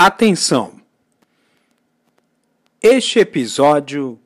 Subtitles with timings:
[0.00, 0.80] Atenção!
[2.80, 4.16] Este episódio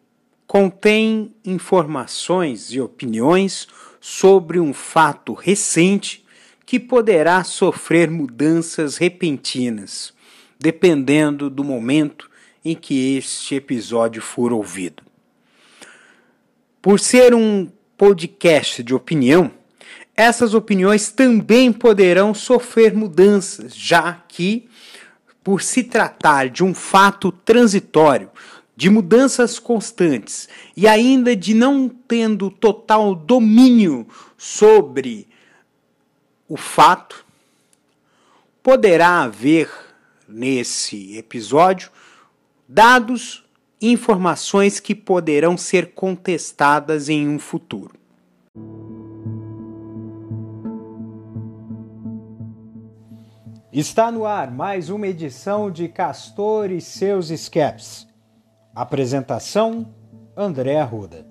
[0.46, 3.67] contém informações e opiniões
[3.98, 6.26] sobre um fato recente
[6.66, 10.12] que poderá sofrer mudanças repentinas,
[10.61, 12.30] dependendo do momento
[12.62, 15.02] em que este episódio for ouvido.
[16.82, 17.66] Por ser um
[17.96, 19.50] podcast de opinião,
[20.14, 24.68] essas opiniões também poderão sofrer mudanças, já que
[25.43, 28.30] por se tratar de um fato transitório,
[28.77, 35.28] de mudanças constantes e ainda de não tendo total domínio sobre
[36.48, 37.24] o fato,
[38.62, 39.70] poderá haver
[40.28, 41.91] nesse episódio
[42.69, 43.45] dados
[43.80, 48.02] e informações que poderão ser contestadas em um futuro.
[53.73, 58.07] Está no ar mais uma edição de Castor e seus Escapes.
[58.75, 59.95] Apresentação:
[60.37, 61.27] André Arruda.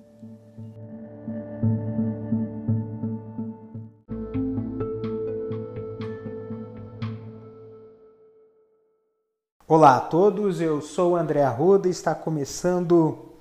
[9.68, 13.36] Olá a todos, eu sou André Arruda e está começando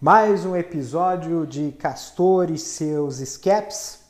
[0.00, 4.04] mais um episódio de Castor e seus Escapes.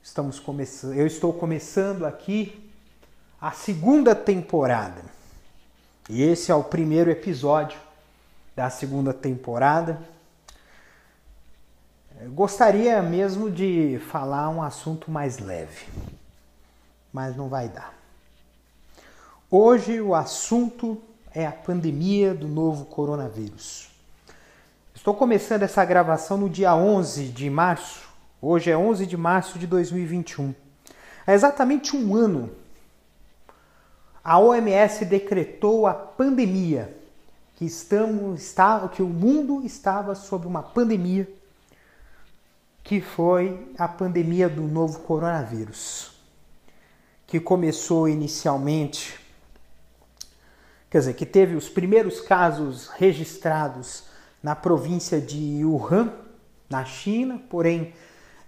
[0.00, 2.63] Estamos começando, eu estou começando aqui
[3.44, 5.02] a segunda temporada.
[6.08, 7.78] E esse é o primeiro episódio
[8.56, 10.00] da segunda temporada.
[12.22, 15.84] Eu gostaria mesmo de falar um assunto mais leve,
[17.12, 17.92] mas não vai dar.
[19.50, 20.98] Hoje o assunto
[21.34, 23.90] é a pandemia do novo coronavírus.
[24.94, 28.08] Estou começando essa gravação no dia 11 de março.
[28.40, 30.54] Hoje é 11 de março de 2021.
[31.26, 32.63] É exatamente um ano
[34.24, 36.96] a OMS decretou a pandemia,
[37.56, 41.28] que estamos está, que o mundo estava sob uma pandemia,
[42.82, 46.12] que foi a pandemia do novo coronavírus,
[47.26, 49.20] que começou inicialmente,
[50.88, 54.04] quer dizer, que teve os primeiros casos registrados
[54.42, 56.12] na província de Wuhan,
[56.68, 57.92] na China, porém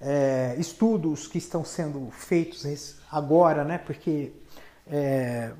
[0.00, 4.32] é, estudos que estão sendo feitos agora, né, porque
[4.86, 5.52] é,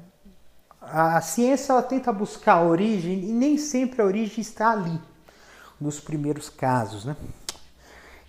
[0.81, 5.01] a ciência ela tenta buscar a origem e nem sempre a origem está ali,
[5.81, 7.05] nos primeiros casos.
[7.05, 7.17] Né?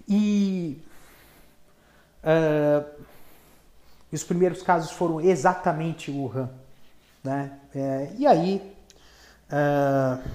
[0.07, 0.81] E
[2.23, 3.03] uh,
[4.11, 6.49] os primeiros casos foram exatamente Wuhan.
[7.23, 7.59] Né?
[7.75, 8.75] É, e aí,
[9.51, 10.27] uh,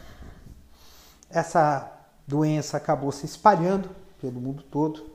[1.28, 1.90] essa
[2.26, 3.90] doença acabou se espalhando
[4.20, 5.10] pelo mundo todo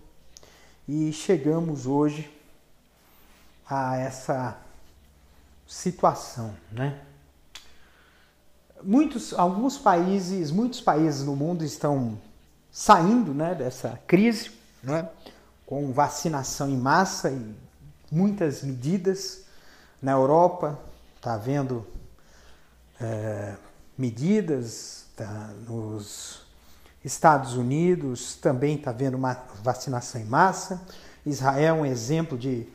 [0.87, 2.29] e chegamos hoje
[3.69, 4.57] a essa
[5.67, 7.01] situação, né?
[8.81, 12.17] Muitos, alguns países, muitos países no mundo estão
[12.71, 14.51] saindo, né, dessa crise,
[14.83, 15.09] né,
[15.65, 17.55] com vacinação em massa e
[18.11, 19.45] muitas medidas.
[20.01, 20.79] Na Europa
[21.15, 21.85] está havendo
[23.01, 23.55] é,
[23.97, 26.45] medidas, tá, nos
[27.03, 29.33] Estados Unidos também está havendo uma
[29.63, 30.81] vacinação em massa.
[31.25, 32.67] Israel é um exemplo de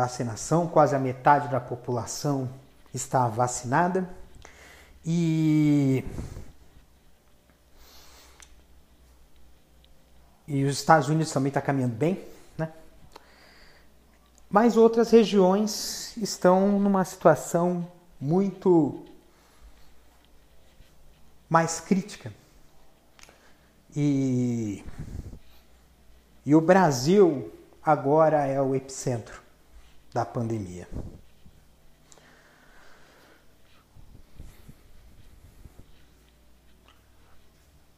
[0.00, 2.48] vacinação, quase a metade da população
[2.92, 4.08] está vacinada.
[5.04, 6.04] E,
[10.46, 12.24] e os Estados Unidos também está caminhando bem,
[12.56, 12.72] né?
[14.48, 17.86] Mas outras regiões estão numa situação
[18.20, 19.04] muito
[21.48, 22.32] mais crítica.
[23.94, 24.84] E,
[26.46, 27.52] e o Brasil
[27.82, 29.49] agora é o epicentro
[30.12, 30.88] da pandemia.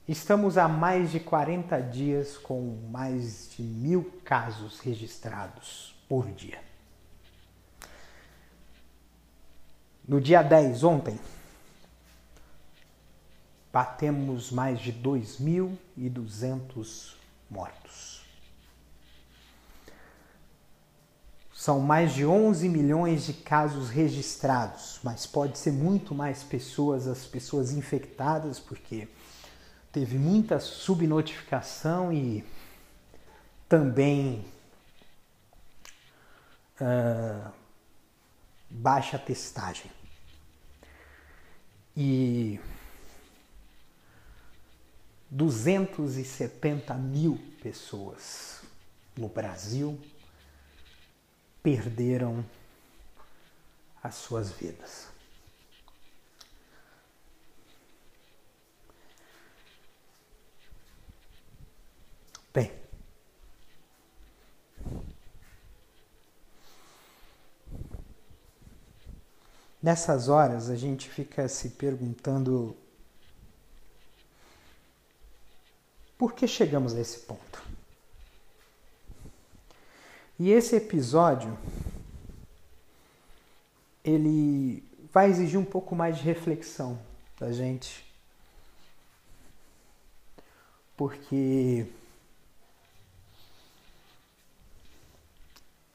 [0.07, 6.61] Estamos há mais de 40 dias com mais de mil casos registrados por dia.
[10.07, 11.19] No dia 10, ontem,
[13.73, 17.15] batemos mais de 2.200
[17.49, 18.22] mortos.
[21.63, 27.25] São mais de 11 milhões de casos registrados, mas pode ser muito mais pessoas, as
[27.25, 29.07] pessoas infectadas, porque
[29.93, 32.45] teve muita subnotificação e
[33.69, 34.45] também
[36.81, 37.49] uh,
[38.69, 39.89] baixa testagem.
[41.97, 42.59] E
[45.31, 48.63] 270 mil pessoas
[49.17, 49.97] no Brasil
[51.63, 52.45] perderam
[54.03, 55.07] as suas vidas.
[62.53, 62.71] Bem,
[69.81, 72.77] nessas horas a gente fica se perguntando
[76.19, 77.72] por que chegamos a esse ponto.
[80.43, 81.57] E esse episódio
[84.03, 86.99] ele vai exigir um pouco mais de reflexão
[87.39, 88.05] da gente.
[90.97, 91.87] Porque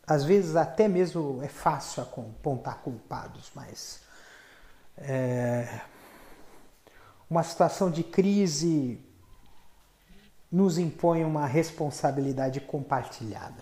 [0.08, 4.00] às vezes até mesmo é fácil apontar culpados, mas
[4.98, 5.82] é,
[7.30, 8.98] uma situação de crise
[10.50, 13.62] nos impõe uma responsabilidade compartilhada.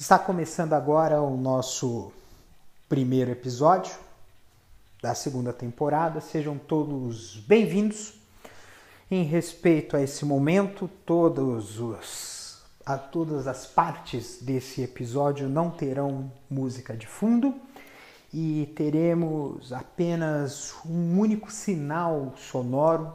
[0.00, 2.10] Está começando agora o nosso
[2.88, 3.92] primeiro episódio
[5.02, 6.22] da segunda temporada.
[6.22, 8.14] Sejam todos bem-vindos.
[9.10, 16.32] Em respeito a esse momento, todos os, a todas as partes desse episódio não terão
[16.48, 17.54] música de fundo
[18.32, 23.12] e teremos apenas um único sinal sonoro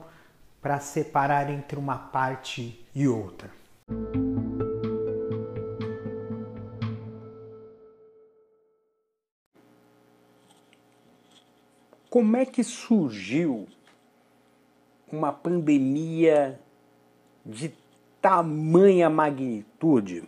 [0.61, 3.49] para separar entre uma parte e outra.
[12.15, 13.67] Como é que surgiu
[15.11, 16.57] uma pandemia
[17.45, 17.73] de
[18.21, 20.23] tamanha magnitude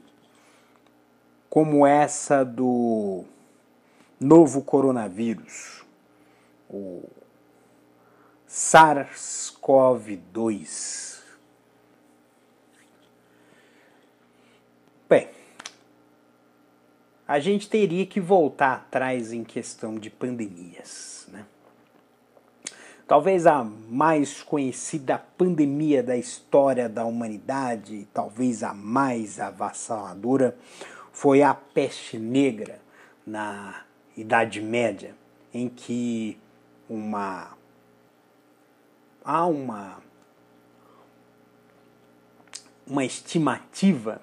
[1.50, 3.24] como essa do
[4.19, 5.86] novo coronavírus,
[6.69, 7.04] o
[8.50, 11.22] SARS-CoV-2?
[15.07, 15.30] Bem,
[17.25, 21.45] a gente teria que voltar atrás em questão de pandemias, né?
[23.07, 30.57] Talvez a mais conhecida pandemia da história da humanidade, talvez a mais avassaladora,
[31.13, 32.81] foi a peste negra
[33.25, 35.15] na Idade Média,
[35.54, 36.38] em que
[36.89, 37.56] uma
[39.24, 40.00] há uma
[42.86, 44.21] uma estimativa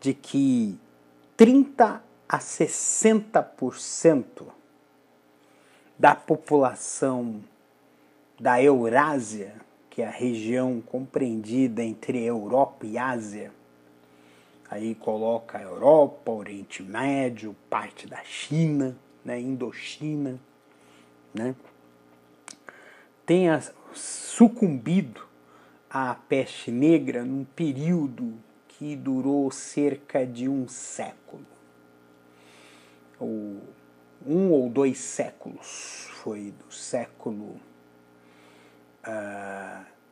[0.00, 0.78] de que
[1.36, 4.57] 30 a 60%
[5.98, 7.42] da população
[8.38, 9.54] da Eurásia,
[9.90, 13.52] que é a região compreendida entre Europa e Ásia.
[14.70, 20.38] Aí coloca a Europa, Oriente Médio, parte da China, né, Indochina,
[21.34, 21.54] né,
[23.26, 23.60] tenha
[23.92, 25.26] sucumbido
[25.90, 28.34] à peste negra num período
[28.68, 31.44] que durou cerca de um século.
[33.20, 33.60] O
[34.26, 36.08] um ou dois séculos.
[36.22, 37.60] Foi do século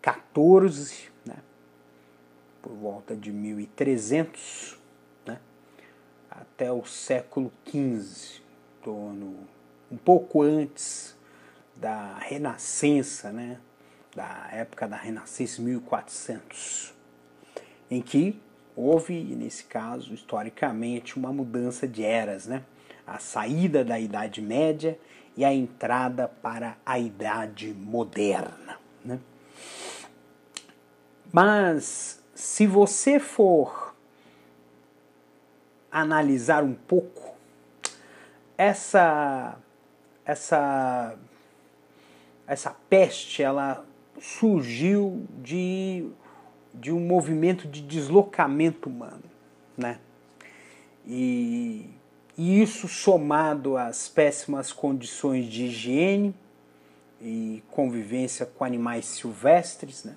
[0.02, 1.36] XIV, uh, né?
[2.62, 4.78] por volta de 1300,
[5.26, 5.38] né?
[6.30, 8.40] até o século XV,
[8.82, 9.36] torno,
[9.90, 11.16] um pouco antes
[11.74, 13.60] da Renascença, né?
[14.14, 16.94] da época da Renascença, 1400,
[17.90, 18.40] em que
[18.74, 22.64] houve, nesse caso, historicamente, uma mudança de eras, né?
[23.06, 24.98] A saída da Idade Média
[25.36, 28.78] e a entrada para a Idade Moderna.
[29.04, 29.20] Né?
[31.32, 33.94] Mas se você for
[35.90, 37.34] analisar um pouco
[38.58, 39.56] essa
[40.24, 41.16] essa
[42.46, 43.84] essa peste ela
[44.20, 46.08] surgiu de,
[46.72, 49.24] de um movimento de deslocamento humano,
[49.76, 49.98] né?
[51.06, 51.90] E
[52.36, 56.34] e isso somado às péssimas condições de higiene
[57.20, 60.16] e convivência com animais silvestres, né?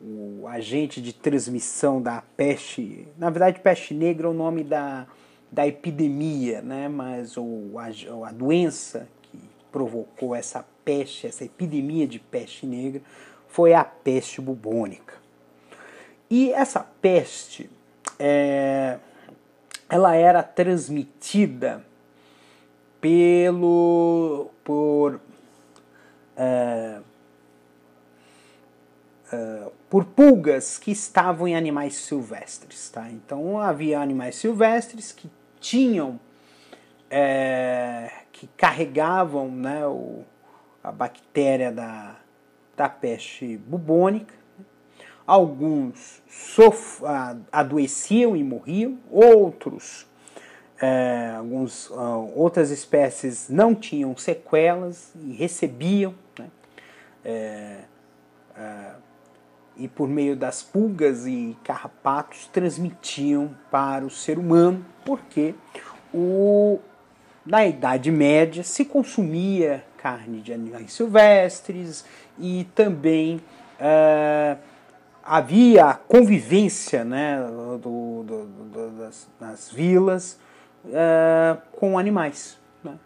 [0.00, 5.06] o agente de transmissão da peste, na verdade peste negra é o nome da,
[5.50, 6.88] da epidemia, né?
[6.88, 9.38] mas o, a, a doença que
[9.72, 13.02] provocou essa peste, essa epidemia de peste negra,
[13.48, 15.14] foi a peste bubônica.
[16.30, 17.68] E essa peste
[18.18, 18.98] é,
[19.90, 21.84] ela era transmitida
[23.00, 25.20] pelo por
[26.36, 27.00] é,
[29.32, 33.10] é, por pulgas que estavam em animais silvestres, tá?
[33.10, 35.28] Então havia animais silvestres que
[35.58, 36.20] tinham
[37.10, 40.22] é, que carregavam né, o,
[40.82, 42.16] a bactéria da,
[42.76, 44.39] da peste bubônica
[45.30, 47.00] Alguns sof
[47.52, 50.04] adoeciam e morriam, outros,
[50.82, 56.16] é, alguns, uh, outras espécies não tinham sequelas e recebiam.
[56.36, 56.46] Né?
[57.24, 57.76] É,
[58.56, 58.90] é,
[59.76, 65.54] e por meio das pulgas e carrapatos transmitiam para o ser humano, porque
[66.12, 66.80] o,
[67.46, 72.04] na Idade Média se consumia carne de animais silvestres
[72.36, 74.69] e também uh,
[75.30, 77.78] havia convivência né, do,
[78.24, 80.40] do, do, das, das, vilas
[80.86, 82.58] uh, com animais.
[82.82, 82.98] Né?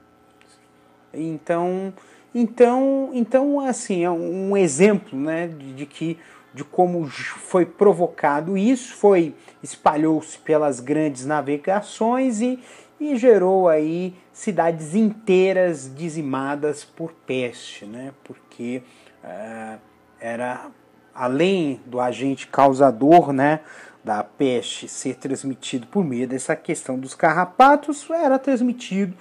[1.12, 1.92] Então,
[2.34, 6.18] então, então, assim, é um exemplo né, de, de que
[6.54, 12.58] de como foi provocado isso, foi espalhou-se pelas grandes navegações e,
[12.98, 18.14] e gerou aí cidades inteiras dizimadas por peste, né?
[18.22, 18.82] Porque
[19.22, 19.78] uh,
[20.18, 20.70] era
[21.14, 23.60] além do agente causador, né?
[24.02, 29.14] Da peste ser transmitido por meio dessa questão dos carrapatos, era transmitido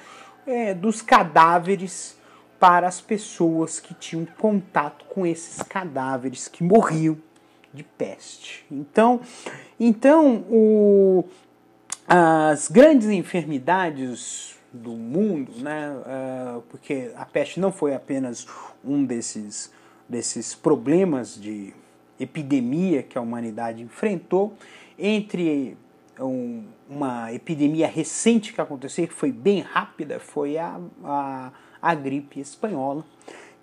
[0.46, 2.18] é, dos cadáveres
[2.60, 7.18] para as pessoas que tinham contato com esses cadáveres que morriam
[7.74, 8.66] de peste.
[8.72, 9.20] Então,
[9.80, 11.26] então o,
[12.08, 18.48] as grandes enfermidades do mundo, né, uh, porque a peste não foi apenas
[18.84, 19.72] um desses,
[20.08, 21.74] desses problemas de
[22.24, 24.56] epidemia que a humanidade enfrentou,
[24.98, 25.78] entre
[26.20, 31.52] um, uma epidemia recente que aconteceu, que foi bem rápida, foi a, a
[31.84, 33.06] a gripe espanhola,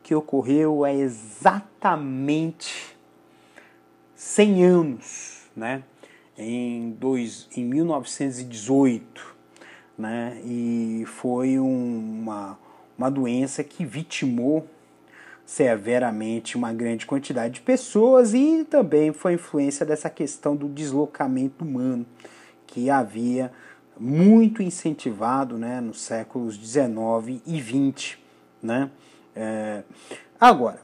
[0.03, 2.95] que ocorreu há exatamente
[4.15, 5.83] 100 anos, né?
[6.37, 9.37] em, dois, em 1918.
[9.97, 10.39] Né?
[10.45, 12.59] E foi uma,
[12.99, 14.69] uma doença que vitimou
[15.51, 22.07] severamente uma grande quantidade de pessoas e também foi influência dessa questão do deslocamento humano
[22.69, 23.51] que havia
[23.99, 28.17] muito incentivado né, nos séculos 19 e 20.
[28.63, 28.89] Né?
[29.35, 29.83] É,
[30.41, 30.81] agora,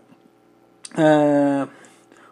[0.98, 1.68] é,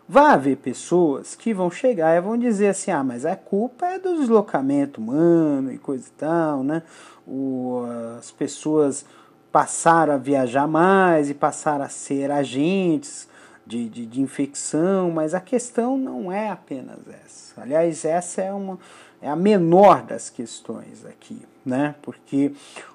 [0.09, 3.99] vai haver pessoas que vão chegar e vão dizer assim: ah, mas a culpa é
[4.01, 6.83] do deslocamento humano e coisa e tal, né?
[7.25, 7.85] O,
[8.19, 9.07] as pessoas
[9.55, 13.29] passaram a viajar mais e passaram a ser agentes
[13.65, 17.63] de, de, de infecção, mas a questão não é apenas essa.
[17.63, 18.81] Aliás, essa é uma
[19.23, 21.95] é a menor das questões aqui, né?
[22.03, 22.53] Porque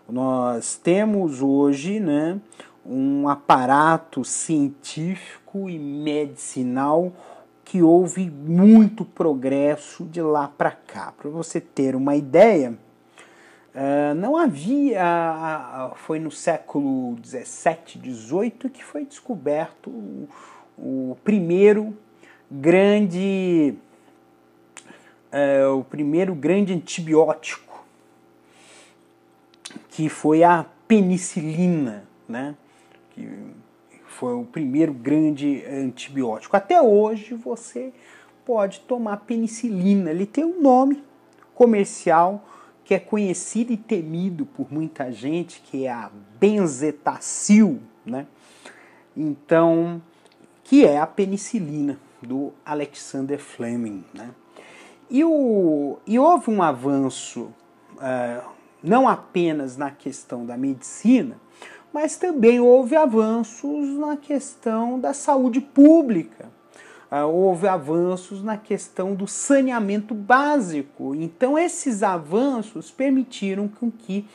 [0.10, 2.38] nós temos hoje, né,
[2.86, 7.14] um aparato científico e medicinal
[7.64, 11.14] que houve muito progresso de lá para cá.
[11.18, 12.78] Para você ter uma ideia,
[13.76, 20.30] uh, não havia, foi no século 17, 18 que foi descoberto o,
[20.78, 21.98] o primeiro
[22.50, 23.78] grande
[25.32, 27.86] é, o primeiro grande antibiótico,
[29.90, 32.56] que foi a penicilina, né?
[33.12, 33.30] que
[34.08, 36.58] foi o primeiro grande antibiótico.
[36.58, 37.94] Até hoje você
[38.44, 41.04] pode tomar penicilina, ele tem um nome
[41.54, 42.44] comercial
[42.90, 48.26] que é conhecido e temido por muita gente, que é a benzetacil, né?
[49.16, 50.02] Então,
[50.64, 54.32] que é a penicilina do Alexander Fleming, né?
[55.08, 57.54] E, o, e houve um avanço
[57.94, 58.50] uh,
[58.82, 61.40] não apenas na questão da medicina,
[61.94, 66.50] mas também houve avanços na questão da saúde pública.
[67.12, 71.16] Uh, houve avanços na questão do saneamento básico.
[71.16, 74.28] Então, esses avanços permitiram com que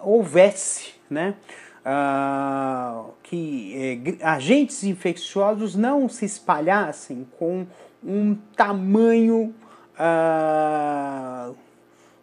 [0.00, 1.36] houvesse né,
[1.84, 7.64] uh, que eh, agentes infecciosos não se espalhassem com
[8.02, 9.54] um tamanho
[9.94, 11.54] uh,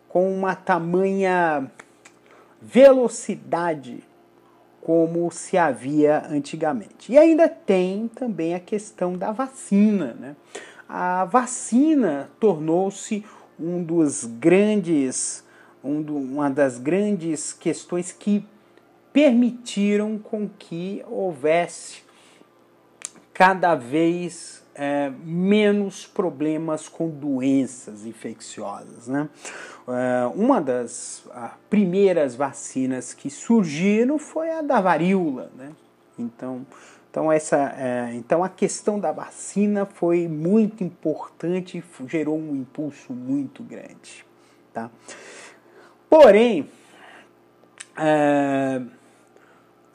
[0.09, 1.71] com uma tamanha
[2.61, 4.03] velocidade
[4.81, 7.11] como se havia antigamente.
[7.11, 10.15] E ainda tem também a questão da vacina.
[10.19, 10.35] Né?
[10.89, 13.23] A vacina tornou-se
[13.59, 15.43] um dos grandes,
[15.83, 18.43] um do, uma das grandes questões que
[19.13, 22.03] permitiram com que houvesse
[23.33, 29.07] cada vez é, menos problemas com doenças infecciosas.
[29.07, 29.29] Né?
[29.87, 31.23] É, uma das
[31.69, 35.51] primeiras vacinas que surgiram foi a da varíola.
[35.55, 35.71] Né?
[36.17, 36.65] Então,
[37.09, 43.61] então, essa, é, então a questão da vacina foi muito importante gerou um impulso muito
[43.61, 44.25] grande.
[44.73, 44.89] Tá?
[46.09, 46.69] Porém,
[47.97, 48.81] é,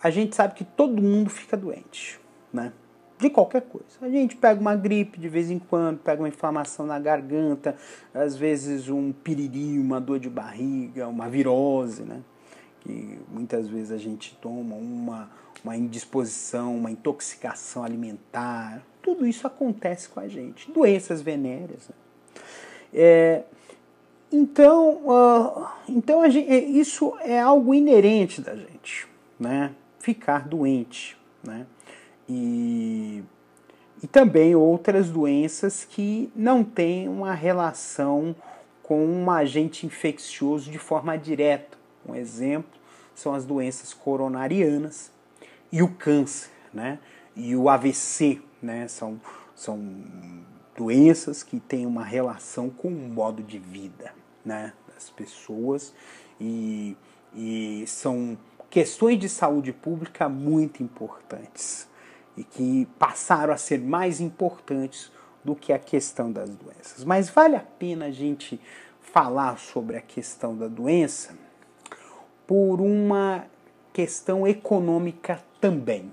[0.03, 2.21] a gente sabe que todo mundo fica doente.
[2.53, 2.71] Né?
[3.19, 3.87] De qualquer coisa.
[4.03, 7.77] A gente pega uma gripe de vez em quando, pega uma inflamação na garganta,
[8.13, 12.21] às vezes um piriri, uma dor de barriga, uma virose, né?
[12.81, 15.31] Que muitas vezes a gente toma uma,
[15.65, 18.83] uma indisposição, uma intoxicação alimentar.
[19.01, 20.71] tudo isso acontece com a gente.
[20.71, 21.89] Doenças venéreas.
[21.89, 21.95] Né?
[22.93, 23.43] É,
[24.31, 29.07] então, uh, então gente, isso é algo inerente da gente,
[29.39, 29.73] né?
[29.99, 31.67] Ficar doente, né?
[32.29, 33.23] E,
[34.03, 38.35] e também outras doenças que não têm uma relação
[38.83, 41.77] com um agente infeccioso de forma direta.
[42.09, 42.79] Um exemplo
[43.15, 45.11] são as doenças coronarianas
[45.73, 46.99] e o câncer, né?
[47.35, 48.87] E o AVC, né?
[48.89, 49.21] São,
[49.55, 49.81] são
[50.77, 54.13] doenças que têm uma relação com o modo de vida
[54.45, 55.95] né, das pessoas
[56.41, 56.97] e,
[57.35, 61.89] e são questões de saúde pública muito importantes
[62.37, 65.11] e que passaram a ser mais importantes
[65.45, 67.05] do que a questão das doenças.
[67.05, 68.61] Mas vale a pena a gente
[69.01, 71.37] falar sobre a questão da doença
[72.47, 73.47] por uma
[73.93, 76.13] questão econômica também.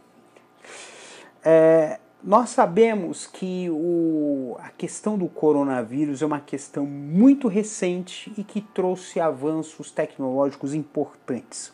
[1.44, 8.44] É, nós sabemos que o, a questão do coronavírus é uma questão muito recente e
[8.44, 11.74] que trouxe avanços tecnológicos importantes.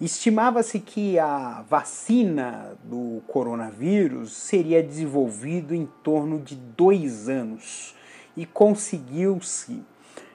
[0.00, 7.94] Estimava-se que a vacina do coronavírus seria desenvolvida em torno de dois anos
[8.34, 9.82] e conseguiu-se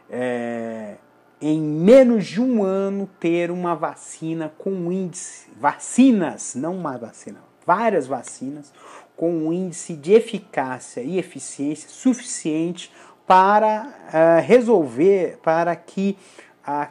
[0.07, 0.97] é,
[1.41, 8.05] em menos de um ano ter uma vacina com índice vacinas, não uma vacina, várias
[8.05, 8.71] vacinas
[9.15, 12.91] com um índice de eficácia e eficiência suficiente
[13.25, 16.15] para uh, resolver, para que
[16.63, 16.89] a,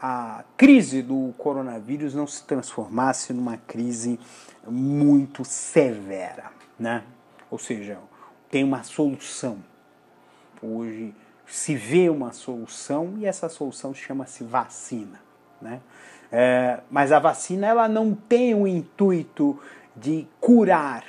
[0.00, 4.18] a crise do coronavírus não se transformasse numa crise
[4.66, 7.02] muito severa, né?
[7.50, 7.98] Ou seja,
[8.50, 9.58] tem uma solução.
[10.62, 11.14] Hoje
[11.46, 15.20] se vê uma solução e essa solução chama-se vacina,
[15.60, 15.80] né?
[16.30, 19.58] É, mas a vacina ela não tem o intuito
[19.94, 21.04] de curar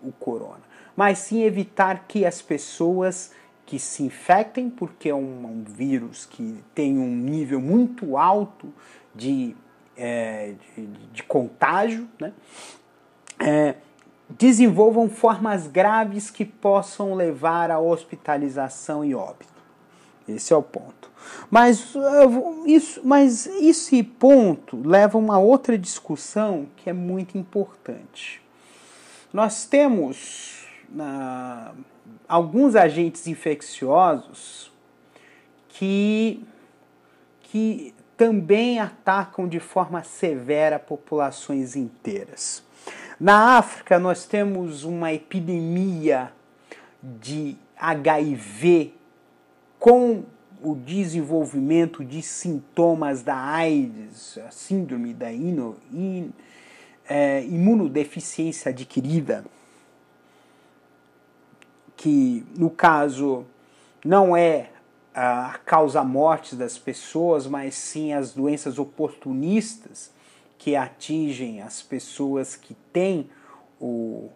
[0.00, 0.62] o corona,
[0.96, 3.32] mas sim evitar que as pessoas
[3.70, 8.74] que se infectem, porque é um, um vírus que tem um nível muito alto
[9.14, 9.54] de,
[9.96, 12.32] é, de, de, contágio, né?
[13.38, 13.76] É,
[14.28, 19.62] desenvolvam formas graves que possam levar à hospitalização e óbito.
[20.26, 21.08] Esse é o ponto.
[21.48, 21.94] Mas
[22.66, 28.42] isso, mas esse ponto leva a uma outra discussão que é muito importante.
[29.32, 31.72] Nós temos uh,
[32.30, 34.70] alguns agentes infecciosos
[35.68, 36.44] que,
[37.42, 42.62] que também atacam de forma severa populações inteiras.
[43.18, 46.32] Na África, nós temos uma epidemia
[47.02, 48.94] de HIV
[49.76, 50.22] com
[50.62, 56.30] o desenvolvimento de sintomas da AIDS, a síndrome da ino, in,
[57.08, 59.44] é, imunodeficiência adquirida,
[62.00, 63.44] que no caso
[64.02, 64.70] não é
[65.14, 70.10] a causa morte das pessoas, mas sim as doenças oportunistas
[70.56, 73.28] que atingem as pessoas que têm
[73.78, 74.30] o,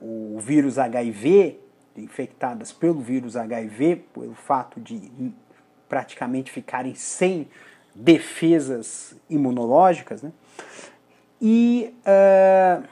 [0.00, 1.60] o vírus HIV,
[1.94, 5.12] infectadas pelo vírus HIV, pelo fato de
[5.90, 7.48] praticamente ficarem sem
[7.94, 10.32] defesas imunológicas, né?
[11.38, 12.82] e, uh,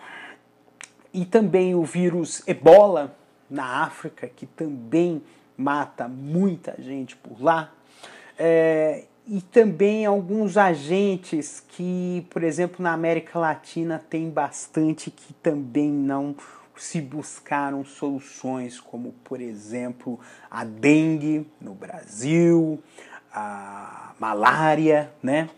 [1.15, 3.17] e também o vírus ebola
[3.51, 5.23] na África, que também
[5.57, 7.73] mata muita gente por lá.
[8.39, 15.91] É, e também alguns agentes que, por exemplo, na América Latina tem bastante que também
[15.91, 16.35] não
[16.77, 22.83] se buscaram soluções, como por exemplo a dengue no Brasil,
[23.33, 25.49] a malária, né?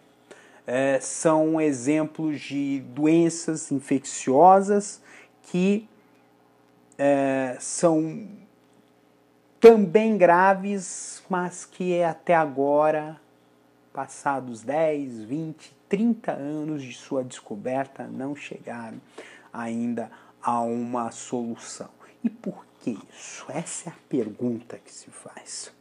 [0.68, 5.00] é, são exemplos de doenças infecciosas
[5.44, 5.88] que
[6.98, 8.28] é, são
[9.60, 13.20] também graves, mas que até agora,
[13.92, 19.00] passados 10, 20, 30 anos de sua descoberta, não chegaram
[19.52, 20.10] ainda
[20.42, 21.90] a uma solução.
[22.22, 23.46] E por que isso?
[23.48, 25.72] Essa é a pergunta que se faz.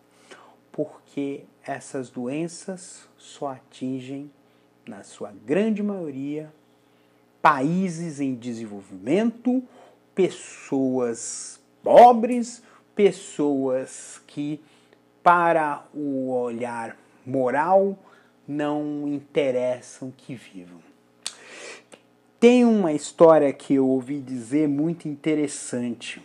[0.72, 4.32] Porque essas doenças só atingem
[4.88, 6.54] na sua grande maioria,
[7.42, 9.64] países em desenvolvimento,
[10.18, 12.64] pessoas pobres,
[12.96, 14.60] pessoas que,
[15.22, 17.96] para o olhar moral,
[18.48, 20.80] não interessam que vivam.
[22.40, 26.20] Tem uma história que eu ouvi dizer muito interessante,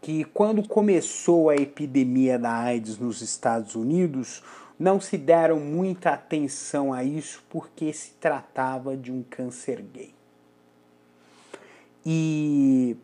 [0.00, 4.40] que quando começou a epidemia da AIDS nos Estados Unidos,
[4.78, 10.19] não se deram muita atenção a isso porque se tratava de um câncer gay.
[12.04, 12.96] E,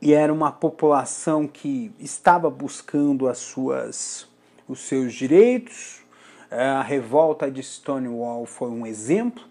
[0.00, 4.28] e era uma população que estava buscando as suas,
[4.68, 6.02] os seus direitos.
[6.50, 9.44] É, a revolta de Stonewall foi um exemplo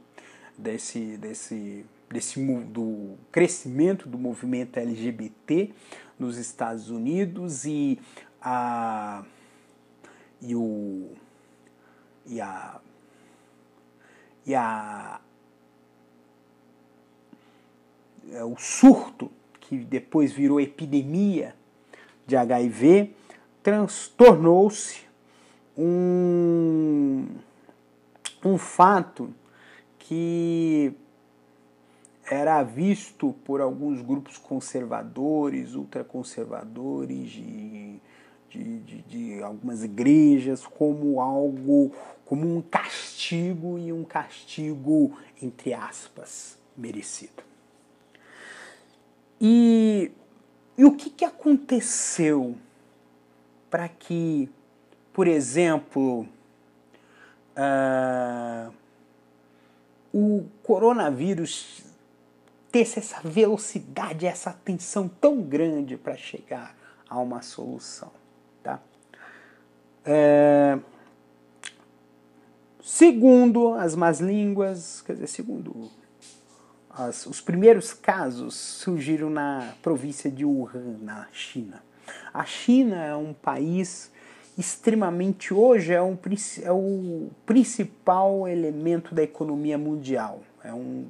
[0.58, 5.74] desse, desse, desse do crescimento do movimento LGBT
[6.18, 8.00] nos Estados Unidos e
[8.42, 9.24] a
[10.42, 11.10] e o
[12.26, 12.80] e a
[14.46, 15.26] e a é,
[18.44, 21.56] o surto que depois virou epidemia
[22.26, 23.14] de HIV
[23.62, 25.02] transtornou-se
[25.78, 27.26] um,
[28.44, 29.34] um fato
[29.98, 30.94] que
[32.30, 38.00] era visto por alguns grupos conservadores, ultraconservadores de,
[38.50, 41.92] de, de, de, algumas igrejas como algo,
[42.26, 47.55] como um castigo e um castigo, entre aspas, merecido.
[49.40, 50.12] E,
[50.78, 52.56] e o que, que aconteceu
[53.70, 54.50] para que,
[55.12, 56.28] por exemplo,
[57.56, 58.74] uh,
[60.14, 61.84] o coronavírus
[62.72, 66.76] tesse essa velocidade, essa atenção tão grande para chegar
[67.10, 68.12] a uma solução.
[68.62, 68.82] Tá?
[70.04, 70.78] É,
[72.82, 75.90] segundo as más línguas, quer dizer, segundo
[76.96, 81.84] as, os primeiros casos surgiram na província de Wuhan, na China.
[82.34, 84.12] A China é um país
[84.58, 86.18] extremamente hoje é, um,
[86.64, 90.42] é o principal elemento da economia mundial.
[90.64, 91.06] É um,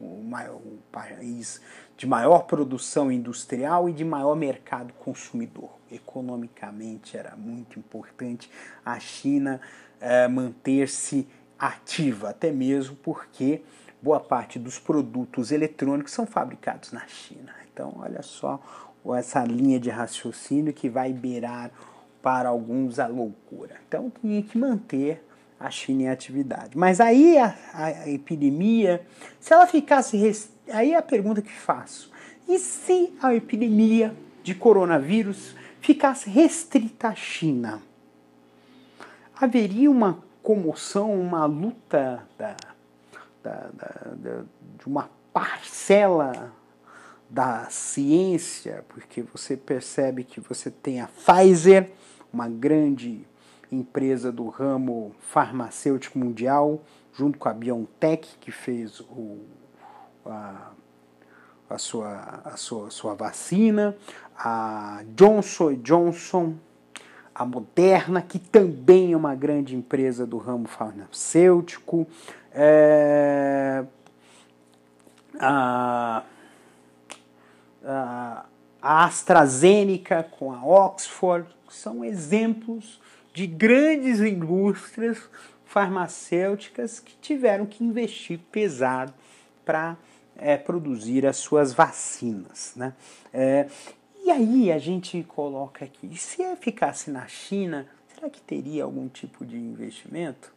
[0.92, 1.62] país
[1.96, 5.70] de maior produção industrial e de maior mercado consumidor.
[5.92, 8.50] Economicamente era muito importante
[8.84, 9.62] a China
[10.00, 11.28] é, manter-se
[11.60, 13.62] ativa, até mesmo porque
[14.06, 17.52] boa parte dos produtos eletrônicos são fabricados na China.
[17.74, 18.62] Então, olha só
[19.18, 21.72] essa linha de raciocínio que vai beirar
[22.22, 23.78] para alguns a loucura.
[23.88, 25.26] Então, tinha que manter
[25.60, 26.78] a China em atividade.
[26.78, 29.04] Mas aí a, a epidemia,
[29.40, 30.18] se ela ficasse.
[30.18, 30.52] Rest...
[30.72, 32.12] Aí é a pergunta que faço:
[32.48, 37.82] e se a epidemia de coronavírus ficasse restrita à China?
[39.36, 42.56] Haveria uma comoção, uma luta da,
[43.46, 43.70] da,
[44.14, 44.44] da,
[44.80, 46.52] de uma parcela
[47.30, 51.92] da ciência, porque você percebe que você tem a Pfizer,
[52.34, 53.26] uma grande
[53.72, 56.82] empresa do ramo farmacêutico mundial,
[57.14, 59.40] junto com a BioNTech, que fez o,
[60.26, 60.72] a,
[61.70, 63.96] a, sua, a sua, sua vacina,
[64.38, 66.56] a Johnson Johnson,
[67.34, 72.08] a Moderna, que também é uma grande empresa do ramo farmacêutico,
[72.56, 73.84] é,
[75.38, 76.24] a,
[77.84, 78.46] a,
[78.82, 83.02] AstraZeneca com a Oxford, são exemplos
[83.34, 85.18] de grandes indústrias
[85.66, 89.14] farmacêuticas que tiveram que investir pesado
[89.66, 89.98] para
[90.38, 92.72] é, produzir as suas vacinas.
[92.78, 92.94] Né?
[93.34, 93.68] É,
[94.24, 99.46] e aí a gente coloca aqui, se ficasse na China, será que teria algum tipo
[99.46, 100.55] de investimento?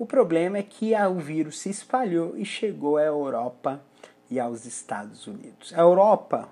[0.00, 3.84] O problema é que o vírus se espalhou e chegou à Europa
[4.30, 5.74] e aos Estados Unidos.
[5.74, 6.48] A Europa,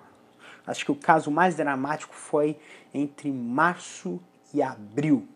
[0.67, 2.59] acho que o caso mais dramático foi
[2.93, 4.21] entre março
[4.53, 5.27] e abril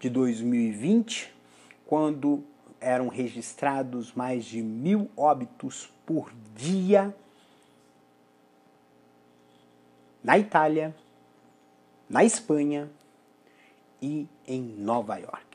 [0.00, 1.32] de 2020,
[1.86, 2.42] quando
[2.80, 7.14] eram registrados mais de mil óbitos por dia
[10.20, 10.92] na Itália,
[12.10, 12.90] na Espanha
[14.02, 15.53] e em Nova York.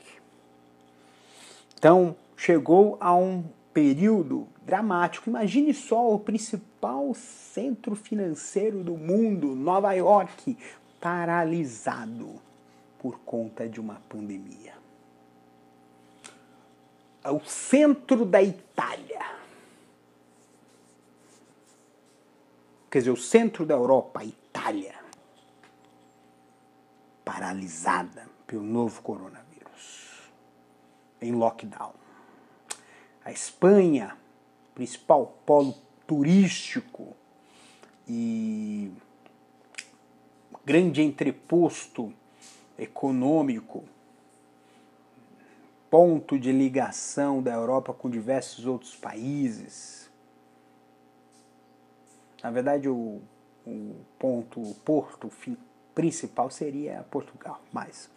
[1.80, 5.30] Então, chegou a um período dramático.
[5.30, 10.58] Imagine só o principal centro financeiro do mundo, Nova York,
[11.00, 12.34] paralisado
[12.98, 14.74] por conta de uma pandemia.
[17.24, 19.24] O centro da Itália.
[22.90, 24.96] Quer dizer, o centro da Europa, a Itália,
[27.24, 29.49] paralisada pelo novo coronavírus
[31.20, 31.92] em lockdown.
[33.24, 34.16] A Espanha,
[34.74, 35.74] principal polo
[36.06, 37.14] turístico
[38.08, 38.90] e
[40.64, 42.12] grande entreposto
[42.78, 43.84] econômico,
[45.90, 50.10] ponto de ligação da Europa com diversos outros países.
[52.42, 53.20] Na verdade, o,
[53.66, 55.30] o ponto, o porto
[55.94, 58.08] principal seria Portugal, mas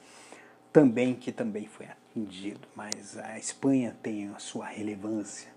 [0.71, 1.87] também que também foi
[2.75, 5.49] mas a Espanha tem a sua relevância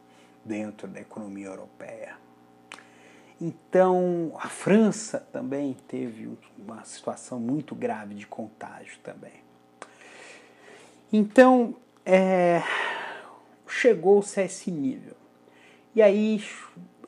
[0.44, 2.16] dentro da economia europeia.
[3.40, 9.44] Então, a França também teve uma situação muito grave de contágio também.
[11.12, 12.62] Então, é,
[13.68, 15.14] chegou-se a esse nível.
[15.94, 16.42] E aí,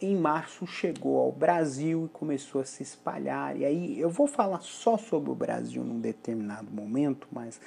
[0.00, 3.56] em março, chegou ao Brasil e começou a se espalhar.
[3.56, 7.60] E aí, eu vou falar só sobre o Brasil num determinado momento, mas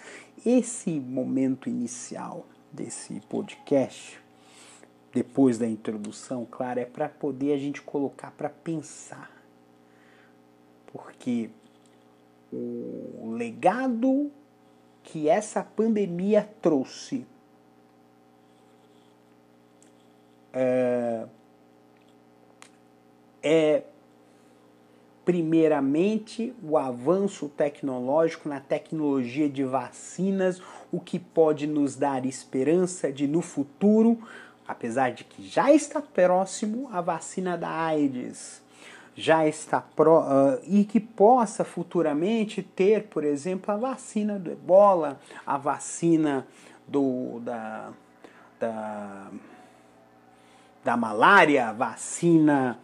[0.45, 4.19] esse momento inicial desse podcast,
[5.13, 9.29] depois da introdução, claro, é para poder a gente colocar para pensar.
[10.91, 11.49] Porque
[12.51, 14.31] o legado
[15.03, 17.25] que essa pandemia trouxe
[20.53, 21.25] é,
[23.43, 23.83] é
[25.23, 33.27] primeiramente o avanço tecnológico na tecnologia de vacinas, o que pode nos dar esperança de
[33.27, 34.19] no futuro,
[34.67, 38.61] apesar de que já está próximo a vacina da AIDS,
[39.15, 45.19] já está pro, uh, e que possa futuramente ter, por exemplo, a vacina do Ebola,
[45.45, 46.47] a vacina
[46.87, 47.89] do da,
[48.59, 49.27] da,
[50.83, 52.79] da malária, a vacina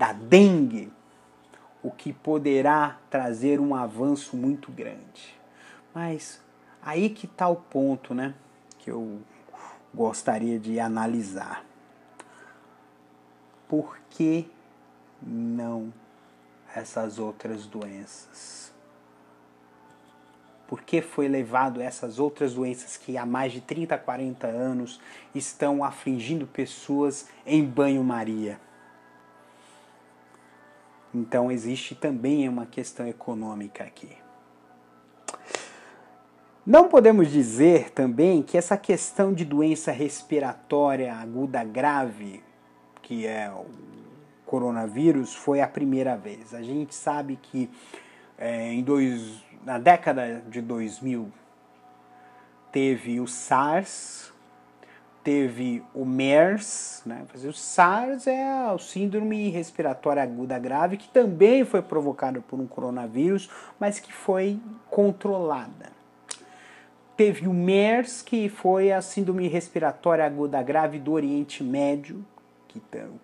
[0.00, 0.90] da dengue,
[1.82, 5.38] o que poderá trazer um avanço muito grande.
[5.94, 6.40] Mas
[6.82, 8.34] aí que está o ponto, né,
[8.78, 9.20] que eu
[9.92, 11.62] gostaria de analisar.
[13.68, 14.50] Por que
[15.22, 15.92] não
[16.74, 18.72] essas outras doenças?
[20.66, 24.98] Por que foi levado essas outras doenças que há mais de 30, 40 anos
[25.34, 28.58] estão afligindo pessoas em banho-maria?
[31.14, 34.10] Então existe também uma questão econômica aqui.
[36.64, 42.44] Não podemos dizer também que essa questão de doença respiratória aguda grave,
[43.02, 43.66] que é o
[44.46, 46.54] coronavírus, foi a primeira vez.
[46.54, 47.68] A gente sabe que
[48.38, 51.32] é, em dois, na década de 2000
[52.70, 54.29] teve o SARS,
[55.22, 57.24] teve o MERS, né?
[57.44, 63.50] o SARS é o síndrome respiratória aguda grave, que também foi provocada por um coronavírus,
[63.78, 65.90] mas que foi controlada.
[67.16, 72.24] Teve o MERS, que foi a síndrome respiratória aguda grave do Oriente Médio,
[72.66, 72.80] que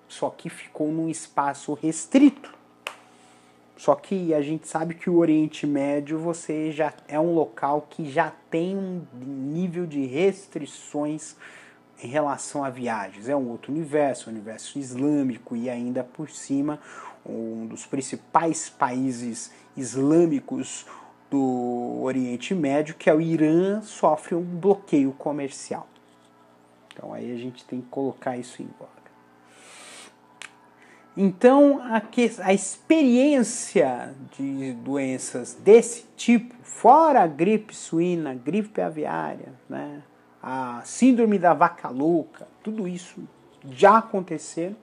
[0.06, 2.54] só que ficou num espaço restrito.
[3.76, 8.10] Só que a gente sabe que o Oriente Médio você já é um local que
[8.10, 11.36] já tem um nível de restrições
[12.02, 13.28] em relação a viagens.
[13.28, 16.78] É um outro universo, um universo islâmico e ainda por cima
[17.28, 20.86] um dos principais países islâmicos
[21.30, 25.88] do Oriente Médio, que é o Irã, sofre um bloqueio comercial.
[26.92, 28.96] Então aí a gente tem que colocar isso em voga.
[31.16, 39.52] Então a, que, a experiência de doenças desse tipo, fora a gripe suína, gripe aviária,
[39.68, 40.02] né,
[40.48, 43.28] a síndrome da vaca louca, tudo isso
[43.68, 44.76] já aconteceram,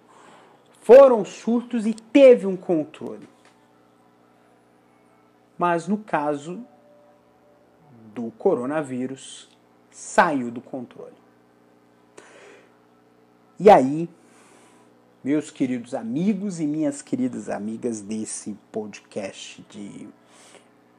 [0.82, 3.30] foram surtos e teve um controle.
[5.58, 6.66] Mas no caso
[8.14, 9.50] do coronavírus,
[9.90, 11.16] saiu do controle.
[13.58, 14.10] E aí,
[15.24, 20.10] meus queridos amigos e minhas queridas amigas desse podcast de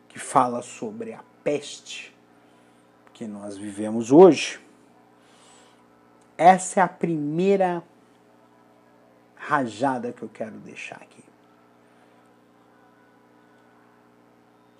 [0.08, 2.13] que fala sobre a peste
[3.14, 4.60] que nós vivemos hoje,
[6.36, 7.82] essa é a primeira
[9.36, 11.22] rajada que eu quero deixar aqui.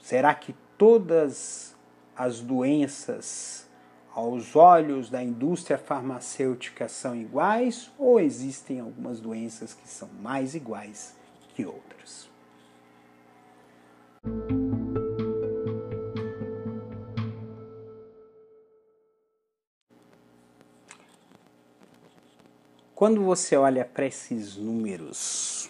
[0.02, 1.74] Será que todas
[2.16, 3.66] as doenças
[4.12, 11.14] aos olhos da indústria farmacêutica são iguais ou existem algumas doenças que são mais iguais
[11.54, 12.28] que outras?
[22.94, 25.68] Quando você olha para esses números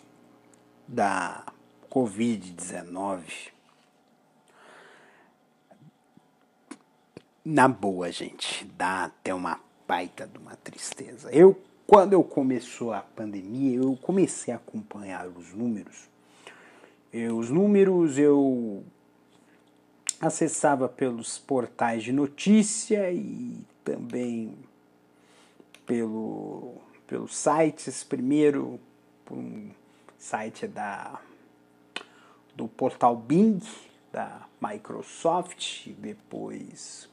[0.86, 1.42] da
[1.90, 3.22] Covid-19,
[7.42, 9.58] na boa, gente, dá até uma
[9.88, 11.30] baita de uma tristeza.
[11.32, 16.10] Eu, quando eu começou a pandemia, eu comecei a acompanhar os números.
[17.10, 18.84] Eu, os números eu
[20.20, 24.54] acessava pelos portais de notícia e também
[25.86, 28.80] pelo pelos sites, primeiro
[29.24, 29.70] por um
[30.18, 31.20] site da,
[32.54, 33.60] do portal Bing,
[34.12, 37.08] da Microsoft, depois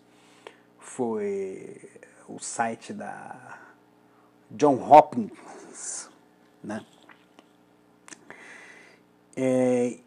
[0.80, 1.82] foi
[2.28, 3.60] o site da
[4.50, 6.10] John Hopkins,
[6.64, 6.86] né?
[9.36, 9.98] É,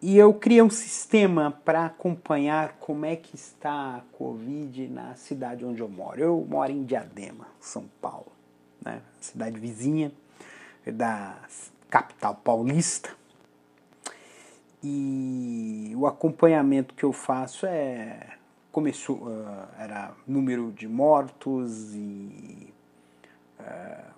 [0.00, 5.64] e eu criei um sistema para acompanhar como é que está a Covid na cidade
[5.64, 6.20] onde eu moro.
[6.20, 8.32] Eu moro em Diadema, São Paulo,
[8.84, 9.00] né?
[9.20, 10.12] cidade vizinha
[10.86, 11.38] da
[11.88, 13.10] capital paulista.
[14.82, 18.36] E o acompanhamento que eu faço é
[18.70, 22.74] começou uh, era número de mortos e
[23.60, 24.14] uh,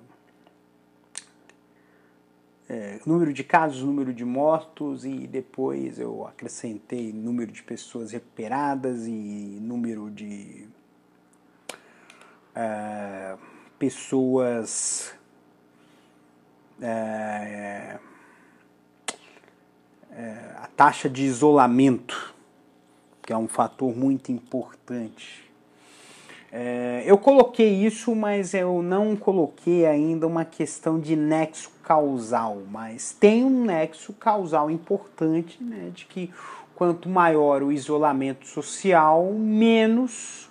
[2.68, 9.06] é, número de casos, número de mortos e depois eu acrescentei número de pessoas recuperadas
[9.06, 10.66] e número de
[12.56, 13.38] uh,
[13.78, 15.14] pessoas
[16.80, 17.98] é,
[20.12, 22.34] é, a taxa de isolamento,
[23.22, 25.44] que é um fator muito importante.
[26.52, 33.12] É, eu coloquei isso, mas eu não coloquei ainda uma questão de nexo causal, mas
[33.12, 36.32] tem um nexo causal importante, né, de que
[36.74, 40.45] quanto maior o isolamento social, menos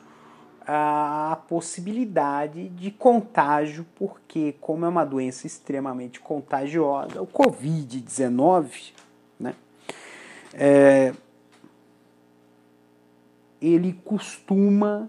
[0.67, 8.93] a possibilidade de contágio, porque como é uma doença extremamente contagiosa, o Covid-19,
[9.39, 9.53] né,
[10.53, 11.13] é,
[13.61, 15.07] ele costuma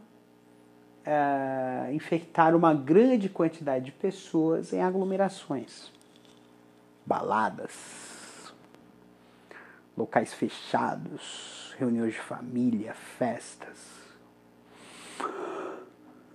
[1.05, 5.91] é, infectar uma grande quantidade de pessoas em aglomerações,
[7.07, 8.53] baladas,
[9.97, 13.96] locais fechados, reuniões de família, festas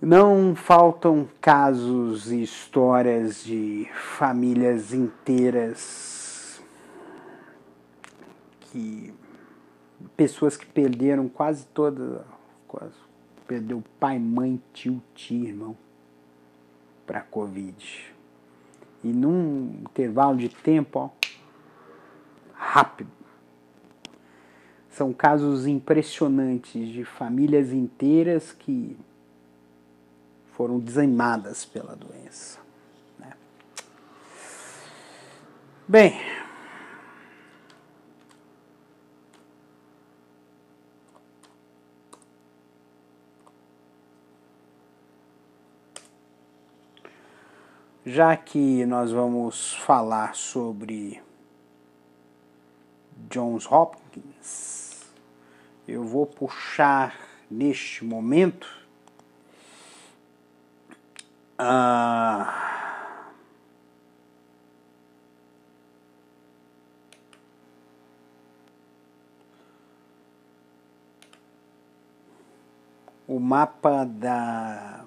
[0.00, 6.60] não faltam casos e histórias de famílias inteiras
[8.60, 9.14] que
[10.16, 12.24] pessoas que perderam quase toda
[12.66, 12.94] quase,
[13.46, 15.76] perdeu pai, mãe, tio, tia, irmão
[17.06, 18.14] para covid.
[19.04, 21.10] E num intervalo de tempo, ó,
[22.54, 23.10] rápido.
[24.92, 28.96] São casos impressionantes de famílias inteiras que
[30.52, 32.60] foram desanimadas pela doença.
[33.18, 33.32] Né?
[35.88, 36.20] Bem,
[48.04, 51.22] já que nós vamos falar sobre
[53.30, 54.81] Johns Hopkins,
[55.86, 57.16] eu vou puxar
[57.50, 58.68] neste momento
[61.58, 63.32] ah,
[73.26, 75.04] o mapa da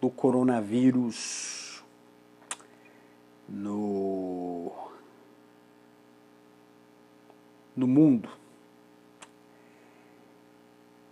[0.00, 1.82] do coronavírus
[3.48, 4.72] no
[7.76, 8.37] no mundo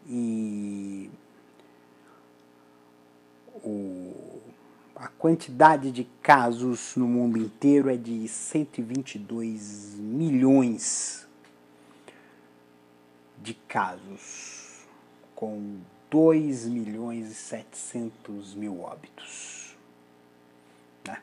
[0.09, 1.11] e
[3.64, 4.40] o,
[4.95, 11.27] a quantidade de casos no mundo inteiro é de 122 milhões
[13.42, 14.87] de casos,
[15.35, 15.79] com
[16.11, 19.77] 2 milhões e 700 mil óbitos.
[21.05, 21.21] Né?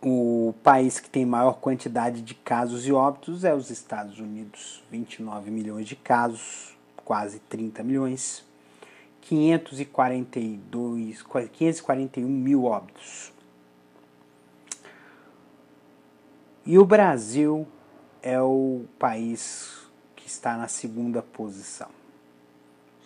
[0.00, 5.50] O país que tem maior quantidade de casos e óbitos é os Estados Unidos, 29
[5.50, 6.77] milhões de casos,
[7.08, 8.44] quase 30 milhões.
[9.22, 13.32] 542, 541 mil óbitos.
[16.66, 17.66] E o Brasil
[18.22, 21.88] é o país que está na segunda posição,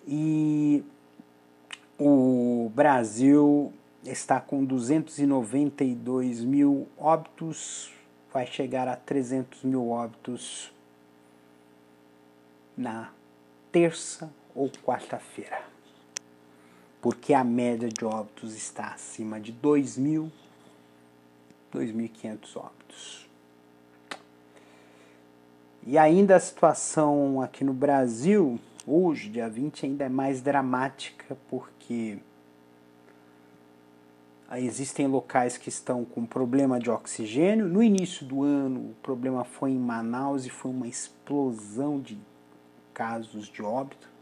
[0.07, 0.85] E
[1.99, 3.73] o Brasil
[4.05, 7.91] está com 292 mil óbitos,
[8.31, 10.71] vai chegar a 300 mil óbitos
[12.77, 13.11] na
[13.73, 15.76] terça ou quarta-feira
[17.07, 20.29] porque a média de óbitos está acima de 2.000,
[21.73, 23.29] 2.500 óbitos.
[25.87, 32.19] E ainda a situação aqui no Brasil, hoje, dia 20, ainda é mais dramática, porque
[34.57, 37.69] existem locais que estão com problema de oxigênio.
[37.69, 42.19] No início do ano, o problema foi em Manaus e foi uma explosão de
[42.93, 44.16] casos de óbito.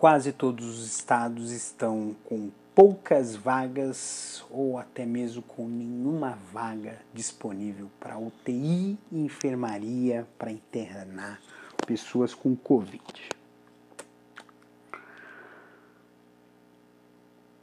[0.00, 7.90] Quase todos os estados estão com poucas vagas ou até mesmo com nenhuma vaga disponível
[8.00, 11.38] para UTI e enfermaria para internar
[11.86, 13.28] pessoas com Covid.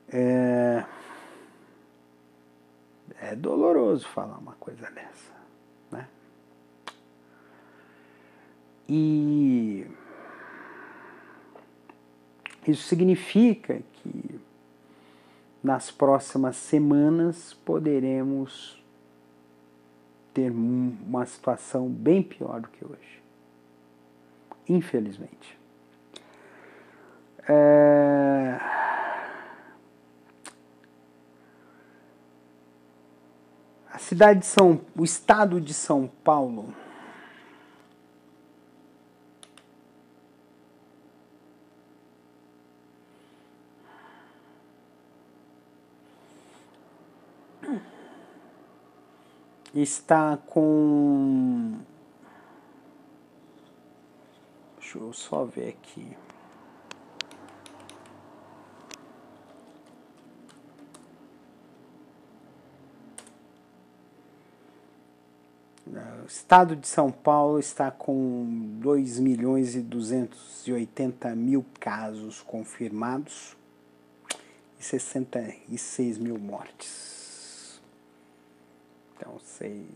[0.09, 0.85] É,
[3.19, 5.33] é doloroso falar uma coisa dessa,
[5.91, 6.07] né?
[8.87, 9.87] E
[12.71, 14.39] isso significa que
[15.63, 18.81] nas próximas semanas poderemos
[20.33, 23.23] ter uma situação bem pior do que hoje.
[24.69, 25.57] Infelizmente.
[27.47, 28.59] É...
[33.91, 36.73] A cidade de São, o estado de São Paulo
[49.81, 51.77] está com.
[54.79, 56.17] Deixa eu só ver aqui.
[65.87, 68.45] O estado de São Paulo está com
[68.81, 73.55] 2 milhões e 280 mil casos confirmados
[74.77, 77.16] e 66 mil mortes.
[79.17, 79.87] Então, sei.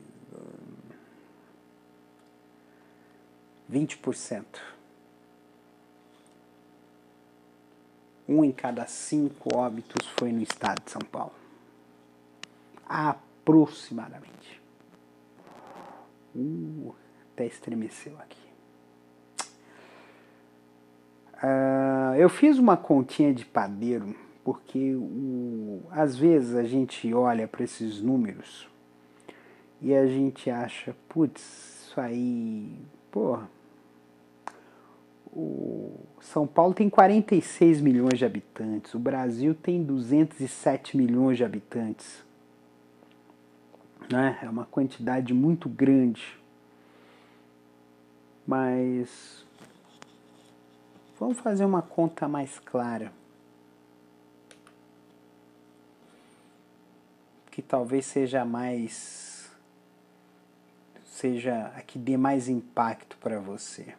[3.71, 4.45] 20%.
[8.27, 11.33] Um em cada cinco óbitos foi no estado de São Paulo.
[12.87, 14.61] Aproximadamente.
[16.35, 16.93] Uh,
[17.33, 18.39] até estremeceu aqui.
[21.43, 27.63] Uh, eu fiz uma continha de padeiro porque o, às vezes a gente olha para
[27.63, 28.70] esses números
[29.81, 32.77] e a gente acha, putz, isso aí,
[33.09, 33.49] porra.
[35.33, 42.23] O São Paulo tem 46 milhões de habitantes, o Brasil tem 207 milhões de habitantes.
[44.11, 44.37] Né?
[44.43, 46.37] É uma quantidade muito grande.
[48.45, 49.45] Mas
[51.17, 53.11] vamos fazer uma conta mais clara.
[57.49, 59.30] Que talvez seja mais
[61.21, 63.93] seja a que dê mais impacto para você.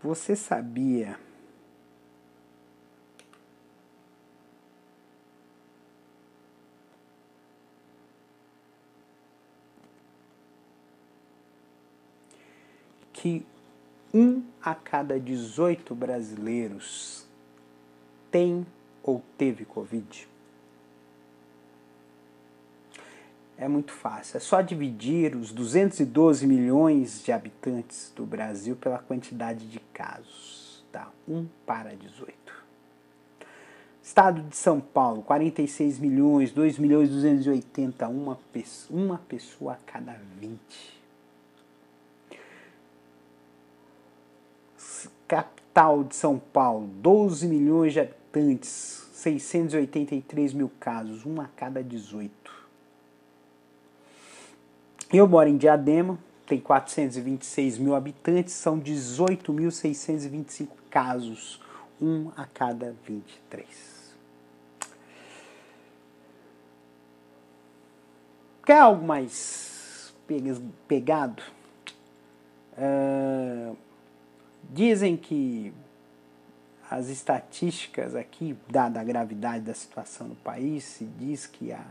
[0.00, 1.18] Você sabia
[13.12, 13.44] que
[14.14, 17.27] um a cada 18 brasileiros
[18.30, 18.66] tem
[19.02, 20.28] ou teve Covid?
[23.58, 24.36] É muito fácil.
[24.36, 30.84] É só dividir os 212 milhões de habitantes do Brasil pela quantidade de casos.
[30.92, 31.10] Tá?
[31.28, 32.38] 1 para 18.
[34.00, 38.38] Estado de São Paulo, 46 milhões, 2 milhões 280, uma
[38.88, 40.58] uma pessoa a cada 20.
[45.26, 51.82] Capital de São Paulo, 12 milhões de habitantes habitantes, 683 mil casos, um a cada
[51.82, 52.30] 18.
[55.12, 61.60] Eu moro em Diadema, tem 426 mil habitantes, são 18.625 casos,
[62.00, 63.98] um a cada 23.
[68.64, 70.14] Quer algo mais
[70.86, 71.42] pegado?
[72.76, 73.74] Uh,
[74.70, 75.72] dizem que
[76.90, 81.84] as estatísticas aqui, dada a gravidade da situação no país, se diz que a,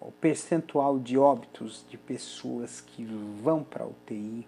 [0.00, 4.46] o percentual de óbitos de pessoas que vão para a UTI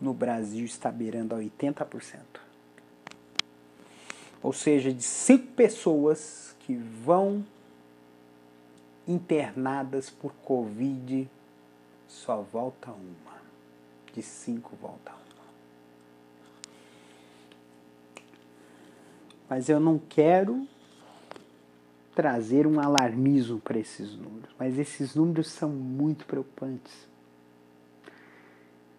[0.00, 2.18] no Brasil está beirando a 80%.
[4.42, 7.44] Ou seja, de cinco pessoas que vão
[9.06, 11.28] internadas por Covid,
[12.06, 13.38] só volta uma.
[14.12, 15.17] De cinco volta uma.
[19.48, 20.66] Mas eu não quero
[22.14, 27.06] trazer um alarmismo para esses números, mas esses números são muito preocupantes.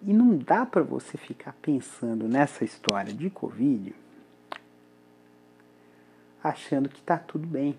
[0.01, 3.93] E não dá para você ficar pensando nessa história de Covid
[6.43, 7.77] achando que está tudo bem.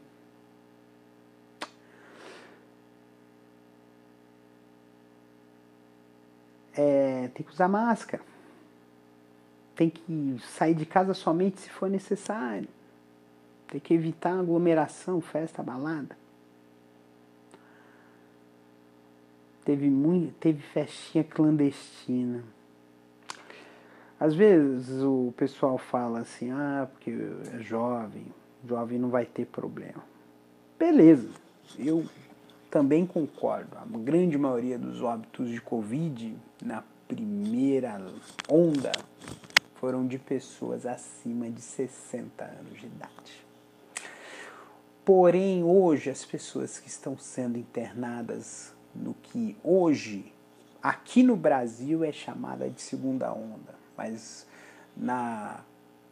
[6.75, 8.23] É, tem que usar máscara.
[9.81, 12.69] Tem que sair de casa somente se for necessário.
[13.67, 16.19] Tem que evitar aglomeração, festa, balada.
[19.65, 22.45] Teve, muito, teve festinha clandestina.
[24.21, 27.17] Às vezes o pessoal fala assim, ah, porque
[27.55, 28.27] é jovem,
[28.69, 30.05] jovem não vai ter problema.
[30.79, 31.31] Beleza,
[31.79, 32.05] eu
[32.71, 33.79] também concordo.
[33.79, 37.99] A grande maioria dos óbitos de Covid na primeira
[38.47, 38.93] onda
[39.81, 43.47] foram de pessoas acima de 60 anos de idade.
[45.03, 50.31] Porém, hoje, as pessoas que estão sendo internadas no que hoje,
[50.83, 54.47] aqui no Brasil, é chamada de segunda onda, mas
[54.95, 55.61] na,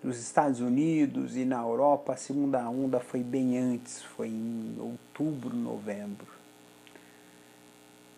[0.02, 5.54] nos Estados Unidos e na Europa, a segunda onda foi bem antes, foi em outubro,
[5.54, 6.26] novembro.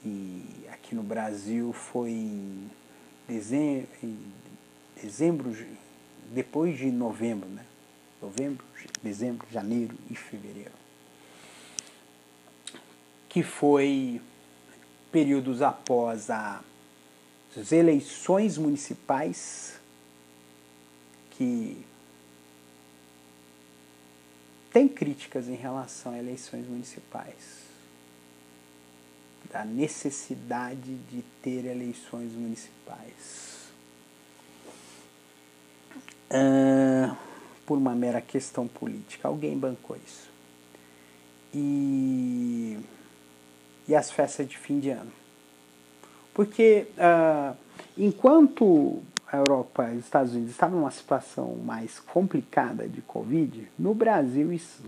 [0.05, 2.71] E aqui no Brasil foi em
[3.27, 4.40] dezembro, em
[5.03, 5.55] dezembro
[6.33, 7.65] depois de novembro, né?
[8.21, 8.65] Novembro,
[9.03, 10.73] dezembro, janeiro e fevereiro.
[13.29, 14.21] Que foi
[15.11, 19.81] períodos após as eleições municipais
[21.31, 21.85] que
[24.73, 27.65] tem críticas em relação a eleições municipais,
[29.51, 33.60] da necessidade de ter eleições municipais.
[36.31, 37.17] Uh,
[37.67, 39.29] por uma mera questão política.
[39.29, 40.31] Alguém bancou isso.
[41.55, 42.79] E,
[43.87, 45.13] e as festas de fim de ano.
[46.35, 47.57] Porque uh,
[47.97, 53.95] enquanto a Europa e os Estados Unidos estavam numa situação mais complicada de Covid, no
[53.95, 54.83] Brasil, isso,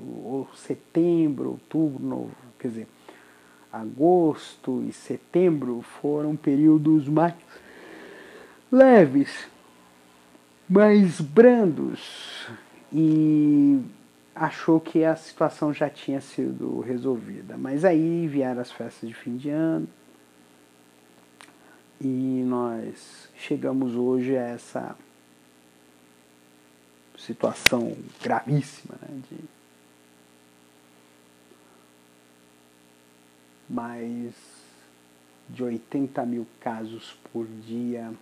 [0.57, 2.89] setembro, outubro, novo, quer dizer,
[3.73, 7.35] agosto e setembro foram períodos mais
[8.71, 9.47] leves,
[10.73, 12.49] mais brandos,
[12.91, 13.79] e
[14.35, 17.59] achou que a situação já tinha sido resolvida.
[17.59, 19.87] Mas aí vieram as festas de fim de ano
[22.01, 24.97] e nós chegamos hoje a essa
[27.19, 29.39] situação gravíssima né, de
[33.69, 34.35] mais
[35.49, 38.13] de 80 mil casos por dia,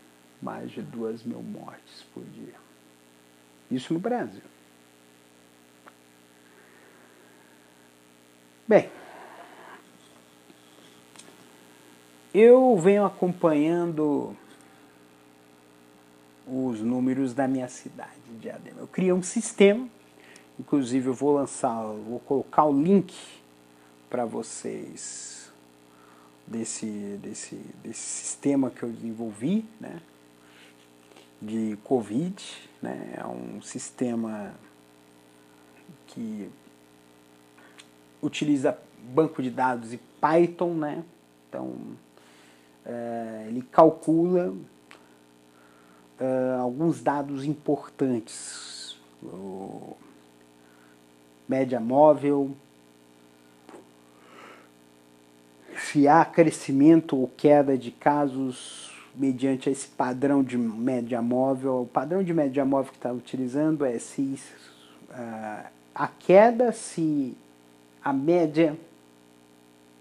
[0.40, 2.54] mais de 2 mil mortes por dia.
[3.70, 4.42] Isso no Brasil.
[8.66, 8.88] Bem,
[12.32, 14.36] eu venho acompanhando
[16.46, 18.80] os números da minha cidade de Adema.
[18.80, 19.88] Eu criei um sistema,
[20.58, 23.14] inclusive eu vou lançar, vou colocar o link
[24.08, 25.52] para vocês
[26.46, 26.86] desse,
[27.22, 30.00] desse, desse sistema que eu desenvolvi, né,
[31.40, 32.42] de Covid,
[32.82, 34.52] né, é um sistema
[36.06, 36.50] que
[38.20, 41.02] utiliza banco de dados e Python, né?
[41.48, 41.74] Então,
[42.84, 44.54] é, ele calcula
[46.18, 48.98] é, alguns dados importantes.
[49.22, 49.96] O
[51.48, 52.54] média móvel,
[55.76, 58.89] se há crescimento ou queda de casos
[59.20, 61.82] mediante esse padrão de média móvel.
[61.82, 64.40] O padrão de média móvel que está utilizando é se
[65.10, 67.36] uh, a queda se
[68.02, 68.74] a média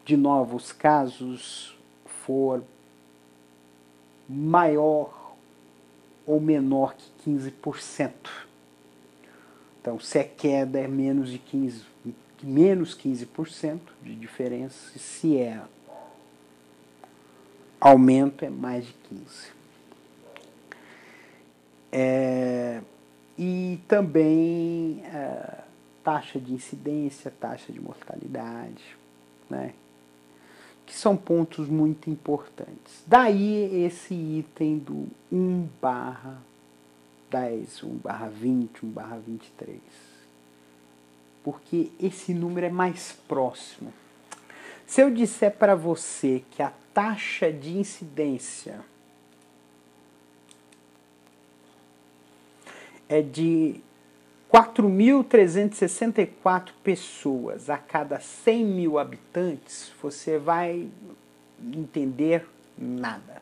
[0.06, 1.78] de novos casos
[2.26, 2.64] for
[4.28, 5.36] maior
[6.26, 8.12] ou menor que 15%.
[9.82, 11.84] Então, se a queda é menos de 15,
[12.42, 15.62] menos 15% de diferença, se é
[17.80, 19.60] aumento é mais de 15%.
[21.92, 22.82] É,
[23.38, 25.64] e também é,
[26.04, 28.98] taxa de incidência, taxa de mortalidade,
[29.50, 29.74] né?
[30.86, 33.04] que são pontos muito importantes.
[33.06, 36.42] Daí esse item do 1 barra
[37.30, 39.80] 10, 1 barra 20, 1 barra 23.
[41.44, 43.94] Porque esse número é mais próximo.
[44.88, 48.80] Se eu disser para você que a taxa de incidência
[53.08, 53.82] é de
[54.52, 60.90] 4.364 pessoas a cada 100 mil habitantes, você vai
[61.62, 63.42] entender nada.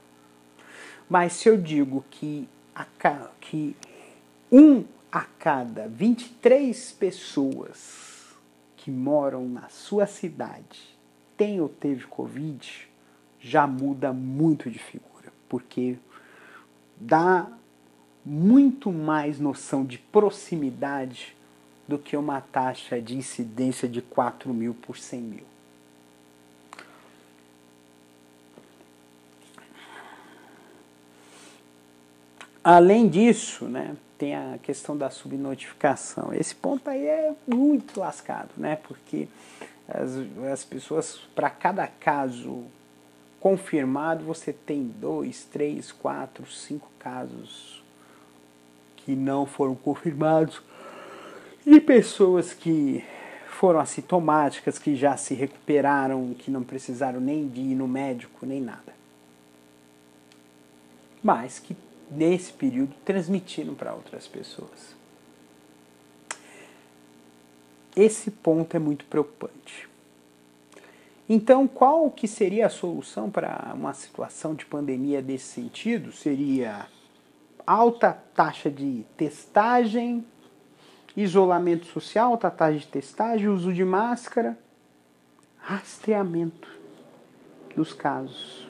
[1.10, 2.86] Mas se eu digo que, a,
[3.40, 3.76] que
[4.52, 8.36] um a cada 23 pessoas
[8.76, 10.98] que moram na sua cidade
[11.38, 12.90] tem ou teve Covid,
[13.40, 15.98] já muda muito de figura, porque
[16.96, 17.48] dá
[18.26, 21.36] muito mais noção de proximidade
[21.88, 25.46] do que uma taxa de incidência de 4 mil por 100 mil.
[32.62, 36.34] Além disso, né, tem a questão da subnotificação.
[36.34, 39.30] Esse ponto aí é muito lascado, né, porque
[39.88, 40.12] as,
[40.52, 42.66] as pessoas, para cada caso
[43.48, 47.82] confirmado, você tem dois, três, quatro, cinco casos
[48.98, 50.62] que não foram confirmados
[51.66, 53.02] e pessoas que
[53.48, 58.60] foram assintomáticas, que já se recuperaram, que não precisaram nem de ir no médico, nem
[58.60, 58.94] nada.
[61.24, 61.74] Mas que
[62.12, 64.94] nesse período transmitiram para outras pessoas.
[67.96, 69.87] Esse ponto é muito preocupante.
[71.30, 76.12] Então, qual que seria a solução para uma situação de pandemia desse sentido?
[76.12, 76.88] Seria
[77.66, 80.26] alta taxa de testagem,
[81.18, 84.58] isolamento social, alta taxa de testagem, uso de máscara,
[85.58, 86.70] rastreamento
[87.76, 88.66] dos casos.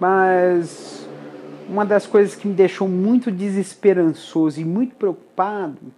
[0.00, 1.06] Mas
[1.68, 5.92] uma das coisas que me deixou muito desesperançoso e muito preocupado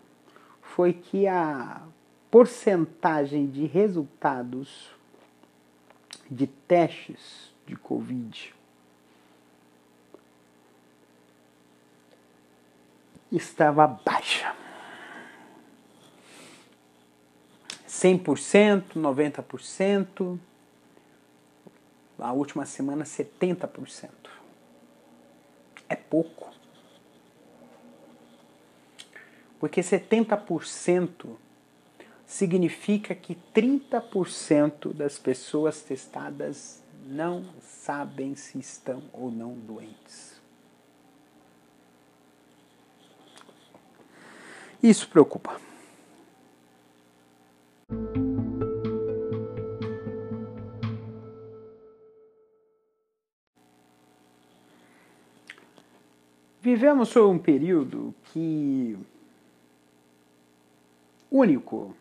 [0.62, 1.80] foi que a
[2.30, 4.90] porcentagem de resultados
[6.30, 8.54] de testes de Covid
[13.30, 14.54] estava baixa.
[17.86, 20.38] 100%, 90%,
[22.18, 24.10] a última semana 70%.
[25.88, 26.52] É pouco.
[29.58, 31.36] Porque 70%
[32.28, 40.38] significa que 30% das pessoas testadas não sabem se estão ou não doentes.
[44.82, 45.58] Isso preocupa.
[56.60, 58.98] Vivemos sob um período que
[61.30, 61.96] único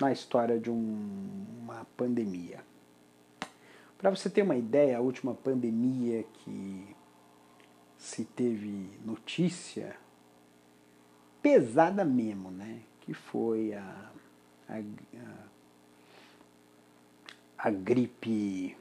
[0.00, 2.64] na história de um, uma pandemia.
[3.98, 6.96] Para você ter uma ideia, a última pandemia que
[7.98, 9.94] se teve notícia
[11.42, 12.80] pesada mesmo, né?
[13.02, 14.10] Que foi a,
[14.68, 14.88] a, a,
[17.58, 18.74] a gripe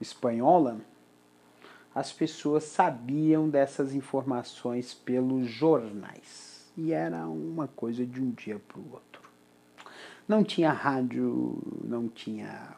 [0.00, 0.80] espanhola,
[1.94, 6.70] as pessoas sabiam dessas informações pelos jornais.
[6.76, 9.11] E era uma coisa de um dia para o outro.
[10.26, 12.76] Não tinha rádio, não tinha.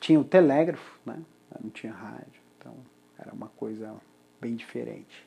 [0.00, 1.22] Tinha o telégrafo, né?
[1.62, 2.40] Não tinha rádio.
[2.58, 2.74] Então
[3.18, 3.94] era uma coisa
[4.40, 5.26] bem diferente.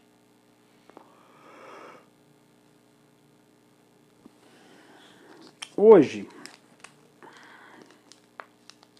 [5.75, 6.27] Hoje,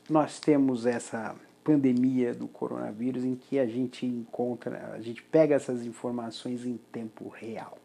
[0.10, 5.86] nós temos essa pandemia do coronavírus em que a gente encontra, a gente pega essas
[5.86, 7.81] informações em tempo real.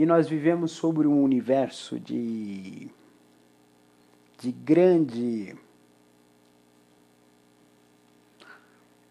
[0.00, 2.88] E nós vivemos sobre um universo de,
[4.38, 5.54] de grande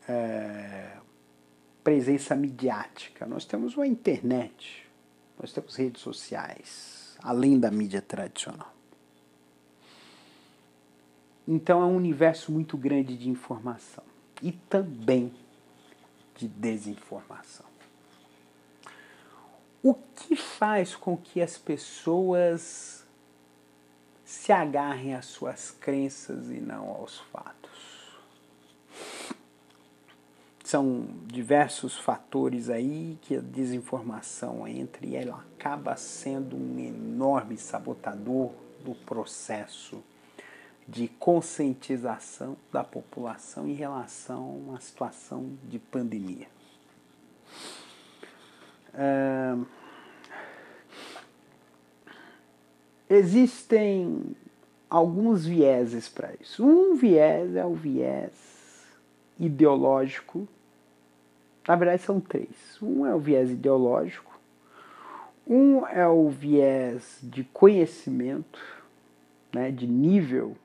[0.08, 0.98] é,
[1.84, 3.28] presença midiática.
[3.28, 4.90] Nós temos uma internet,
[5.40, 8.74] nós temos redes sociais, além da mídia tradicional.
[11.48, 14.04] Então é um universo muito grande de informação
[14.42, 15.32] e também
[16.36, 17.69] de desinformação.
[19.82, 23.06] O que faz com que as pessoas
[24.26, 28.00] se agarrem às suas crenças e não aos fatos?
[30.70, 38.52] são diversos fatores aí que a desinformação entra e ela acaba sendo um enorme sabotador
[38.86, 40.04] do processo
[40.88, 46.48] de conscientização da população em relação uma situação de pandemia.
[53.10, 54.36] Existem
[54.90, 56.66] alguns vieses para isso.
[56.66, 58.32] Um viés é o viés
[59.40, 60.48] ideológico.
[61.68, 62.50] Na verdade, são três.
[62.82, 64.40] Um é o viés ideológico,
[65.48, 68.60] um é o viés de conhecimento,
[69.54, 70.56] né, de nível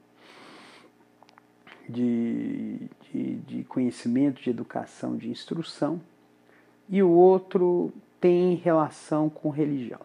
[1.88, 6.00] de, de, de conhecimento, de educação, de instrução,
[6.88, 7.92] e o outro
[8.24, 10.00] tem relação com religião.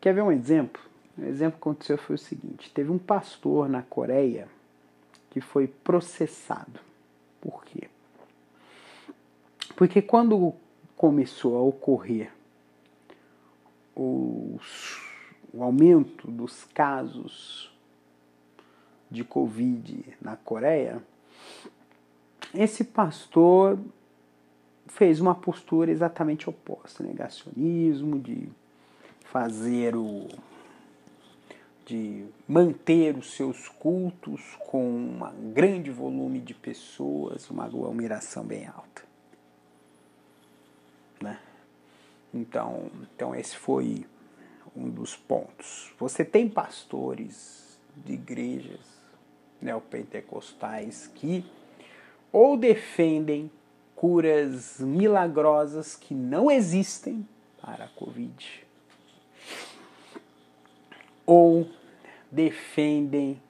[0.00, 0.80] Quer ver um exemplo?
[1.18, 4.48] Um exemplo que aconteceu foi o seguinte: teve um pastor na Coreia
[5.28, 6.80] que foi processado.
[7.42, 7.90] Por quê?
[9.76, 10.54] Porque quando
[10.96, 12.32] começou a ocorrer
[13.94, 14.98] os,
[15.52, 17.70] o aumento dos casos
[19.10, 21.02] de Covid na Coreia,
[22.54, 23.78] esse pastor
[24.88, 28.48] fez uma postura exatamente oposta, negacionismo, de
[29.24, 30.26] fazer o
[31.88, 39.02] de manter os seus cultos com um grande volume de pessoas, uma aglomeração bem alta.
[41.18, 41.40] Né?
[42.32, 44.04] Então, então esse foi
[44.76, 45.90] um dos pontos.
[45.98, 48.80] Você tem pastores de igrejas
[49.62, 51.42] neopentecostais que
[52.30, 53.50] ou defendem
[53.98, 57.26] curas milagrosas que não existem
[57.60, 58.64] para a Covid,
[61.26, 61.68] ou
[62.30, 63.42] defendem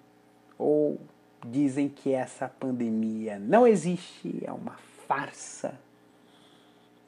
[0.56, 0.98] ou
[1.46, 5.78] dizem que essa pandemia não existe, é uma farsa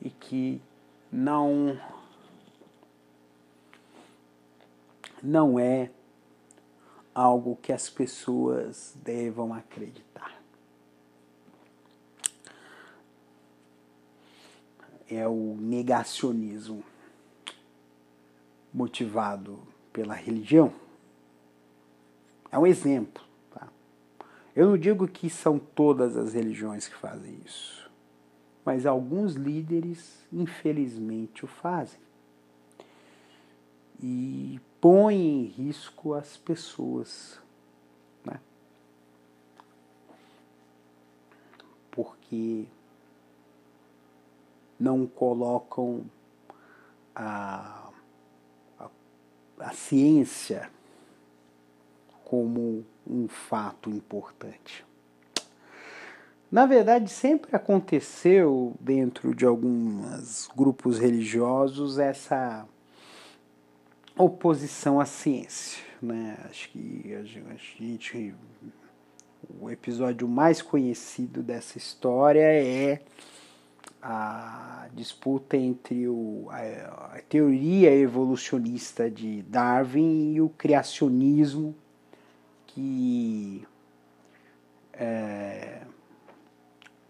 [0.02, 0.60] e que
[1.10, 1.80] não
[5.22, 5.90] não é
[7.14, 10.39] algo que as pessoas devam acreditar.
[15.10, 16.84] É o negacionismo
[18.72, 19.58] motivado
[19.92, 20.72] pela religião.
[22.50, 23.22] É um exemplo.
[23.50, 23.68] Tá?
[24.54, 27.90] Eu não digo que são todas as religiões que fazem isso,
[28.64, 32.00] mas alguns líderes, infelizmente, o fazem.
[34.02, 37.38] E põem em risco as pessoas.
[38.24, 38.40] Né?
[41.90, 42.66] Porque
[44.80, 46.04] não colocam
[47.14, 47.90] a,
[48.78, 48.88] a,
[49.58, 50.70] a ciência
[52.24, 54.84] como um fato importante.
[56.50, 62.66] Na verdade, sempre aconteceu dentro de alguns grupos religiosos essa
[64.16, 65.84] oposição à ciência.
[66.02, 66.36] Né?
[66.48, 68.34] Acho que a gente.
[69.60, 73.00] O episódio mais conhecido dessa história é
[74.02, 81.74] a disputa entre o, a, a teoria evolucionista de Darwin e o criacionismo
[82.66, 83.66] que
[84.94, 85.82] é,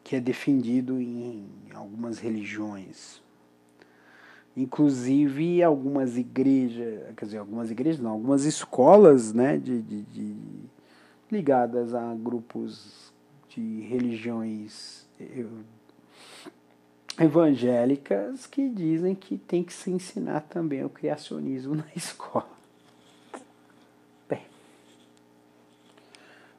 [0.02, 3.22] que é defendido em algumas religiões.
[4.56, 10.36] Inclusive algumas igrejas, quer dizer, algumas igrejas não, algumas escolas né, de, de, de
[11.30, 13.12] ligadas a grupos
[13.48, 15.08] de religiões
[17.20, 22.60] evangélicas que dizem que tem que se ensinar também o criacionismo na escola.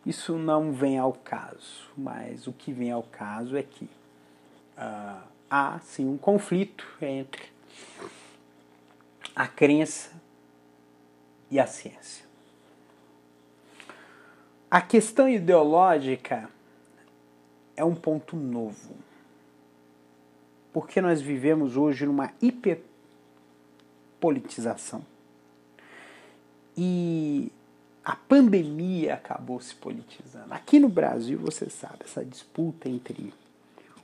[0.05, 5.79] Isso não vem ao caso, mas o que vem ao caso é que uh, há
[5.83, 7.43] sim um conflito entre
[9.35, 10.11] a crença
[11.51, 12.25] e a ciência.
[14.69, 16.49] A questão ideológica
[17.75, 18.95] é um ponto novo.
[20.73, 25.05] Porque nós vivemos hoje numa hiperpolitização.
[26.77, 27.51] E
[28.03, 30.53] a pandemia acabou se politizando.
[30.53, 33.33] Aqui no Brasil, você sabe, essa disputa entre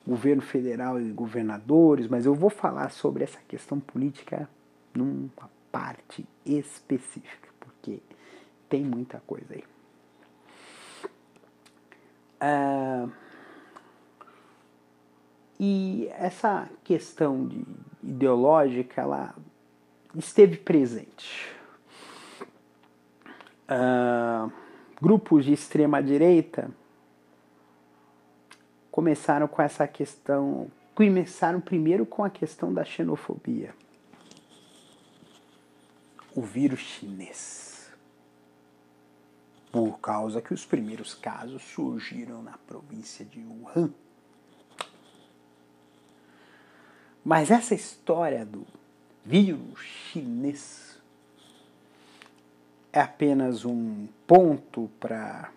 [0.06, 4.50] governo federal e governadores, mas eu vou falar sobre essa questão política
[4.94, 8.00] numa parte específica, porque
[8.70, 9.64] tem muita coisa aí.
[12.40, 13.12] Uh,
[15.60, 17.66] e essa questão de
[18.04, 19.36] ideológica, ela
[20.16, 21.58] esteve presente
[23.68, 24.52] uh,
[25.02, 26.70] grupos de extrema direita
[28.98, 33.76] começaram com essa questão, começaram primeiro com a questão da xenofobia.
[36.36, 37.92] O vírus chinês.
[39.72, 43.94] Por causa que os primeiros casos surgiram na província de Wuhan.
[47.28, 48.66] Mas essa história do
[49.26, 50.98] vírus chinês
[52.94, 55.52] é apenas um ponto para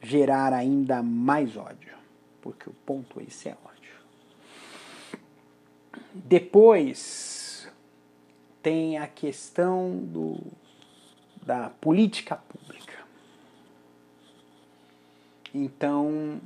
[0.00, 1.94] gerar ainda mais ódio,
[2.40, 3.92] porque o ponto esse é ódio.
[6.14, 7.70] Depois
[8.62, 10.38] tem a questão do,
[11.44, 12.96] da política pública.
[15.52, 16.40] Então,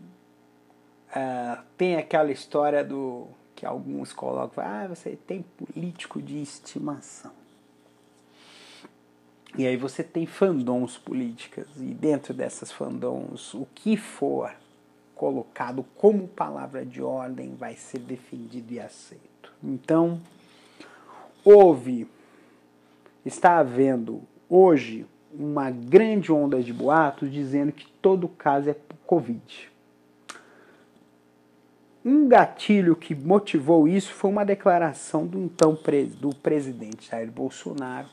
[1.13, 7.31] uh, tem aquela história do que alguns colocam, ah, você tem político de estimação.
[9.57, 14.53] E aí você tem fandoms políticas, e dentro dessas fandoms, o que for
[15.15, 19.53] colocado como palavra de ordem vai ser defendido e aceito.
[19.63, 20.21] Então,
[21.45, 22.09] houve,
[23.25, 29.72] está havendo hoje uma grande onda de boatos dizendo que todo caso é Covid.
[32.05, 35.79] Um gatilho que motivou isso foi uma declaração do então
[36.19, 38.09] do presidente Jair Bolsonaro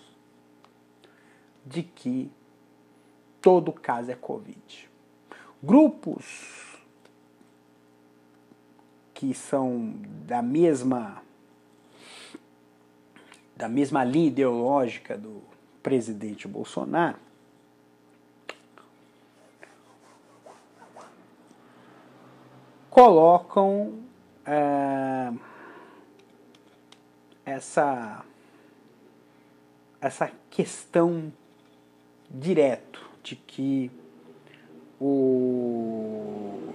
[1.65, 2.31] de que
[3.41, 4.89] todo caso é Covid.
[5.61, 6.77] Grupos
[9.13, 9.93] que são
[10.25, 11.21] da mesma
[13.55, 15.41] da mesma linha ideológica do
[15.83, 17.17] presidente Bolsonaro
[22.89, 23.99] colocam
[24.45, 25.31] é,
[27.45, 28.25] essa,
[30.01, 31.31] essa questão
[32.29, 33.91] direto de que
[34.99, 36.73] o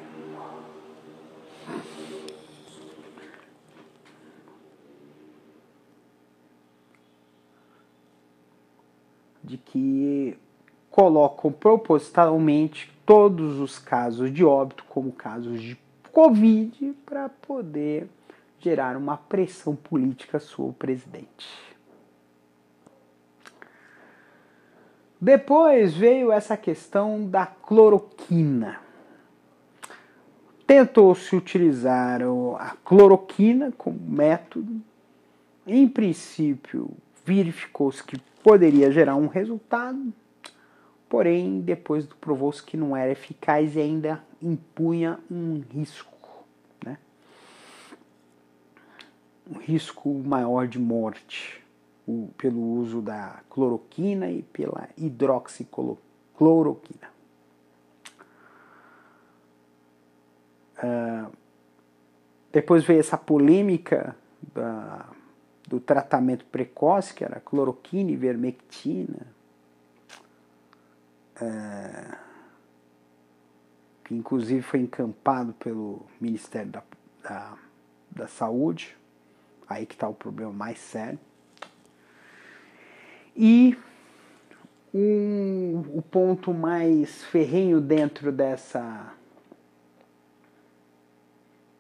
[9.43, 10.39] de que
[10.91, 15.84] colocam propositalmente todos os casos de óbito como casos de
[16.15, 18.07] Covid para poder
[18.61, 21.75] gerar uma pressão política sobre o presidente.
[25.21, 28.79] Depois veio essa questão da cloroquina.
[30.65, 32.21] Tentou-se utilizar
[32.61, 34.81] a cloroquina como método.
[35.67, 36.91] Em princípio,
[37.25, 40.12] verificou-se que poderia gerar um resultado,
[41.15, 46.45] porém, depois provou-se que não era eficaz e ainda impunha um risco,
[46.85, 46.99] né?
[49.49, 51.62] um risco maior de morte
[52.05, 57.09] o, pelo uso da cloroquina e pela hidroxicloroquina.
[60.79, 61.31] Uh,
[62.51, 64.17] depois veio essa polêmica
[64.53, 65.07] da,
[65.69, 68.17] do tratamento precoce, que era cloroquina e
[71.41, 72.16] Uh,
[74.05, 76.82] que inclusive foi encampado pelo Ministério da,
[77.22, 77.59] da,
[78.11, 78.97] da Saúde,
[79.68, 81.18] aí que está o problema mais sério.
[83.35, 83.76] E
[84.93, 89.12] um, o ponto mais ferrenho dentro dessa,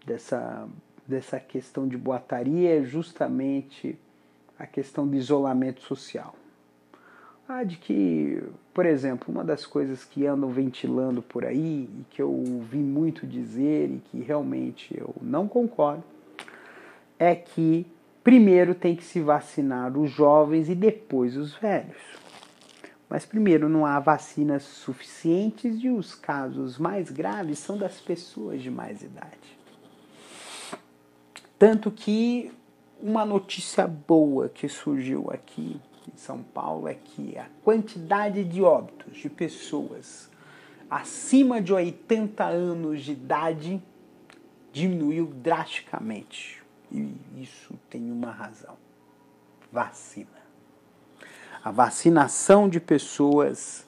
[0.04, 0.68] dessa,
[1.06, 3.98] dessa questão de boataria é justamente
[4.58, 6.34] a questão do isolamento social.
[7.46, 8.42] Ah, de que,
[8.72, 13.26] por exemplo, uma das coisas que andam ventilando por aí e que eu ouvi muito
[13.26, 16.02] dizer e que realmente eu não concordo
[17.18, 17.86] é que
[18.22, 22.00] primeiro tem que se vacinar os jovens e depois os velhos.
[23.10, 28.70] Mas primeiro não há vacinas suficientes e os casos mais graves são das pessoas de
[28.70, 29.58] mais idade.
[31.58, 32.50] Tanto que
[33.02, 35.78] uma notícia boa que surgiu aqui
[36.12, 40.30] em São Paulo é que a quantidade de óbitos de pessoas
[40.90, 43.82] acima de 80 anos de idade
[44.72, 46.62] diminuiu drasticamente.
[46.90, 48.76] E isso tem uma razão:
[49.72, 50.28] vacina.
[51.62, 53.86] A vacinação de pessoas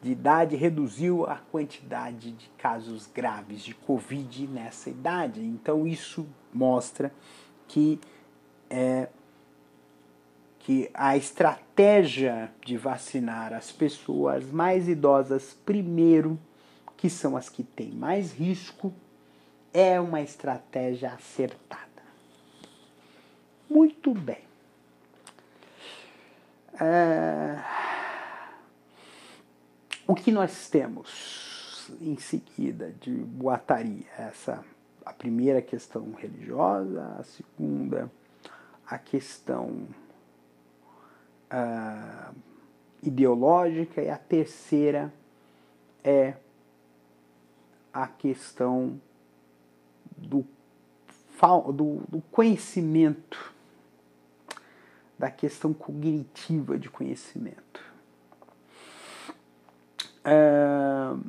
[0.00, 5.40] de idade reduziu a quantidade de casos graves de Covid nessa idade.
[5.40, 7.12] Então, isso mostra
[7.66, 7.98] que
[8.70, 9.08] é,
[10.66, 16.36] que a estratégia de vacinar as pessoas mais idosas primeiro,
[16.96, 18.92] que são as que têm mais risco,
[19.72, 22.02] é uma estratégia acertada.
[23.70, 24.42] Muito bem.
[26.80, 27.62] É...
[30.04, 34.10] O que nós temos em seguida de boataria?
[34.18, 34.64] Essa
[35.04, 38.10] a primeira questão religiosa, a segunda
[38.84, 39.86] a questão
[41.50, 42.34] uh,
[43.02, 45.12] ideológica e a terceira
[46.02, 46.34] é
[47.92, 49.00] a questão
[50.16, 50.44] do,
[51.72, 53.54] do, do conhecimento
[55.18, 57.80] da questão cognitiva de conhecimento.
[60.26, 61.24] Uh,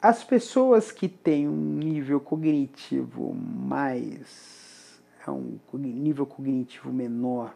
[0.00, 5.00] as pessoas que têm um nível cognitivo mais.
[5.26, 7.54] É um nível cognitivo menor,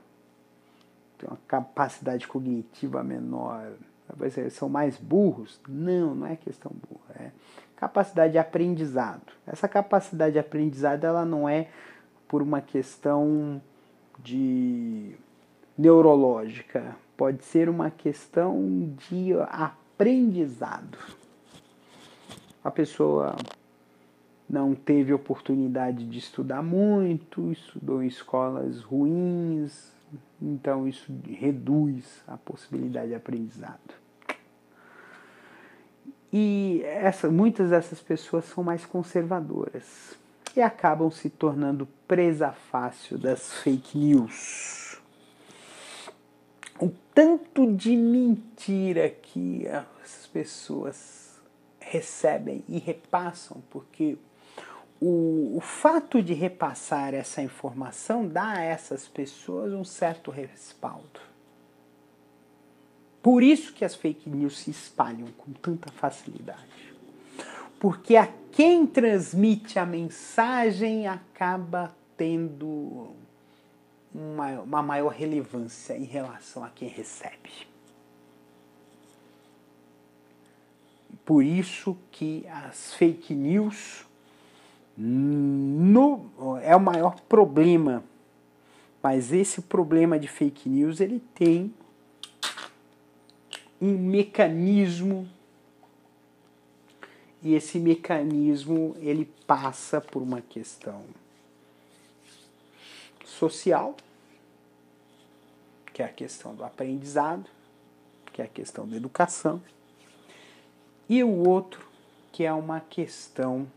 [1.18, 3.72] tem uma capacidade cognitiva menor,
[4.50, 5.60] são mais burros?
[5.68, 7.30] Não, não é questão burra, é
[7.76, 9.32] capacidade de aprendizado.
[9.46, 11.68] Essa capacidade de aprendizado ela não é
[12.28, 13.60] por uma questão
[14.18, 15.14] de
[15.76, 20.98] neurológica, pode ser uma questão de aprendizado.
[22.62, 23.36] A pessoa
[24.48, 29.93] não teve oportunidade de estudar muito, estudou em escolas ruins,
[30.44, 33.94] então isso reduz a possibilidade de aprendizado.
[36.32, 40.18] E essa, muitas dessas pessoas são mais conservadoras
[40.56, 45.00] e acabam se tornando presa fácil das fake news.
[46.80, 51.40] O tanto de mentira que essas pessoas
[51.78, 54.18] recebem e repassam, porque
[55.06, 61.20] o, o fato de repassar essa informação dá a essas pessoas um certo respaldo.
[63.22, 66.94] Por isso que as fake news se espalham com tanta facilidade.
[67.78, 73.14] Porque a quem transmite a mensagem acaba tendo
[74.14, 77.50] uma, uma maior relevância em relação a quem recebe.
[81.26, 84.06] Por isso que as fake news
[84.96, 86.30] no,
[86.62, 88.02] é o maior problema.
[89.02, 91.74] Mas esse problema de fake news ele tem
[93.80, 95.28] um mecanismo
[97.42, 101.04] e esse mecanismo ele passa por uma questão
[103.22, 103.94] social,
[105.92, 107.44] que é a questão do aprendizado,
[108.32, 109.62] que é a questão da educação,
[111.06, 111.86] e o outro
[112.32, 113.68] que é uma questão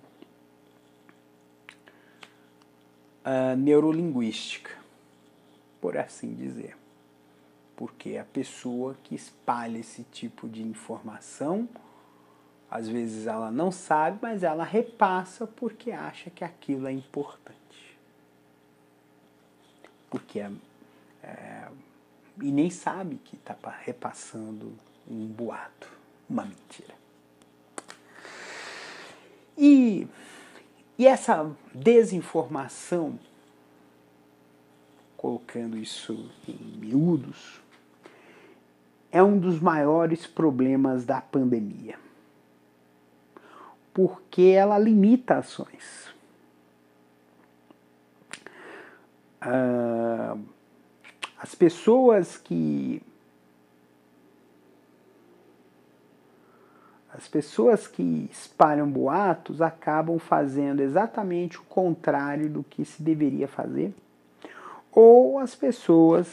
[3.28, 4.72] uh, neurolinguística,
[5.82, 6.76] por assim dizer
[7.78, 11.70] porque a pessoa que espalha esse tipo de informação,
[12.70, 17.96] às vezes ela não sabe, mas ela repassa porque acha que aquilo é importante.
[20.10, 20.52] Porque é,
[21.22, 21.68] é
[22.42, 24.74] e nem sabe que está repassando
[25.08, 25.92] um boato,
[26.30, 26.96] uma mentira.
[29.56, 30.08] E,
[30.98, 33.20] e essa desinformação,
[35.16, 37.62] colocando isso em miúdos,
[39.12, 41.98] é um dos maiores problemas da pandemia.
[43.94, 46.08] Porque ela limita ações.
[49.42, 50.40] Uh,
[51.38, 53.02] as pessoas que.
[57.18, 63.92] As pessoas que espalham boatos acabam fazendo exatamente o contrário do que se deveria fazer,
[64.92, 66.32] ou as pessoas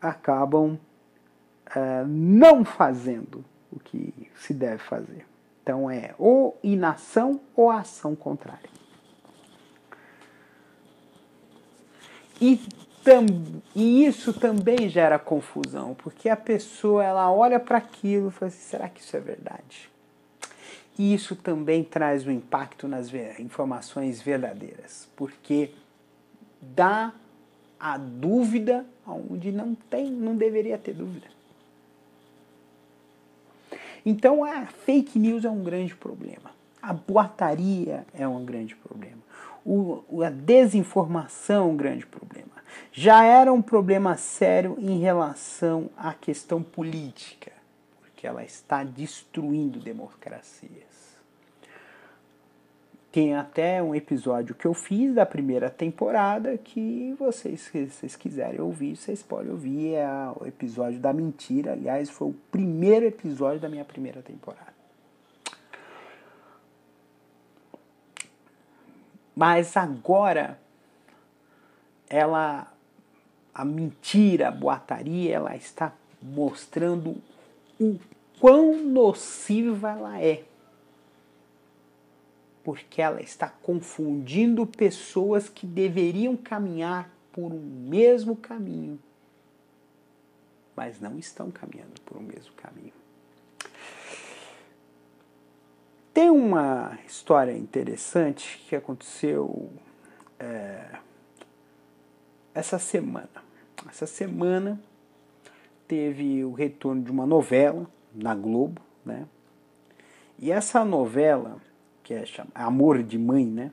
[0.00, 5.26] acabam uh, não fazendo o que se deve fazer.
[5.64, 8.70] Então é ou inação ou ação contrária.
[12.40, 12.60] E,
[13.74, 18.60] e isso também gera confusão, porque a pessoa ela olha para aquilo e fala assim,
[18.60, 19.90] será que isso é verdade?
[20.98, 25.70] E isso também traz um impacto nas informações verdadeiras, porque
[26.60, 27.12] dá
[27.78, 31.26] a dúvida onde não tem, não deveria ter dúvida.
[34.04, 36.50] Então a fake news é um grande problema.
[36.80, 39.20] A boataria é um grande problema.
[39.64, 42.45] O, a desinformação é um grande problema.
[42.92, 47.52] Já era um problema sério em relação à questão política,
[48.00, 50.96] porque ela está destruindo democracias.
[53.16, 58.60] Tem até um episódio que eu fiz da primeira temporada que vocês, se vocês quiserem
[58.60, 59.94] ouvir, vocês podem ouvir.
[59.94, 60.06] É
[60.38, 61.72] o episódio da mentira.
[61.72, 64.74] Aliás, foi o primeiro episódio da minha primeira temporada.
[69.34, 70.58] Mas agora,
[72.08, 72.72] ela,
[73.54, 75.92] a mentira, a boataria, ela está
[76.22, 77.16] mostrando
[77.80, 77.98] o
[78.38, 80.44] quão nociva ela é
[82.66, 88.98] porque ela está confundindo pessoas que deveriam caminhar por um mesmo caminho,
[90.74, 92.92] mas não estão caminhando por um mesmo caminho.
[96.12, 99.70] Tem uma história interessante que aconteceu
[100.40, 100.98] é,
[102.56, 103.28] essa semana.
[103.88, 104.80] Essa semana
[105.86, 109.26] teve o retorno de uma novela na Globo, né?
[110.38, 111.58] E essa novela,
[112.02, 113.70] que é Amor de Mãe, né?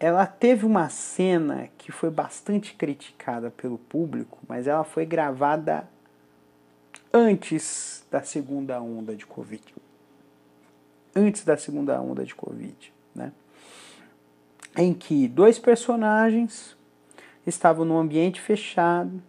[0.00, 5.88] Ela teve uma cena que foi bastante criticada pelo público, mas ela foi gravada
[7.12, 9.62] antes da segunda onda de Covid.
[11.14, 13.32] Antes da segunda onda de Covid, né?
[14.76, 16.75] Em que dois personagens
[17.46, 19.22] estavam num ambiente fechado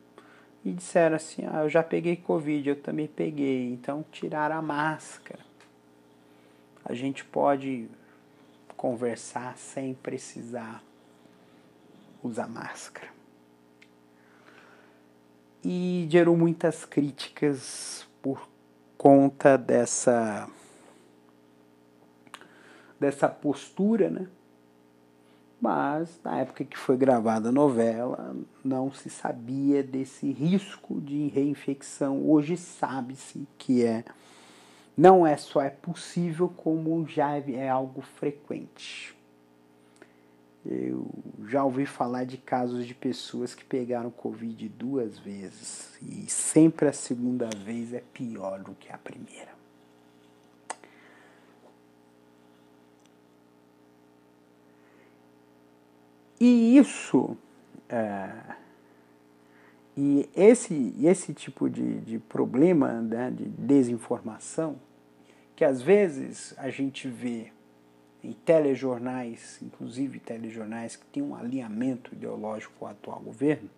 [0.65, 5.45] e disseram assim: Ah, eu já peguei Covid, eu também peguei, então tiraram a máscara.
[6.84, 7.88] A gente pode
[8.76, 10.84] conversar sem precisar
[12.24, 13.07] usar máscara.
[15.63, 18.47] E gerou muitas críticas por
[18.97, 20.49] conta dessa
[22.99, 24.28] dessa postura, né?
[25.60, 32.30] Mas na época que foi gravada a novela, não se sabia desse risco de reinfecção.
[32.30, 34.03] Hoje sabe-se que é
[34.95, 39.16] não é só é possível, como já é algo frequente.
[40.66, 41.08] Eu
[41.47, 46.93] já ouvi falar de casos de pessoas que pegaram Covid duas vezes e sempre a
[46.93, 49.57] segunda vez é pior do que a primeira.
[56.40, 57.36] E isso,
[57.90, 58.30] é,
[59.96, 64.76] e esse, esse tipo de, de problema né, de desinformação,
[65.56, 67.52] que às vezes a gente vê
[68.24, 73.70] em telejornais, inclusive telejornais que têm um alinhamento ideológico com o atual governo,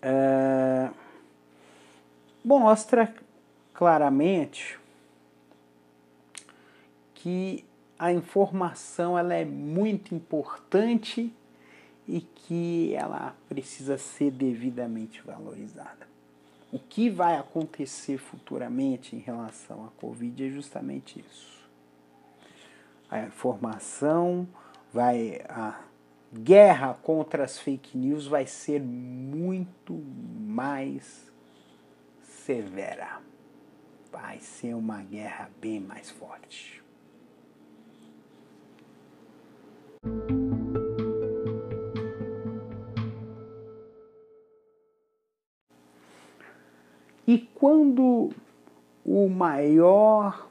[0.00, 0.90] é,
[2.44, 3.12] mostra
[3.74, 4.78] claramente
[7.14, 7.64] que
[8.02, 11.32] a informação ela é muito importante
[12.08, 16.08] e que ela precisa ser devidamente valorizada.
[16.72, 21.62] O que vai acontecer futuramente em relação à Covid é justamente isso.
[23.08, 24.48] A informação
[24.92, 25.40] vai.
[25.48, 25.80] A
[26.34, 31.30] guerra contra as fake news vai ser muito mais
[32.24, 33.20] severa.
[34.10, 36.81] Vai ser uma guerra bem mais forte.
[47.26, 48.30] E quando
[49.04, 50.50] o maior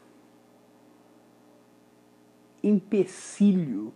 [2.64, 3.94] empecilho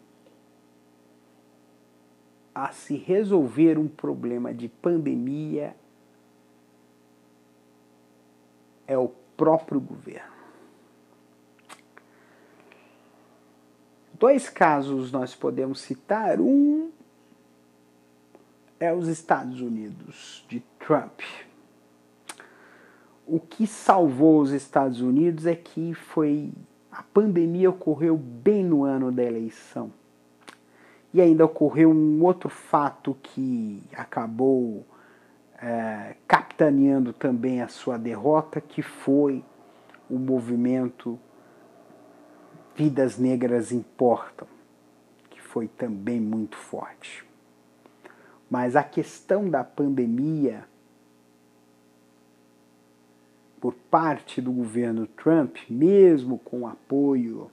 [2.54, 5.76] a se resolver um problema de pandemia
[8.88, 10.35] é o próprio governo.
[14.18, 16.40] Dois casos nós podemos citar.
[16.40, 16.92] Um
[18.80, 21.22] é os Estados Unidos, de Trump
[23.28, 26.52] o que salvou os Estados Unidos é que foi
[26.92, 29.92] a pandemia ocorreu bem no ano da eleição.
[31.14, 34.86] E ainda ocorreu um outro fato que acabou
[35.62, 39.44] é, capitaneando também a sua derrota, que foi
[40.10, 41.20] o movimento
[42.76, 44.48] Vidas Negras Importam,
[45.30, 47.24] que foi também muito forte.
[48.50, 50.66] Mas a questão da pandemia
[53.62, 57.50] por parte do governo Trump, mesmo com apoio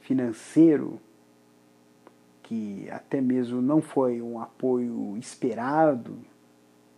[0.00, 1.00] financeiro,
[2.42, 6.18] que até mesmo não foi um apoio esperado,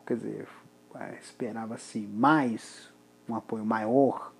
[0.07, 0.49] quer dizer,
[1.19, 2.93] esperava-se mais,
[3.29, 4.35] um apoio maior,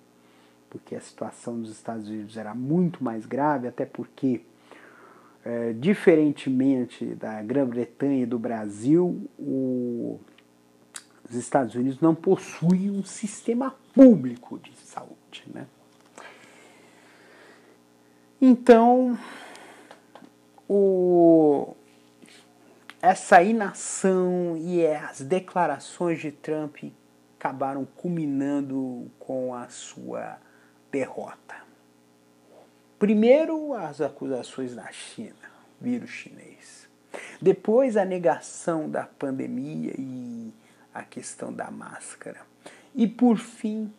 [0.69, 4.41] porque a situação dos Estados Unidos era muito mais grave, até porque,
[5.43, 10.19] é, diferentemente da Grã-Bretanha e do Brasil, o
[11.29, 15.43] os Estados Unidos não possuem um sistema público de saúde.
[15.53, 15.67] Né?
[18.41, 19.17] Então,
[20.67, 21.75] o,
[23.01, 26.77] essa inação e as declarações de Trump
[27.37, 30.37] acabaram culminando com a sua
[30.91, 31.55] derrota.
[32.97, 35.33] Primeiro, as acusações da China,
[35.79, 36.87] vírus chinês.
[37.41, 40.53] Depois, a negação da pandemia e
[40.93, 42.41] a questão da máscara.
[42.93, 43.91] E por fim,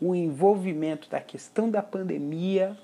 [0.00, 2.78] o envolvimento da questão da pandemia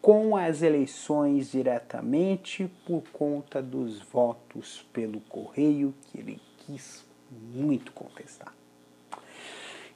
[0.00, 8.57] com as eleições diretamente por conta dos votos pelo correio que ele quis muito contestar.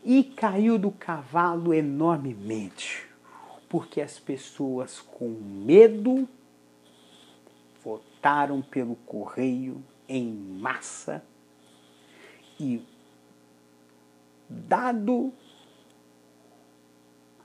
[0.05, 3.07] E caiu do cavalo enormemente,
[3.69, 6.29] porque as pessoas com medo
[7.85, 11.25] votaram pelo correio em massa
[12.59, 12.83] e
[14.49, 15.33] dado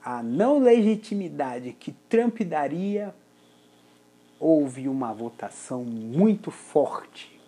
[0.04, 3.14] a não legitimidade que Trump daria,
[4.40, 7.40] houve uma votação muito forte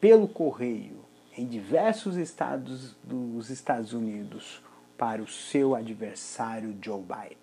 [0.00, 1.01] pelo correio
[1.36, 4.62] em diversos estados dos Estados Unidos
[4.96, 7.38] para o seu adversário Joe Biden.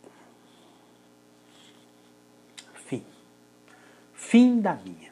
[2.73, 3.03] Fim.
[4.13, 5.11] Fim da linha.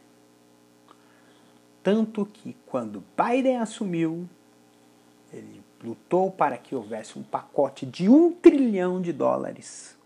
[1.81, 4.27] Tanto que quando Biden assumiu,
[5.31, 9.97] ele lutou para que houvesse um pacote de um trilhão de dólares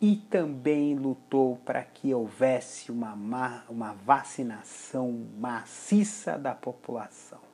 [0.00, 7.45] e também lutou para que houvesse uma, uma vacinação maciça da população.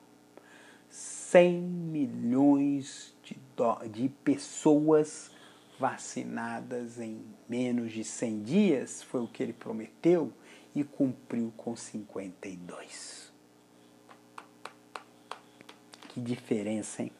[1.33, 3.35] 100 milhões de,
[3.89, 5.31] de pessoas
[5.79, 10.31] vacinadas em menos de 100 dias foi o que ele prometeu
[10.75, 13.33] e cumpriu com 52.
[16.09, 17.11] Que diferença, hein?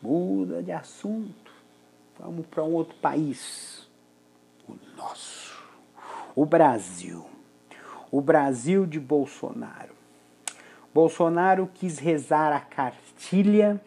[0.00, 1.52] Muda de assunto.
[2.18, 3.86] Vamos para um outro país.
[4.66, 5.62] O nosso.
[6.34, 7.26] O Brasil.
[8.10, 9.89] O Brasil de Bolsonaro.
[10.92, 13.80] Bolsonaro quis rezar a cartilha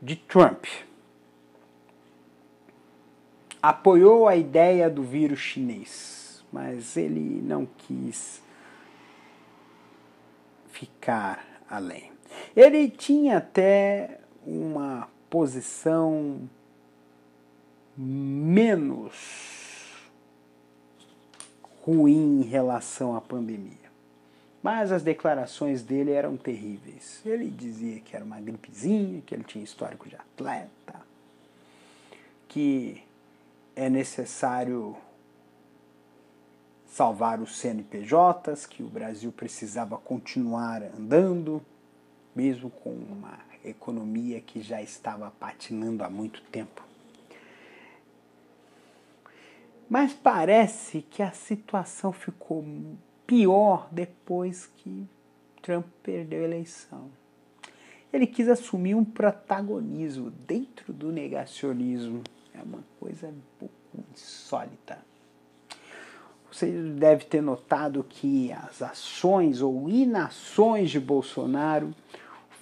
[0.00, 0.64] de Trump.
[3.62, 8.42] Apoiou a ideia do vírus chinês, mas ele não quis
[10.68, 12.12] ficar além.
[12.54, 16.48] Ele tinha até uma posição
[17.96, 19.57] menos
[21.88, 23.88] ruim em relação à pandemia.
[24.62, 27.22] Mas as declarações dele eram terríveis.
[27.24, 31.00] Ele dizia que era uma gripezinha, que ele tinha histórico de atleta,
[32.46, 33.02] que
[33.74, 34.96] é necessário
[36.90, 41.62] salvar os CNPJs, que o Brasil precisava continuar andando,
[42.36, 46.87] mesmo com uma economia que já estava patinando há muito tempo.
[49.88, 52.64] Mas parece que a situação ficou
[53.26, 55.06] pior depois que
[55.62, 57.10] Trump perdeu a eleição.
[58.12, 62.22] Ele quis assumir um protagonismo dentro do negacionismo.
[62.54, 63.74] É uma coisa um pouco
[64.12, 64.98] insólita.
[66.50, 71.94] Você deve ter notado que as ações ou inações de Bolsonaro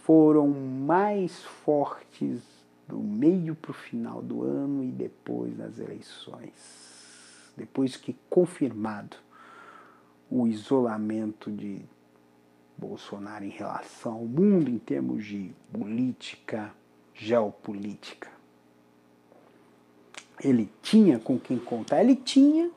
[0.03, 2.41] foram mais fortes
[2.89, 6.86] do meio para o final do ano e depois das eleições.
[7.57, 9.17] Depois que confirmado
[10.31, 11.85] o isolamento de
[12.77, 16.73] Bolsonaro em relação ao mundo em termos de política,
[17.15, 18.31] geopolítica.
[20.39, 22.71] Ele tinha com quem contar, ele tinha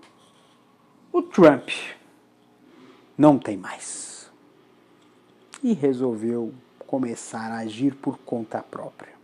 [1.12, 1.70] o Trump.
[3.18, 4.32] Não tem mais.
[5.62, 9.19] E resolveu começar a agir por conta própria.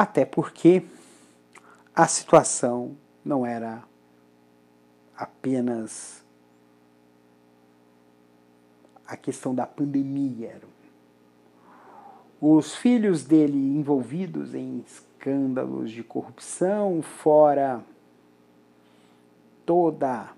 [0.00, 0.82] Até porque
[1.94, 3.84] a situação não era
[5.14, 6.24] apenas
[9.06, 10.58] a questão da pandemia.
[12.40, 17.84] Os filhos dele envolvidos em escândalos de corrupção, fora
[19.66, 20.30] toda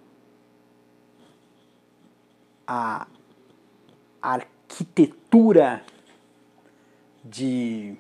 [2.67, 3.07] a
[4.21, 5.85] arquitetura
[7.25, 7.97] de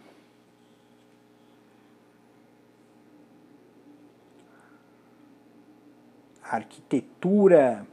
[6.56, 7.86] arquitetura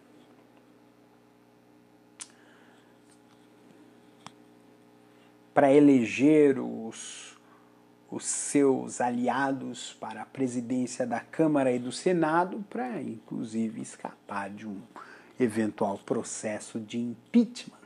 [5.53, 7.37] para eleger os,
[8.09, 14.67] os seus aliados para a presidência da Câmara e do Senado, para inclusive escapar de
[14.67, 14.81] um
[15.39, 17.79] eventual processo de impeachment.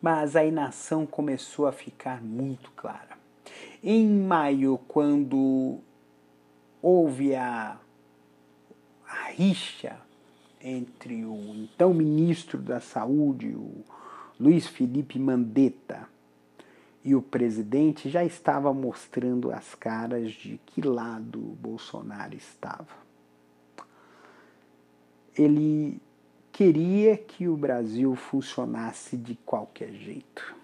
[0.00, 3.21] Mas a inação começou a ficar muito clara.
[3.82, 5.80] Em maio, quando
[6.80, 7.76] houve a,
[9.08, 9.98] a rixa
[10.60, 13.82] entre o então ministro da Saúde, o
[14.38, 16.08] Luiz Felipe Mandetta,
[17.04, 23.02] e o presidente já estava mostrando as caras de que lado Bolsonaro estava.
[25.36, 26.00] Ele
[26.52, 30.61] queria que o Brasil funcionasse de qualquer jeito.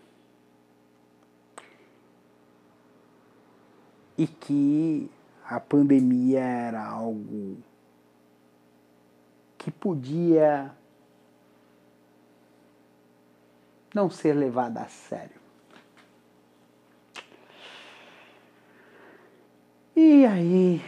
[4.18, 5.08] e que
[5.48, 7.56] a pandemia era algo
[9.56, 10.72] que podia
[13.94, 15.38] não ser levada a sério.
[19.96, 20.82] E aí,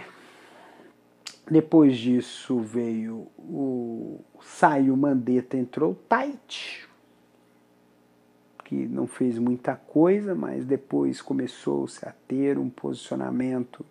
[1.50, 6.89] depois disso veio o saiu Mandetta, entrou Tait
[8.70, 13.84] que não fez muita coisa, mas depois começou-se a ter um posicionamento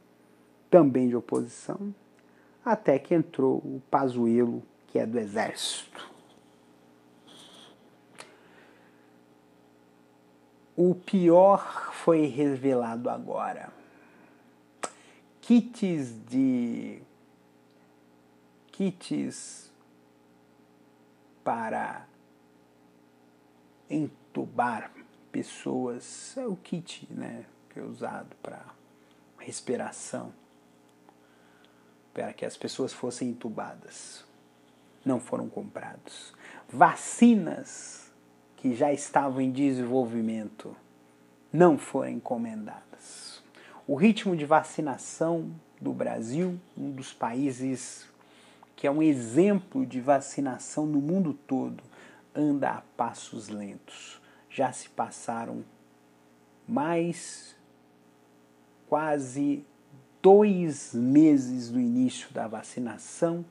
[0.71, 1.93] também de oposição,
[2.63, 6.09] até que entrou o Pazuello, que é do Exército.
[10.77, 13.73] O pior foi revelado agora.
[15.41, 17.01] Kits de
[18.71, 19.69] kits
[21.43, 22.07] para
[24.29, 24.91] entubar
[25.31, 28.63] pessoas, é o kit, né, que é usado para
[29.39, 30.31] respiração,
[32.13, 34.23] para que as pessoas fossem entubadas.
[35.03, 36.33] Não foram comprados.
[36.67, 38.11] Vacinas
[38.57, 40.75] que já estavam em desenvolvimento
[41.51, 43.41] não foram encomendadas.
[43.87, 45.49] O ritmo de vacinação
[45.81, 48.07] do Brasil, um dos países
[48.75, 51.83] que é um exemplo de vacinação no mundo todo,
[52.33, 54.18] anda a passos lentos.
[54.59, 55.63] Já se passaram
[56.67, 57.55] mais
[58.89, 59.65] quase
[60.21, 63.45] dois meses do início da vacinação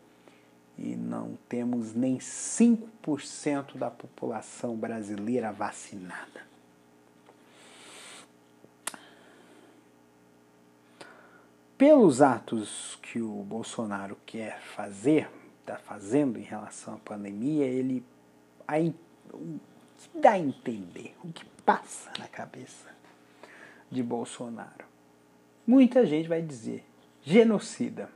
[0.76, 6.46] e não temos nem 5% da população brasileira vacinada.
[11.78, 15.30] Pelos atos que o Bolsonaro quer fazer,
[15.60, 18.04] está fazendo em relação à pandemia, ele
[18.66, 18.74] a,
[20.06, 22.88] que dá a entender, o que passa na cabeça
[23.90, 24.86] de Bolsonaro.
[25.66, 26.84] Muita gente vai dizer
[27.22, 28.10] genocida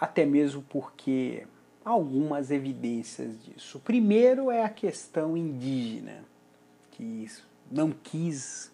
[0.00, 1.46] até mesmo porque
[1.84, 3.80] há algumas evidências disso.
[3.80, 6.24] Primeiro é a questão indígena,
[6.92, 7.26] que
[7.70, 8.70] não quis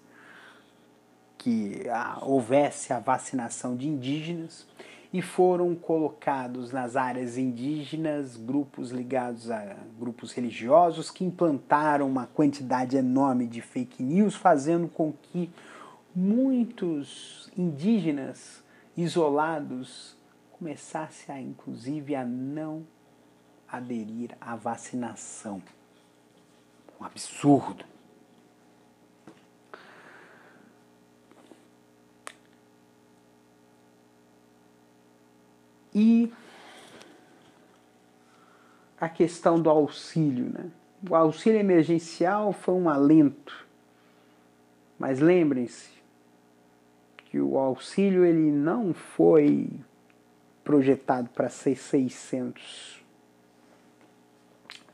[1.38, 1.82] que
[2.20, 4.66] houvesse a vacinação de indígenas
[5.12, 12.96] e foram colocados nas áreas indígenas grupos ligados a grupos religiosos que implantaram uma quantidade
[12.96, 15.50] enorme de fake news, fazendo com que
[16.14, 18.64] muitos indígenas
[18.96, 20.16] isolados
[20.52, 22.86] começasse a, inclusive, a não
[23.68, 25.62] aderir à vacinação.
[26.98, 27.91] Um absurdo.
[35.94, 36.32] E
[39.00, 40.70] a questão do auxílio, né?
[41.08, 43.66] O auxílio emergencial foi um alento.
[44.98, 45.90] Mas lembrem-se
[47.24, 49.68] que o auxílio ele não foi
[50.62, 53.02] projetado para ser 600.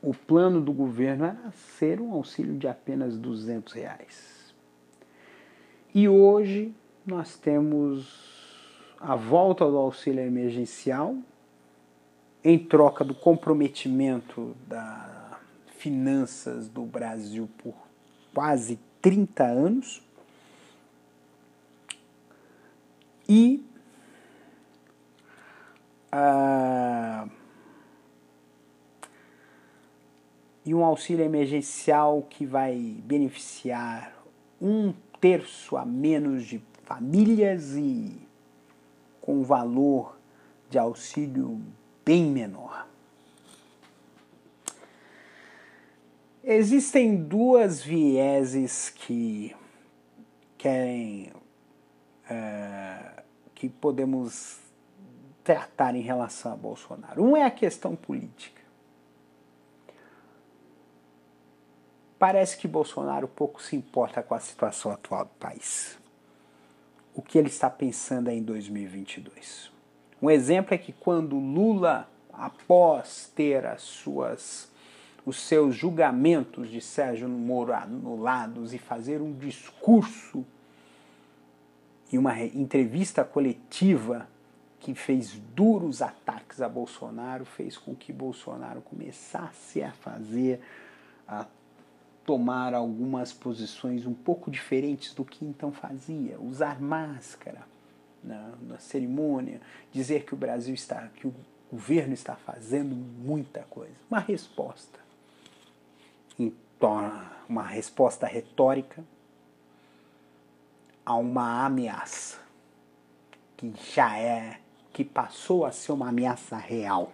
[0.01, 4.55] O plano do governo era ser um auxílio de apenas 200 reais.
[5.93, 6.73] E hoje
[7.05, 8.38] nós temos
[8.99, 11.15] a volta do auxílio emergencial
[12.43, 15.37] em troca do comprometimento das
[15.77, 17.75] finanças do Brasil por
[18.33, 20.01] quase 30 anos.
[23.27, 23.65] E
[26.11, 27.29] Uh,
[30.65, 34.11] e um auxílio emergencial que vai beneficiar
[34.59, 38.27] um terço a menos de famílias e
[39.21, 40.17] com valor
[40.69, 41.61] de auxílio
[42.05, 42.87] bem menor.
[46.43, 49.55] Existem duas vieses que
[50.57, 51.31] querem
[52.25, 53.21] uh,
[53.53, 54.57] que podemos
[55.43, 57.23] tratar em relação a Bolsonaro.
[57.23, 58.61] Um é a questão política.
[62.17, 65.98] Parece que Bolsonaro pouco se importa com a situação atual do país.
[67.19, 69.69] O que ele está pensando em 2022.
[70.21, 74.71] Um exemplo é que quando Lula, após ter as suas
[75.25, 80.45] os seus julgamentos de Sérgio Moro anulados e fazer um discurso
[82.09, 84.25] e uma entrevista coletiva
[84.79, 90.61] que fez duros ataques a Bolsonaro, fez com que Bolsonaro começasse a fazer,
[91.27, 91.45] a
[92.29, 97.63] tomar algumas posições um pouco diferentes do que então fazia, usar máscara
[98.23, 99.59] na, na cerimônia,
[99.91, 101.33] dizer que o Brasil está, que o
[101.71, 103.95] governo está fazendo muita coisa.
[104.07, 104.99] Uma resposta,
[107.49, 109.03] uma resposta retórica
[111.03, 112.37] a uma ameaça
[113.57, 114.59] que já é
[114.93, 117.11] que passou a ser uma ameaça real.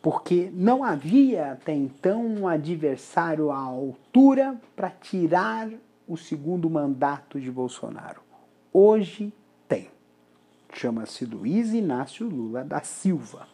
[0.00, 5.68] Porque não havia até então um adversário à altura para tirar
[6.06, 8.22] o segundo mandato de Bolsonaro?
[8.72, 9.32] Hoje
[9.66, 9.90] tem.
[10.72, 13.48] Chama-se Luiz Inácio Lula da Silva.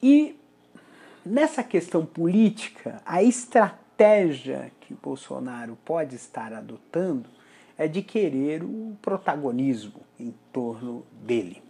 [0.00, 0.38] E
[1.24, 7.28] nessa questão política, a estratégia que Bolsonaro pode estar adotando
[7.76, 11.62] é de querer o protagonismo em torno dele.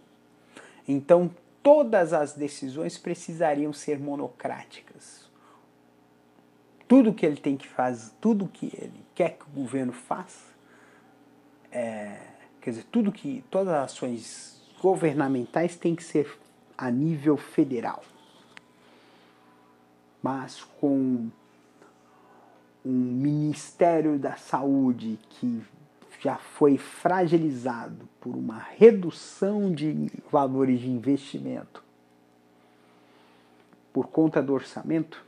[0.87, 1.31] Então,
[1.63, 5.25] todas as decisões precisariam ser monocráticas.
[6.87, 10.53] Tudo que ele tem que fazer, tudo que ele quer que o governo faça,
[11.71, 12.19] é,
[12.61, 16.39] quer dizer, tudo que todas as ações governamentais têm que ser
[16.77, 18.03] a nível federal.
[20.21, 21.29] Mas com
[22.85, 25.63] um Ministério da Saúde que
[26.25, 31.83] já foi fragilizado por uma redução de valores de investimento
[33.93, 35.23] por conta do orçamento.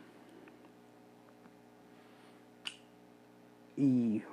[3.78, 4.24] E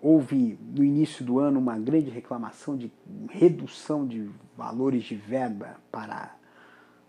[0.00, 2.90] houve no início do ano uma grande reclamação de
[3.28, 6.34] redução de valores de verba para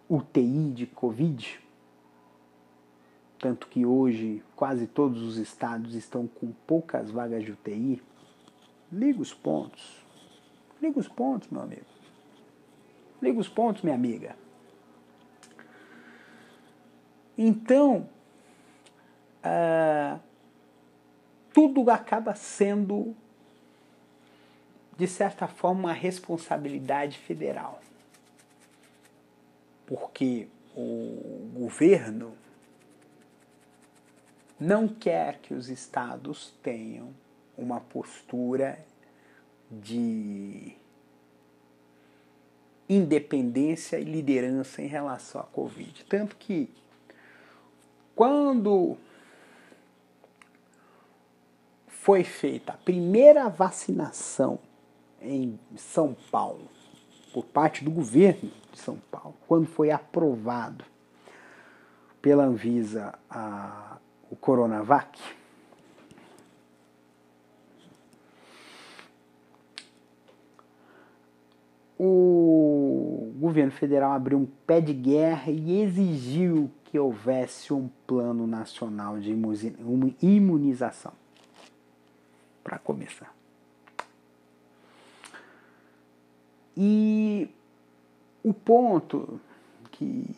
[0.09, 1.61] UTI de Covid,
[3.39, 8.01] tanto que hoje quase todos os estados estão com poucas vagas de UTI,
[8.91, 10.05] Liga os pontos.
[10.81, 11.85] Liga os pontos, meu amigo.
[13.21, 14.35] Liga os pontos, minha amiga.
[17.37, 18.09] Então,
[19.43, 20.19] uh,
[21.53, 23.15] tudo acaba sendo,
[24.95, 27.81] de certa forma, uma responsabilidade federal.
[29.85, 32.35] Porque o governo
[34.59, 37.13] não quer que os estados tenham
[37.57, 38.85] uma postura
[39.69, 40.75] de
[42.87, 46.05] independência e liderança em relação à Covid.
[46.05, 46.69] Tanto que
[48.15, 48.97] quando
[51.87, 54.59] foi feita a primeira vacinação
[55.21, 56.69] em São Paulo,
[57.33, 60.85] por parte do governo de São Paulo, quando foi aprovado
[62.21, 63.97] pela Anvisa a,
[64.31, 65.19] o Coronavac,
[71.99, 79.19] o governo federal abriu um pé de guerra e exigiu que houvesse um plano nacional
[79.19, 79.35] de
[80.21, 81.13] imunização.
[82.63, 83.33] Para começar.
[86.75, 87.49] E
[88.43, 89.39] o ponto
[89.91, 90.35] que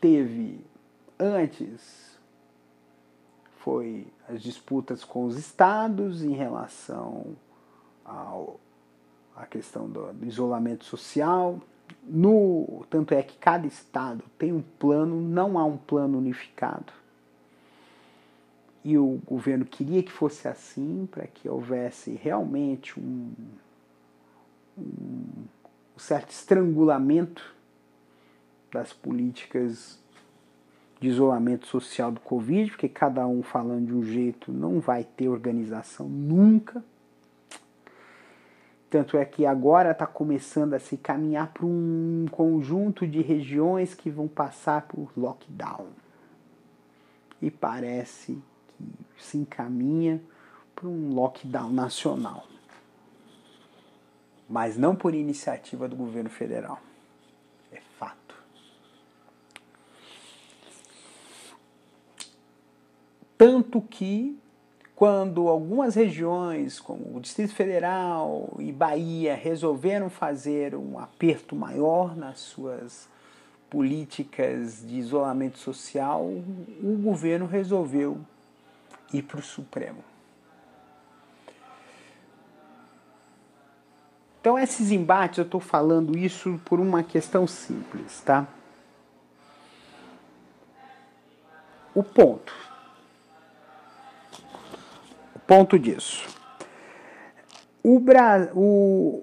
[0.00, 0.60] teve
[1.18, 2.18] antes
[3.58, 7.34] foi as disputas com os estados em relação
[8.04, 8.60] ao
[9.36, 11.60] a questão do, do isolamento social.
[12.02, 16.92] No, tanto é que cada estado tem um plano, não há um plano unificado.
[18.84, 23.32] E o governo queria que fosse assim, para que houvesse realmente um,
[24.78, 24.82] um,
[25.96, 27.54] um certo estrangulamento
[28.72, 29.98] das políticas
[31.00, 35.28] de isolamento social do Covid, porque cada um falando de um jeito não vai ter
[35.28, 36.82] organização nunca.
[38.88, 44.08] Tanto é que agora está começando a se caminhar para um conjunto de regiões que
[44.10, 45.88] vão passar por lockdown.
[47.42, 50.22] E parece que se encaminha
[50.74, 52.46] para um lockdown nacional.
[54.48, 56.80] Mas não por iniciativa do governo federal.
[57.72, 58.36] É fato.
[63.36, 64.38] Tanto que
[64.96, 72.40] quando algumas regiões, como o Distrito Federal e Bahia, resolveram fazer um aperto maior nas
[72.40, 73.06] suas
[73.68, 78.18] políticas de isolamento social, o governo resolveu
[79.12, 80.02] ir para o Supremo.
[84.40, 88.46] Então, esses embates, eu estou falando isso por uma questão simples, tá?
[91.94, 92.65] O ponto
[95.46, 96.26] Ponto disso.
[97.82, 98.50] O, Bra...
[98.54, 99.22] o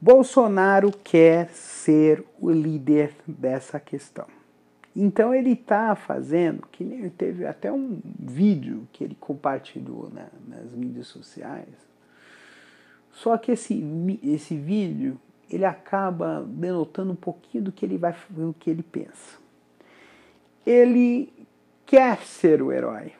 [0.00, 4.26] Bolsonaro quer ser o líder dessa questão.
[4.94, 10.72] Então ele está fazendo, que nem teve até um vídeo que ele compartilhou né, nas
[10.72, 11.68] mídias sociais.
[13.12, 13.84] Só que esse,
[14.22, 19.38] esse vídeo ele acaba denotando um pouquinho do que ele vai o que ele pensa.
[20.64, 21.32] Ele
[21.84, 23.12] quer ser o herói.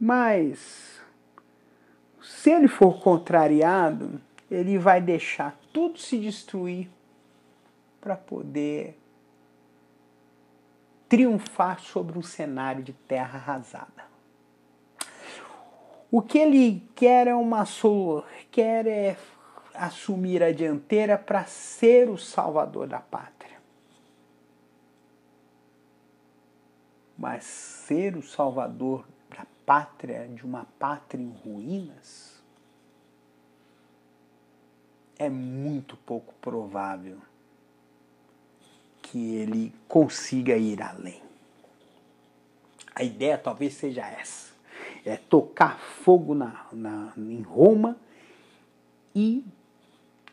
[0.00, 0.98] Mas,
[2.22, 4.18] se ele for contrariado,
[4.50, 6.88] ele vai deixar tudo se destruir
[8.00, 8.98] para poder
[11.06, 14.08] triunfar sobre um cenário de terra arrasada.
[16.10, 17.66] O que ele quer é uma
[18.50, 19.18] quer é
[19.74, 23.58] assumir a dianteira para ser o salvador da pátria.
[27.18, 29.04] Mas ser o salvador
[29.70, 32.42] pátria, de uma pátria em ruínas,
[35.16, 37.18] é muito pouco provável
[39.00, 41.22] que ele consiga ir além.
[42.96, 44.52] A ideia talvez seja essa:
[45.04, 47.96] é tocar fogo na, na, em Roma
[49.14, 49.44] e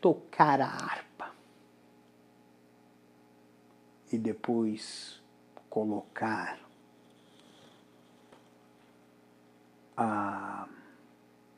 [0.00, 1.30] tocar a harpa.
[4.10, 5.22] E depois
[5.70, 6.58] colocar
[10.00, 10.68] a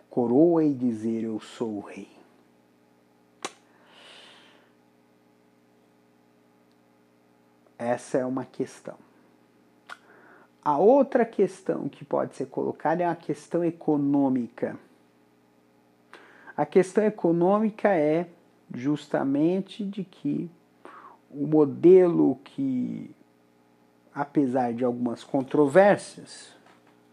[0.08, 2.08] coroa e dizer: Eu sou o rei.
[7.78, 8.96] Essa é uma questão.
[10.64, 14.78] A outra questão que pode ser colocada é a questão econômica.
[16.56, 18.26] A questão econômica é
[18.74, 20.50] justamente de que
[21.30, 23.14] o modelo que,
[24.14, 26.59] apesar de algumas controvérsias,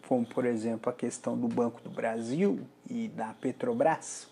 [0.07, 4.27] como por exemplo a questão do Banco do Brasil e da Petrobras,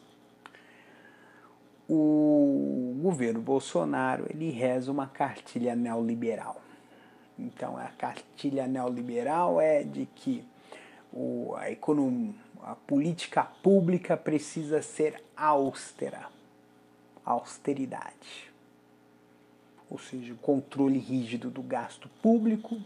[1.88, 6.62] o governo Bolsonaro ele reza uma cartilha neoliberal.
[7.38, 10.44] Então a cartilha neoliberal é de que
[11.12, 16.28] o, a, a política pública precisa ser austera,
[17.24, 18.50] austeridade.
[19.92, 22.82] Ou seja, controle rígido do gasto público,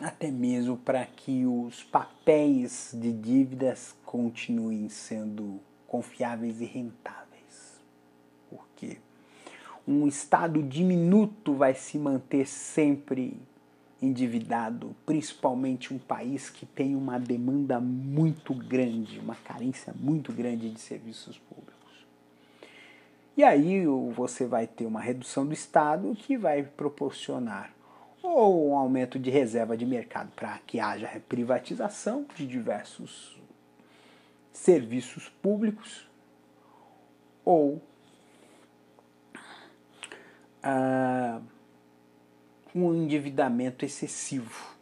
[0.00, 7.80] até mesmo para que os papéis de dívidas continuem sendo confiáveis e rentáveis.
[8.48, 8.98] Porque
[9.86, 13.36] um Estado diminuto vai se manter sempre
[14.00, 20.80] endividado, principalmente um país que tem uma demanda muito grande, uma carência muito grande de
[20.80, 21.72] serviços públicos.
[23.36, 27.72] E aí você vai ter uma redução do Estado que vai proporcionar
[28.22, 33.40] ou um aumento de reserva de mercado para que haja privatização de diversos
[34.52, 36.08] serviços públicos
[37.44, 37.82] ou
[40.62, 41.40] ah,
[42.74, 44.72] um endividamento excessivo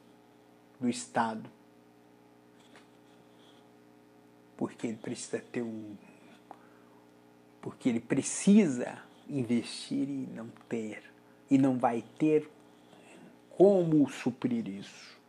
[0.79, 1.49] do Estado,
[4.57, 5.97] porque ele precisa ter um,
[7.61, 11.03] porque ele precisa investir e não ter
[11.51, 12.49] e não vai ter
[13.61, 15.21] como suprir isso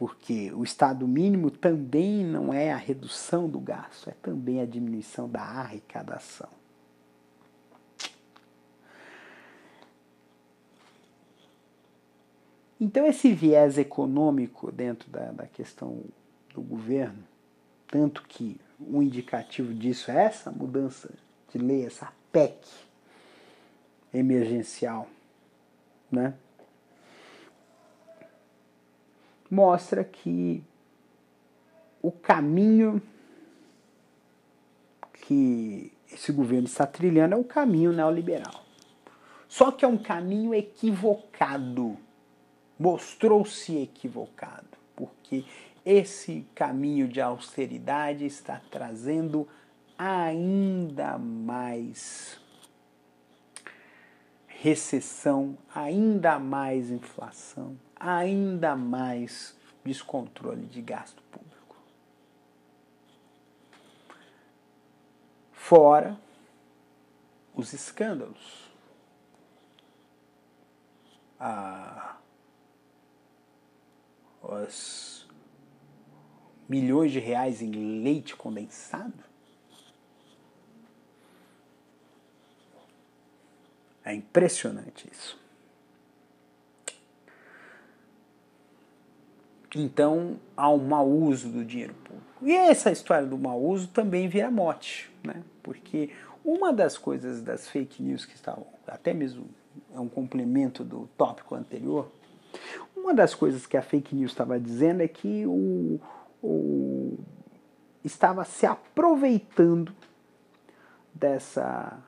[0.00, 5.28] porque o estado mínimo também não é a redução do gasto, é também a diminuição
[5.28, 6.48] da arrecadação.
[12.80, 16.02] Então, esse viés econômico dentro da, da questão
[16.54, 17.22] do governo,
[17.86, 21.10] tanto que um indicativo disso é essa mudança
[21.52, 22.56] de lei, essa PEC
[24.14, 25.06] emergencial,
[26.10, 26.34] né?
[29.50, 30.62] mostra que
[32.00, 33.02] o caminho
[35.26, 38.64] que esse governo está trilhando é o caminho neoliberal.
[39.48, 41.96] Só que é um caminho equivocado.
[42.78, 45.44] Mostrou-se equivocado, porque
[45.84, 49.46] esse caminho de austeridade está trazendo
[49.98, 52.40] ainda mais
[54.62, 61.76] recessão, ainda mais inflação, ainda mais descontrole de gasto público.
[65.50, 66.20] Fora
[67.54, 68.70] os escândalos.
[71.38, 72.18] Ah,
[74.42, 75.26] os
[76.68, 79.29] milhões de reais em leite condensado.
[84.04, 85.38] É impressionante isso.
[89.74, 92.26] Então há um mau uso do dinheiro público.
[92.42, 95.42] E essa história do mau uso também vira mote, né?
[95.62, 96.10] porque
[96.44, 99.46] uma das coisas das fake news que estavam, até mesmo
[99.94, 102.10] é um complemento do tópico anterior,
[102.96, 106.00] uma das coisas que a fake news estava dizendo é que o,
[106.42, 107.18] o
[108.02, 109.92] estava se aproveitando
[111.14, 111.98] dessa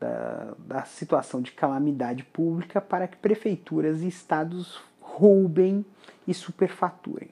[0.00, 5.84] da, da situação de calamidade pública para que prefeituras e estados roubem
[6.26, 7.30] e superfaturem.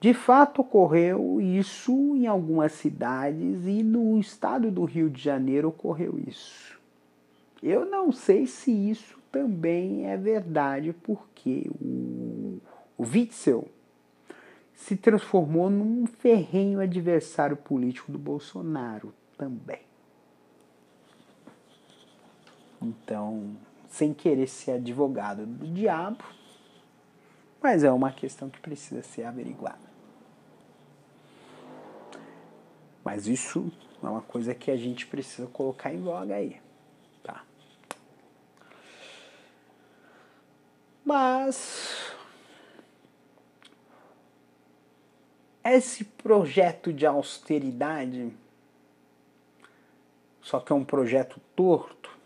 [0.00, 6.18] De fato, ocorreu isso em algumas cidades e no estado do Rio de Janeiro ocorreu
[6.26, 6.78] isso.
[7.60, 12.60] Eu não sei se isso também é verdade, porque o,
[12.96, 13.66] o Witzel
[14.72, 19.87] se transformou num ferrenho adversário político do Bolsonaro também.
[22.80, 23.56] Então,
[23.88, 26.24] sem querer ser advogado do diabo,
[27.60, 29.88] mas é uma questão que precisa ser averiguada.
[33.04, 33.72] Mas isso
[34.02, 36.60] é uma coisa que a gente precisa colocar em voga aí.
[37.22, 37.42] Tá?
[41.04, 42.14] Mas
[45.64, 48.32] esse projeto de austeridade,
[50.40, 52.17] só que é um projeto torto,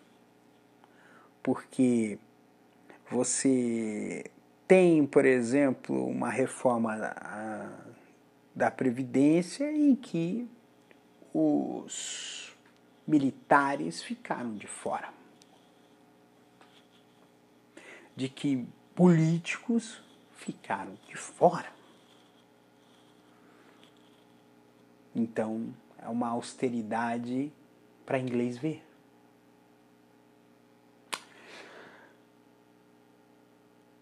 [1.43, 2.19] porque
[3.10, 4.31] você
[4.66, 6.97] tem, por exemplo, uma reforma
[8.55, 10.48] da, Previdência em que
[11.35, 12.56] os
[13.06, 15.12] militares ficaram de fora.
[18.16, 20.02] De que políticos
[20.32, 21.73] ficaram de fora.
[25.14, 27.52] Então, é uma austeridade
[28.06, 28.82] para inglês ver.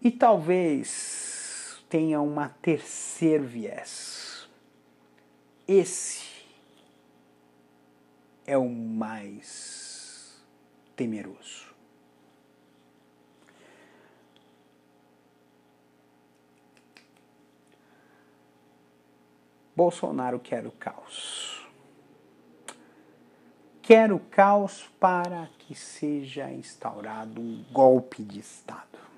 [0.02, 4.48] E talvez tenha uma terceiro viés.
[5.68, 6.24] Esse
[8.46, 10.40] é o mais
[10.96, 11.68] temeroso.
[19.76, 21.68] Bolsonaro quer o caos.
[23.82, 29.09] Quer o caos para que seja instaurado um golpe de Estado.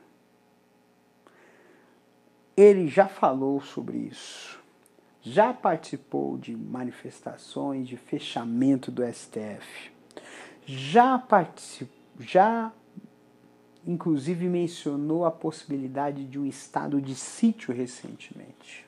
[2.57, 4.61] Ele já falou sobre isso.
[5.23, 9.93] Já participou de manifestações de fechamento do STF.
[10.67, 12.73] Já participou, já
[13.87, 18.87] inclusive mencionou a possibilidade de um estado de sítio recentemente.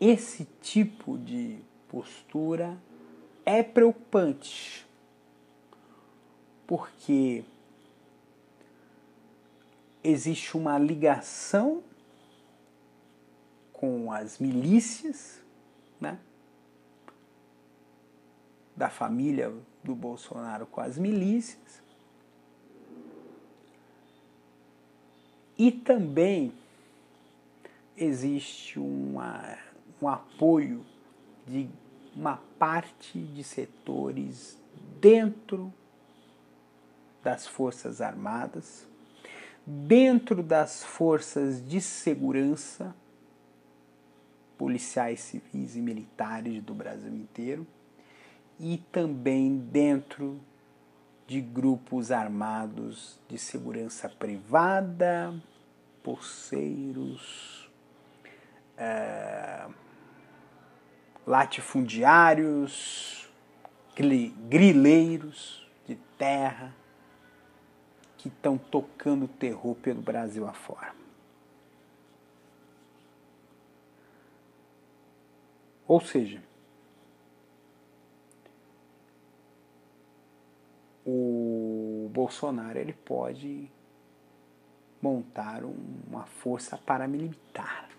[0.00, 2.76] Esse tipo de postura
[3.44, 4.86] é preocupante,
[6.66, 7.44] porque
[10.02, 11.82] existe uma ligação
[13.72, 15.40] com as milícias,
[16.00, 16.18] né?
[18.76, 19.52] Da família
[19.82, 21.82] do Bolsonaro com as milícias.
[25.58, 26.52] E também
[27.96, 29.58] existe uma
[30.02, 30.84] um apoio
[31.46, 31.68] de
[32.14, 34.58] uma parte de setores
[35.00, 35.72] dentro
[37.22, 38.88] das Forças Armadas,
[39.66, 42.94] dentro das forças de segurança,
[44.58, 47.66] policiais civis e militares do Brasil inteiro,
[48.58, 50.40] e também dentro
[51.26, 55.34] de grupos armados de segurança privada,
[56.02, 57.70] pulseiros,
[58.76, 59.66] é,
[61.26, 63.30] latifundiários,
[64.48, 66.74] grileiros de terra
[68.22, 70.94] que estão tocando terror pelo Brasil afora.
[75.88, 76.40] Ou seja,
[81.04, 83.68] o Bolsonaro ele pode
[85.02, 87.92] montar uma força paramilitar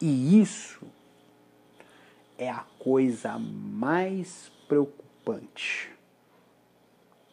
[0.00, 0.86] E isso
[2.36, 5.95] é a coisa mais preocupante.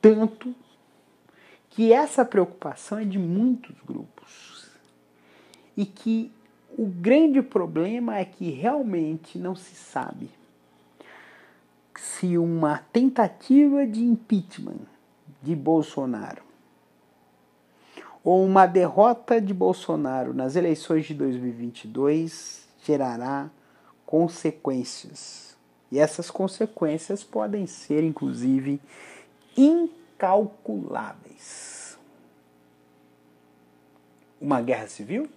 [0.03, 0.53] Tanto
[1.69, 4.69] que essa preocupação é de muitos grupos.
[5.77, 6.29] E que
[6.77, 10.29] o grande problema é que realmente não se sabe
[11.95, 14.81] se uma tentativa de impeachment
[15.41, 16.43] de Bolsonaro
[18.21, 23.49] ou uma derrota de Bolsonaro nas eleições de 2022 gerará
[24.05, 25.55] consequências.
[25.89, 28.81] E essas consequências podem ser, inclusive,
[29.57, 31.97] incalculáveis.
[34.39, 35.29] Uma guerra civil?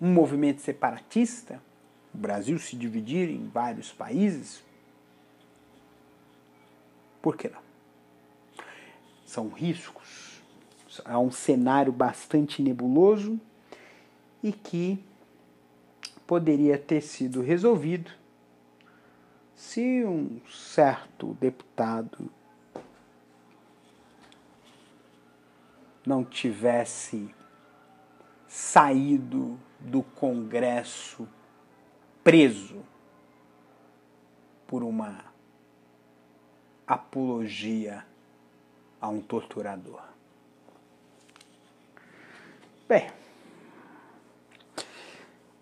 [0.00, 1.62] Um movimento separatista?
[2.14, 4.62] O Brasil se dividir em vários países?
[7.20, 7.60] Por que não?
[9.26, 10.30] São riscos
[11.04, 13.40] há um cenário bastante nebuloso
[14.42, 14.98] e que
[16.26, 18.10] poderia ter sido resolvido
[19.54, 22.30] se um certo deputado
[26.06, 27.34] não tivesse
[28.46, 31.28] saído do Congresso
[32.22, 32.84] preso
[34.66, 35.24] por uma
[36.86, 38.04] apologia
[39.00, 40.02] a um torturador.
[42.88, 43.10] Bem,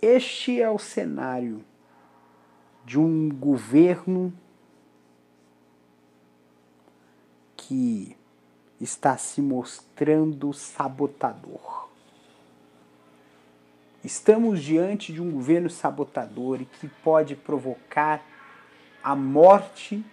[0.00, 1.64] este é o cenário
[2.84, 4.32] de um governo
[7.56, 8.17] que
[8.80, 11.88] está se mostrando sabotador.
[14.04, 18.24] Estamos diante de um governo sabotador e que pode provocar
[19.02, 20.04] a morte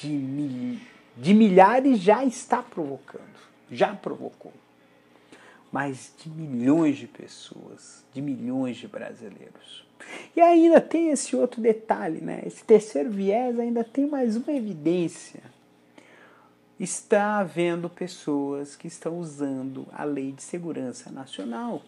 [0.00, 0.78] de, mil,
[1.16, 3.38] de milhares, já está provocando,
[3.70, 4.52] já provocou,
[5.72, 9.86] mas de milhões de pessoas, de milhões de brasileiros.
[10.36, 12.42] E ainda tem esse outro detalhe, né?
[12.46, 15.42] Esse terceiro viés ainda tem mais uma evidência.
[16.78, 21.82] Está havendo pessoas que estão usando a Lei de Segurança Nacional.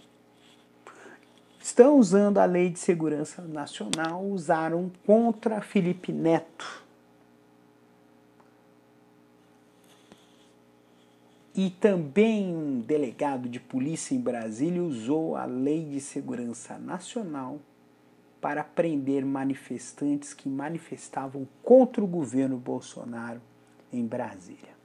[1.62, 6.82] Estão usando a Lei de Segurança Nacional, usaram contra Felipe Neto.
[11.54, 17.60] E também um delegado de polícia em Brasília usou a Lei de Segurança Nacional
[18.40, 23.40] para prender manifestantes que manifestavam contra o governo Bolsonaro
[23.92, 24.79] em Brasília.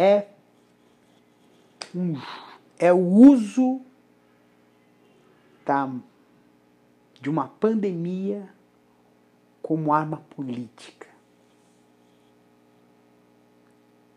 [0.00, 0.28] É,
[1.94, 2.14] um,
[2.78, 3.82] é o uso
[5.66, 5.94] da,
[7.20, 8.48] de uma pandemia
[9.60, 11.06] como arma política.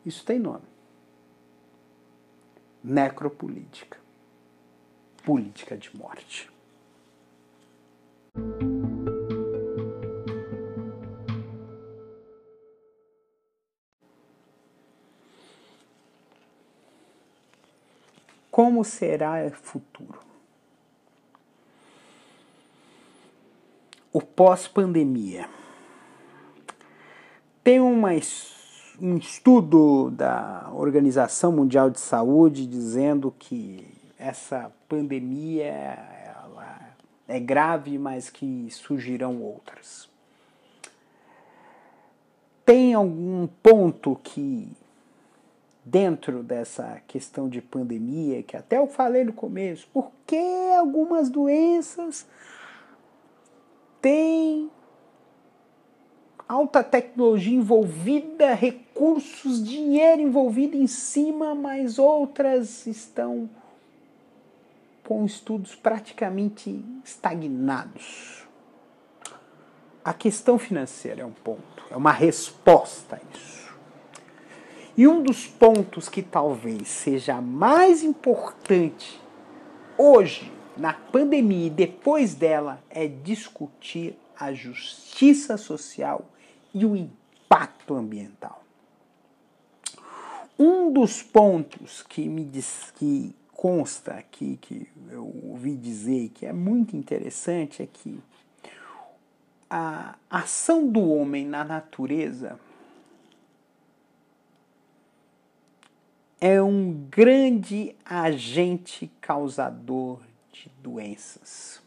[0.05, 0.73] Isso tem nome
[2.81, 3.99] necropolítica
[5.25, 6.49] política de morte.
[18.53, 20.19] Como será o futuro?
[24.11, 25.49] O pós-pandemia.
[27.63, 28.11] Tem uma
[29.01, 33.87] um estudo da Organização Mundial de Saúde dizendo que
[34.19, 35.97] essa pandemia
[37.27, 40.07] é grave, mas que surgirão outras.
[42.63, 44.69] Tem algum ponto que,
[45.85, 50.37] dentro dessa questão de pandemia, que até eu falei no começo, por que
[50.77, 52.25] algumas doenças
[54.01, 54.71] têm
[56.47, 63.49] alta tecnologia envolvida, recursos, dinheiro envolvido em cima, mas outras estão
[65.03, 68.43] com estudos praticamente estagnados.
[70.03, 73.62] A questão financeira é um ponto, é uma resposta a isso.
[74.95, 79.19] E um dos pontos que talvez seja mais importante
[79.97, 86.25] hoje, na pandemia e depois dela, é discutir a justiça social
[86.73, 88.63] e o impacto ambiental.
[90.59, 96.53] Um dos pontos que me diz, que consta aqui, que eu ouvi dizer que é
[96.53, 98.19] muito interessante, é que
[99.67, 102.59] a ação do homem na natureza
[106.45, 110.19] é um grande agente causador
[110.51, 111.81] de doenças.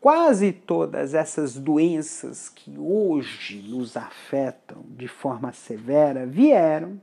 [0.00, 6.98] Quase todas essas doenças que hoje nos afetam de forma severa vieram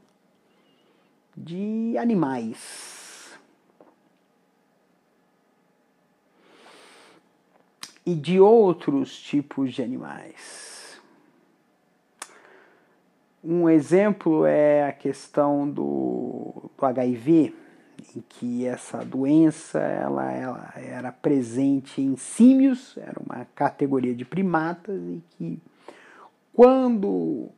[1.37, 3.37] de animais.
[8.03, 10.70] E de outros tipos de animais.
[13.43, 17.55] Um exemplo é a questão do, do HIV
[18.15, 25.01] em que essa doença ela, ela era presente em símios, era uma categoria de primatas
[25.01, 25.59] e que
[26.53, 27.49] quando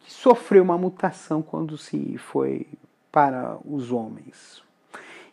[0.00, 2.66] que sofreu uma mutação quando se foi
[3.10, 4.62] para os homens.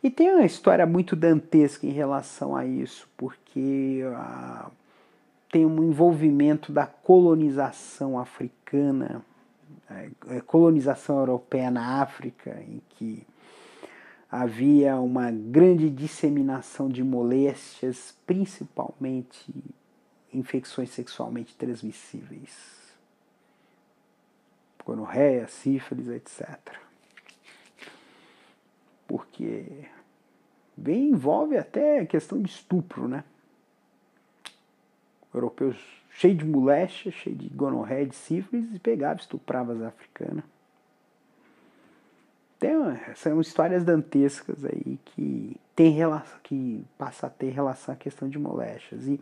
[0.03, 4.69] E tem uma história muito dantesca em relação a isso, porque ah,
[5.51, 9.21] tem um envolvimento da colonização africana,
[10.45, 13.25] colonização europeia na África, em que
[14.31, 19.53] havia uma grande disseminação de moléstias, principalmente
[20.31, 22.79] infecções sexualmente transmissíveis,
[24.85, 26.57] gonorreia, sífilis, etc.
[29.07, 29.87] Porque
[30.77, 33.23] bem envolve até a questão de estupro, né?
[35.33, 40.43] Europeus cheio de moléstia, cheio de gonorreia, de sífilis, e pegava, estuprava as africanas.
[42.59, 42.73] tem,
[43.15, 48.37] são histórias dantescas aí que tem relação, que passa a ter relação à questão de
[48.37, 49.07] moléstias.
[49.07, 49.13] E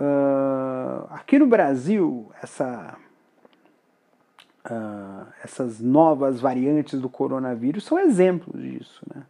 [0.00, 2.98] uh, aqui no Brasil, essa,
[4.66, 9.22] uh, essas novas variantes do coronavírus são exemplos disso, né?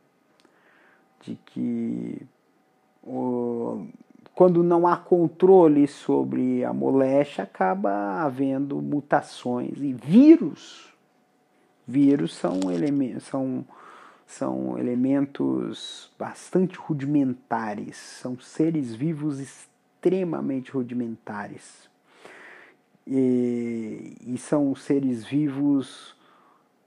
[1.20, 2.26] De que
[3.02, 3.86] uh,
[4.34, 10.92] quando não há controle sobre a moléstia, acaba havendo mutações e vírus.
[11.86, 13.64] Vírus são elementos, são
[14.26, 21.88] são elementos bastante rudimentares, são seres vivos extremamente rudimentares.
[23.06, 26.16] E, e, são seres vivos.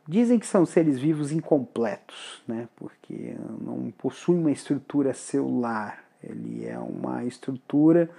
[0.07, 2.68] Dizem que são seres vivos incompletos, né?
[2.76, 6.03] porque não possuem uma estrutura celular.
[6.23, 8.10] Ele é uma estrutura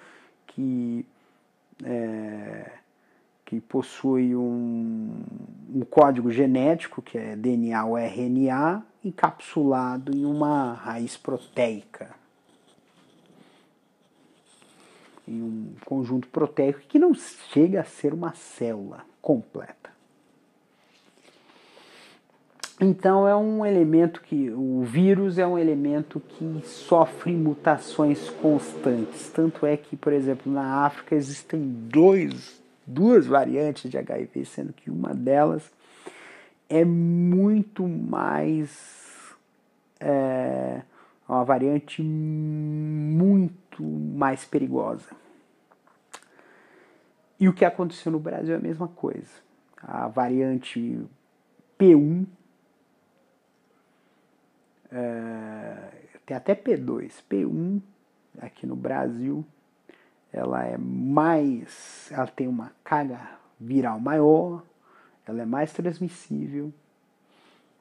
[0.46, 1.04] que
[1.84, 2.70] é,
[3.48, 5.22] que possui um,
[5.74, 12.10] um código genético, que é DNA ou RNA, encapsulado em uma raiz proteica.
[15.26, 19.97] Em um conjunto proteico que não chega a ser uma célula completa.
[22.80, 29.30] Então é um elemento que o vírus é um elemento que sofre mutações constantes.
[29.30, 34.90] Tanto é que, por exemplo, na África existem dois duas variantes de HIV, sendo que
[34.90, 35.70] uma delas
[36.68, 39.36] é muito mais.
[40.00, 40.82] É,
[41.28, 45.10] uma variante muito mais perigosa.
[47.38, 49.30] E o que aconteceu no Brasil é a mesma coisa.
[49.76, 51.00] A variante
[51.78, 52.24] P1,
[54.90, 55.90] é,
[56.24, 57.80] tem até P2, P1
[58.40, 59.44] aqui no Brasil
[60.32, 64.62] ela é mais, ela tem uma carga viral maior,
[65.26, 66.72] ela é mais transmissível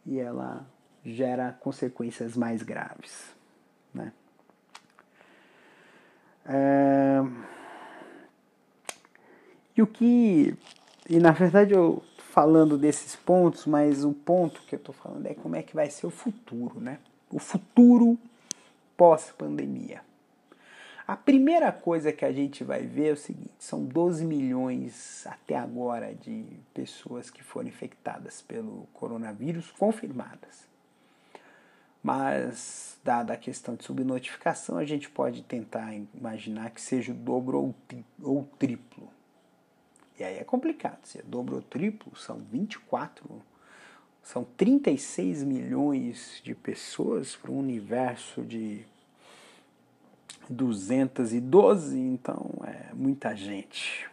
[0.05, 0.65] e ela
[1.03, 3.35] gera consequências mais graves.
[3.93, 4.13] Né?
[6.45, 7.19] É...
[9.75, 10.57] E o que.
[11.09, 12.03] E na verdade eu
[12.37, 15.89] falando desses pontos, mas o ponto que eu estou falando é como é que vai
[15.89, 16.99] ser o futuro, né?
[17.31, 18.15] O futuro
[18.95, 20.01] pós-pandemia.
[21.07, 25.57] A primeira coisa que a gente vai ver é o seguinte: são 12 milhões até
[25.57, 26.45] agora de
[26.75, 30.67] pessoas que foram infectadas pelo coronavírus confirmadas.
[32.03, 37.57] Mas, dada a questão de subnotificação, a gente pode tentar imaginar que seja o dobro
[37.57, 37.75] ou,
[38.21, 39.16] ou triplo.
[40.19, 43.41] E aí é complicado, se é dobro ou triplo, são 24,
[44.23, 48.83] são 36 milhões de pessoas para um universo de
[50.49, 54.09] 212, então é muita gente.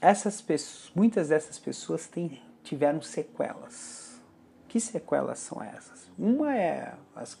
[0.00, 4.20] Essas pessoas, muitas dessas pessoas têm, tiveram sequelas.
[4.66, 6.10] Que sequelas são essas?
[6.18, 7.38] Uma é as,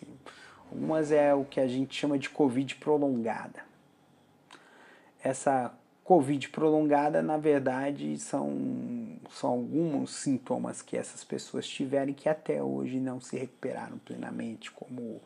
[0.70, 3.64] umas é o que a gente chama de covid prolongada.
[5.22, 5.72] Essa
[6.10, 12.98] covid prolongada, na verdade, são, são alguns sintomas que essas pessoas tiveram que até hoje
[12.98, 15.20] não se recuperaram plenamente, como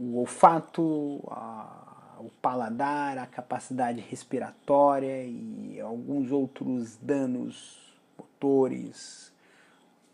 [0.00, 7.78] o olfato, a, o paladar, a capacidade respiratória e alguns outros danos
[8.18, 9.32] motores,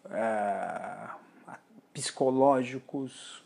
[0.04, 1.16] uh,
[1.94, 3.42] psicológicos.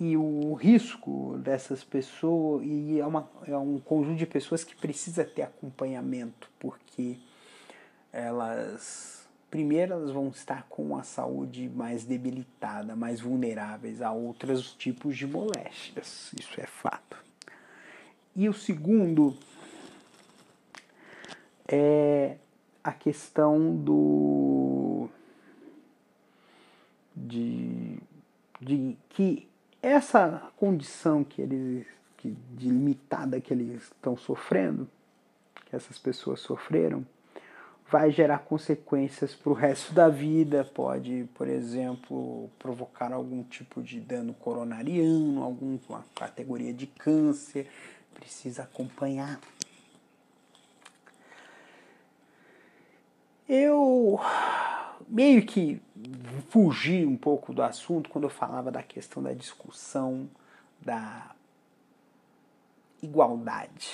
[0.00, 5.24] E o risco dessas pessoas, e é, uma, é um conjunto de pessoas que precisa
[5.24, 7.18] ter acompanhamento, porque
[8.10, 9.20] elas
[9.50, 15.26] primeiro elas vão estar com a saúde mais debilitada, mais vulneráveis a outros tipos de
[15.26, 16.32] moléstias.
[16.38, 17.16] Isso é fato.
[18.34, 19.36] E o segundo
[21.66, 22.36] é
[22.82, 25.08] a questão do
[27.14, 27.98] de,
[28.60, 29.49] de que
[29.82, 31.86] essa condição que eles
[32.20, 34.86] que, de limitada que eles estão sofrendo,
[35.64, 37.04] que essas pessoas sofreram,
[37.90, 43.98] vai gerar consequências para o resto da vida, pode, por exemplo, provocar algum tipo de
[44.00, 47.66] dano coronariano, alguma categoria de câncer,
[48.14, 49.40] precisa acompanhar.
[53.48, 54.20] Eu
[55.08, 55.82] meio que
[56.48, 60.28] fugi um pouco do assunto quando eu falava da questão da discussão
[60.80, 61.34] da
[63.02, 63.90] igualdade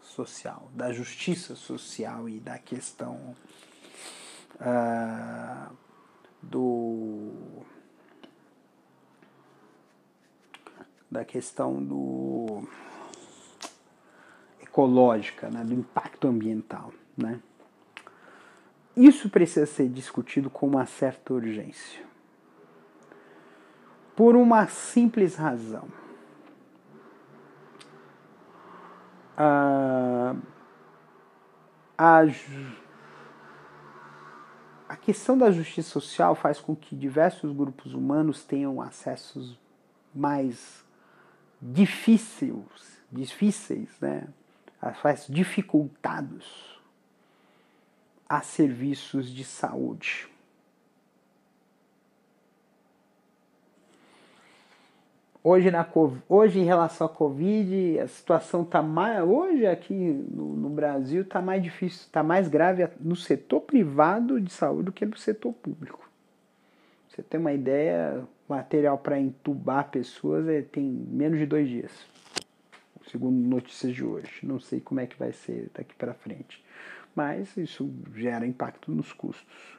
[0.00, 3.36] social, da justiça social e da questão
[4.56, 5.76] uh,
[6.42, 7.64] do
[11.10, 12.68] da questão do
[14.60, 17.40] ecológica, né, do impacto ambiental, né?
[19.06, 22.04] Isso precisa ser discutido com uma certa urgência.
[24.14, 25.88] Por uma simples razão.
[29.36, 30.36] Ah,
[31.96, 32.20] a,
[34.88, 39.58] a questão da justiça social faz com que diversos grupos humanos tenham acessos
[40.14, 40.84] mais
[41.62, 44.28] difíceis, difíceis, né?
[44.82, 46.79] acessos dificultados
[48.30, 50.28] a serviços de saúde.
[55.42, 55.84] Hoje, na,
[56.28, 59.24] hoje, em relação à Covid, a situação está mais.
[59.24, 64.52] Hoje, aqui no, no Brasil, está mais difícil, está mais grave no setor privado de
[64.52, 66.08] saúde do que no setor público.
[67.08, 71.90] Você tem uma ideia, material para entubar pessoas é, tem menos de dois dias,
[73.10, 74.40] segundo notícias de hoje.
[74.44, 76.62] Não sei como é que vai ser daqui para frente,
[77.14, 79.78] mas isso gera impacto nos custos.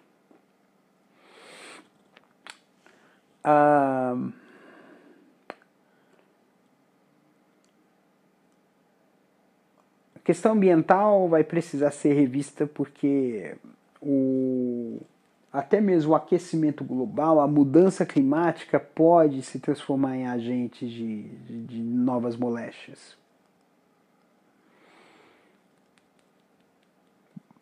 [3.44, 4.16] Ah,
[10.22, 13.56] A questão ambiental vai precisar ser revista porque
[13.99, 14.99] o,
[15.52, 21.64] até mesmo o aquecimento global, a mudança climática pode se transformar em agente de, de,
[21.64, 23.18] de novas moléstias.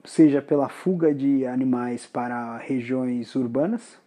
[0.06, 4.00] Seja pela fuga de animais para regiões urbanas,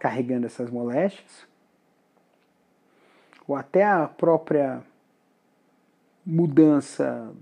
[0.00, 1.46] carregando essas moléstias,
[3.46, 4.82] ou até a própria
[6.26, 7.32] mudança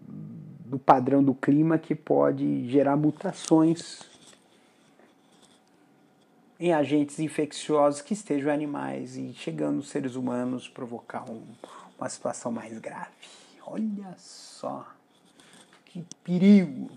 [0.66, 4.10] do padrão do clima que pode gerar mutações
[6.58, 11.42] em agentes infecciosos que estejam em animais e chegando nos seres humanos provocar um,
[11.98, 13.10] uma situação mais grave.
[13.66, 14.86] Olha só
[15.92, 16.90] que perigo!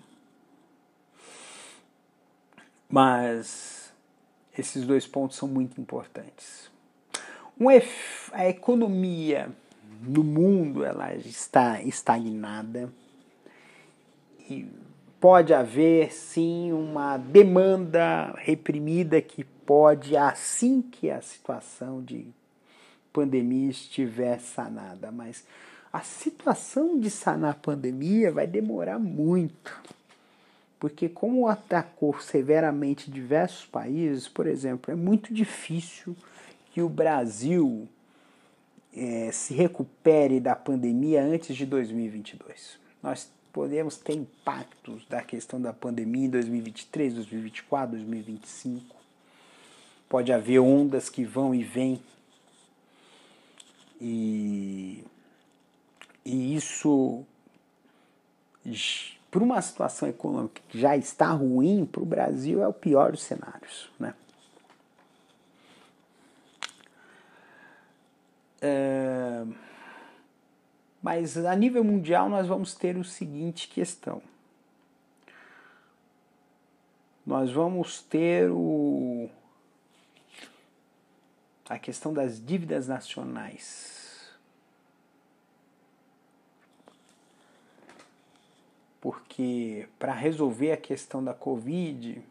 [2.89, 3.93] Mas
[4.57, 6.71] esses dois pontos são muito importantes.
[7.59, 7.67] Um,
[8.31, 9.49] a economia
[10.01, 12.91] no mundo ela está estagnada
[14.49, 14.65] e
[15.19, 22.27] pode haver sim uma demanda reprimida que pode assim que a situação de
[23.11, 25.45] pandemia estiver sanada, mas
[25.95, 29.81] a situação de sanar a pandemia vai demorar muito.
[30.77, 36.13] Porque como atacou severamente diversos países, por exemplo, é muito difícil
[36.73, 37.87] que o Brasil
[38.93, 42.77] é, se recupere da pandemia antes de 2022.
[43.01, 48.93] Nós podemos ter impactos da questão da pandemia em 2023, 2024, 2025.
[50.09, 52.01] Pode haver ondas que vão e vêm.
[54.01, 55.05] E,
[56.25, 57.23] e isso,
[59.29, 63.21] para uma situação econômica que já está ruim, para o Brasil é o pior dos
[63.21, 63.89] cenários.
[63.99, 64.15] Né?
[68.59, 69.45] É,
[70.99, 74.19] mas a nível mundial nós vamos ter o seguinte questão.
[77.23, 79.29] Nós vamos ter o,
[81.69, 83.94] a questão das dívidas nacionais.
[89.05, 92.23] Porque para resolver a questão da Covid,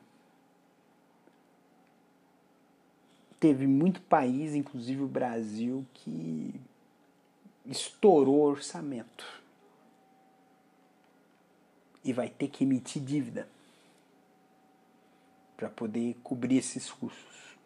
[3.38, 6.52] teve muito país, inclusive o Brasil, que
[7.64, 9.24] estourou orçamento
[12.02, 13.48] e vai ter que emitir dívida
[15.56, 17.56] para poder cobrir esses custos.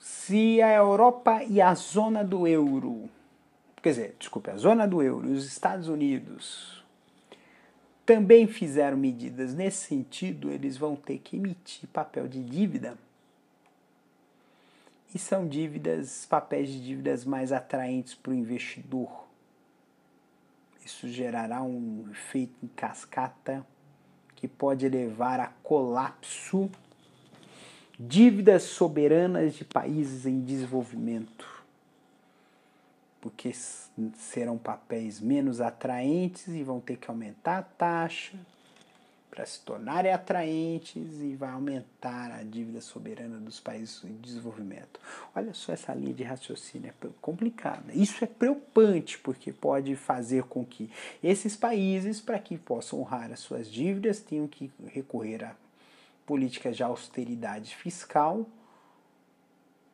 [0.00, 3.10] Se a Europa e a zona do euro,
[3.82, 6.84] quer dizer, desculpe, a zona do euro e os Estados Unidos
[8.04, 12.96] também fizeram medidas nesse sentido, eles vão ter que emitir papel de dívida.
[15.14, 19.26] E são dívidas, papéis de dívidas mais atraentes para o investidor.
[20.84, 23.66] Isso gerará um efeito em cascata
[24.34, 26.70] que pode levar a colapso
[27.98, 31.57] dívidas soberanas de países em desenvolvimento
[33.20, 38.38] porque serão papéis menos atraentes e vão ter que aumentar a taxa
[39.30, 44.98] para se tornarem atraentes e vai aumentar a dívida soberana dos países em desenvolvimento.
[45.34, 47.92] Olha só essa linha de raciocínio, é complicada.
[47.92, 50.90] Isso é preocupante, porque pode fazer com que
[51.22, 55.54] esses países, para que possam honrar as suas dívidas, tenham que recorrer a
[56.26, 58.44] políticas de austeridade fiscal,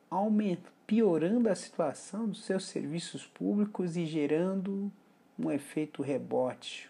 [0.09, 4.91] aumento, piorando a situação dos seus serviços públicos e gerando
[5.37, 6.89] um efeito rebote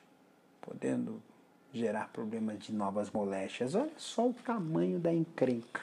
[0.66, 1.22] podendo
[1.72, 3.76] gerar problemas de novas moléstias.
[3.76, 5.82] Olha só o tamanho da encrenca.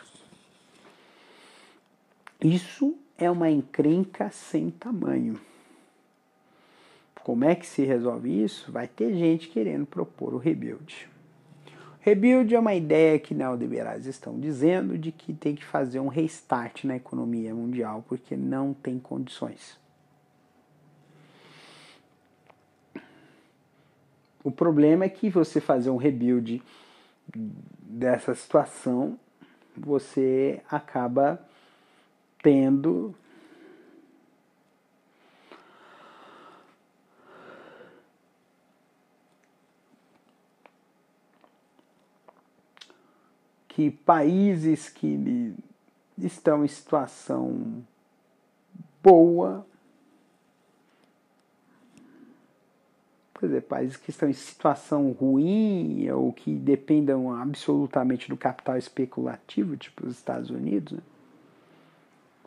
[2.40, 5.40] Isso é uma encrenca sem tamanho.
[7.22, 8.72] Como é que se resolve isso?
[8.72, 11.09] Vai ter gente querendo propor o rebuild.
[12.04, 16.82] Rebuild é uma ideia que neoliberais estão dizendo de que tem que fazer um restart
[16.82, 19.78] na economia mundial porque não tem condições.
[24.42, 26.60] O problema é que você fazer um rebuild
[27.80, 29.16] dessa situação,
[29.76, 31.40] você acaba
[32.42, 33.14] tendo
[43.74, 45.54] que países que
[46.18, 47.82] estão em situação
[49.02, 49.66] boa,
[53.40, 59.74] quer dizer, países que estão em situação ruim ou que dependam absolutamente do capital especulativo,
[59.76, 61.02] tipo os Estados Unidos, né?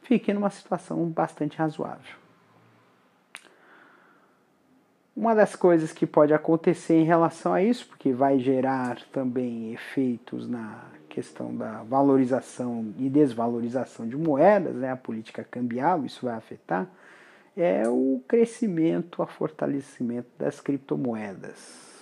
[0.03, 2.15] fiquem numa situação bastante razoável.
[5.18, 10.47] Uma das coisas que pode acontecer em relação a isso, porque vai gerar também efeitos
[10.47, 10.84] na
[11.16, 16.90] questão da valorização e desvalorização de moedas, né, a política cambial, isso vai afetar,
[17.56, 21.96] é o crescimento, o fortalecimento das criptomoedas.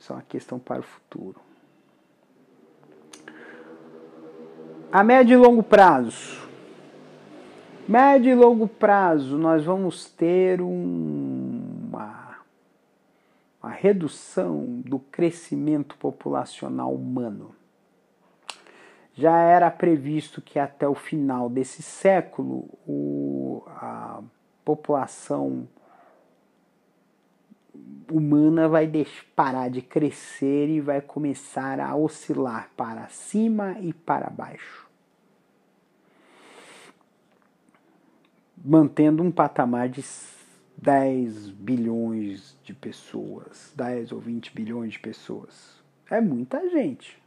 [0.00, 1.40] Isso é uma questão para o futuro.
[4.90, 6.48] A médio e longo prazo.
[7.86, 11.27] Médio e longo prazo, nós vamos ter uma,
[13.68, 17.54] uma redução do crescimento populacional humano.
[19.12, 24.22] Já era previsto que até o final desse século o, a
[24.64, 25.68] população
[28.10, 28.90] humana vai
[29.36, 34.88] parar de crescer e vai começar a oscilar para cima e para baixo.
[38.64, 40.02] Mantendo um patamar de
[40.80, 45.76] 10 bilhões de pessoas, 10 ou 20 bilhões de pessoas.
[46.08, 47.20] É muita gente.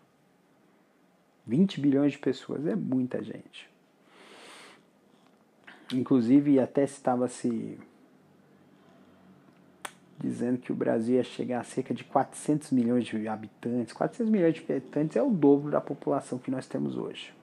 [1.46, 3.70] 20 bilhões de pessoas é muita gente.
[5.94, 7.78] Inclusive, até estava se
[10.18, 13.92] dizendo que o Brasil ia chegar a cerca de 400 milhões de habitantes.
[13.92, 17.34] 400 milhões de habitantes é o dobro da população que nós temos hoje.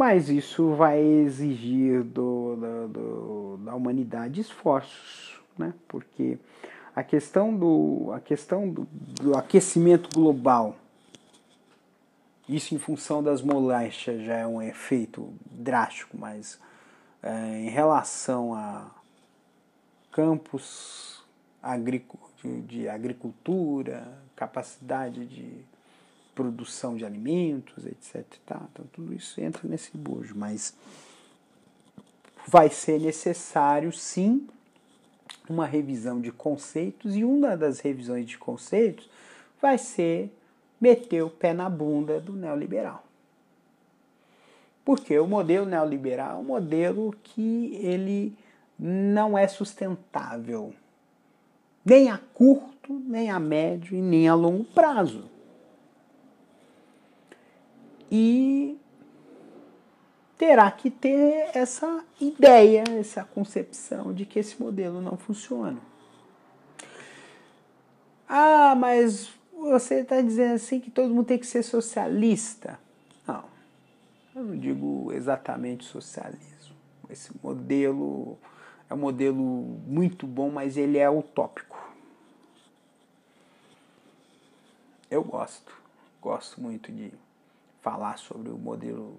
[0.00, 5.74] Mas isso vai exigir do, do, do, da humanidade esforços, né?
[5.86, 6.38] porque
[6.96, 10.74] a questão do, a questão do, do aquecimento global
[12.48, 16.58] isso em função das moléstias já é um efeito drástico, mas
[17.22, 18.90] é, em relação a
[20.10, 21.22] campos
[22.42, 25.62] de, de agricultura, capacidade de
[26.34, 28.24] produção de alimentos, etc.
[28.46, 28.60] Tá?
[28.72, 30.74] Então tudo isso entra nesse bojo, mas
[32.46, 34.48] vai ser necessário sim
[35.48, 39.08] uma revisão de conceitos e uma das revisões de conceitos
[39.60, 40.32] vai ser
[40.80, 43.04] meteu o pé na bunda do neoliberal.
[44.84, 48.34] Porque o modelo neoliberal é um modelo que ele
[48.78, 50.72] não é sustentável,
[51.84, 55.24] nem a curto, nem a médio e nem a longo prazo.
[58.10, 58.78] E
[60.36, 65.78] terá que ter essa ideia, essa concepção de que esse modelo não funciona.
[68.28, 72.80] Ah, mas você está dizendo assim que todo mundo tem que ser socialista.
[73.26, 73.44] Não,
[74.34, 76.74] eu não digo exatamente socialismo.
[77.10, 78.38] Esse modelo
[78.88, 79.42] é um modelo
[79.86, 81.78] muito bom, mas ele é utópico.
[85.10, 85.72] Eu gosto,
[86.22, 87.12] gosto muito de
[87.80, 89.16] falar sobre o modelo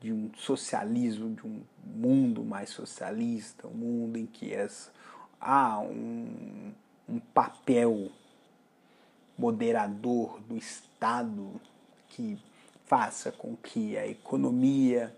[0.00, 4.90] de um socialismo, de um mundo mais socialista, um mundo em que as,
[5.40, 6.72] há um,
[7.08, 8.10] um papel
[9.36, 11.60] moderador do Estado
[12.08, 12.38] que
[12.86, 15.14] faça com que a economia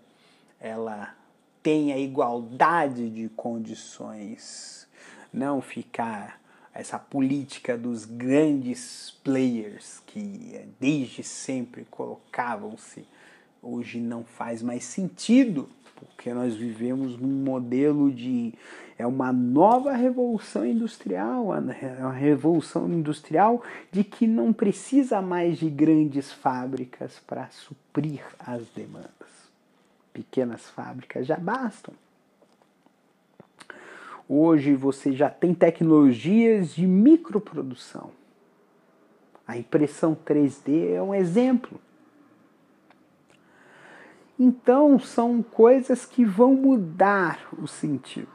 [0.59, 1.15] ela
[1.61, 4.87] tenha igualdade de condições,
[5.31, 6.42] não ficar
[6.73, 13.05] essa política dos grandes players que desde sempre colocavam-se,
[13.61, 18.53] hoje não faz mais sentido, porque nós vivemos num modelo de
[18.97, 21.59] é uma nova revolução industrial, é
[21.99, 29.11] uma revolução industrial de que não precisa mais de grandes fábricas para suprir as demandas.
[30.13, 31.93] pequenas fábricas já bastam.
[34.27, 38.11] Hoje você já tem tecnologias de microprodução.
[39.45, 41.79] A impressão 3D é um exemplo.
[44.39, 48.31] Então são coisas que vão mudar o sentido,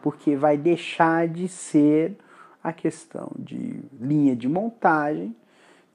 [0.00, 2.16] porque vai deixar de ser
[2.62, 5.34] a questão de linha de montagem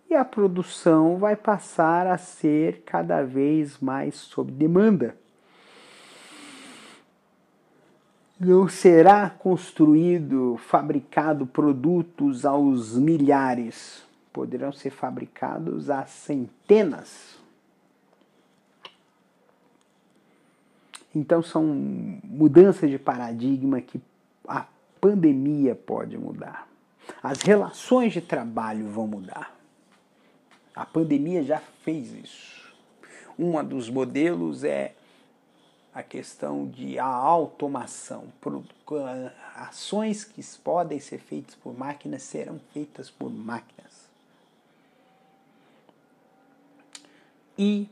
[0.09, 5.17] e a produção vai passar a ser cada vez mais sob demanda.
[8.39, 14.03] Não será construído, fabricado produtos aos milhares,
[14.33, 17.37] poderão ser fabricados a centenas.
[21.15, 21.63] Então são
[22.23, 24.01] mudanças de paradigma que
[24.47, 24.65] a
[24.99, 26.67] pandemia pode mudar.
[27.21, 29.55] As relações de trabalho vão mudar.
[30.75, 32.73] A pandemia já fez isso.
[33.37, 34.95] Um dos modelos é
[35.93, 38.25] a questão de a automação.
[39.55, 44.09] Ações que podem ser feitas por máquinas serão feitas por máquinas.
[47.57, 47.87] E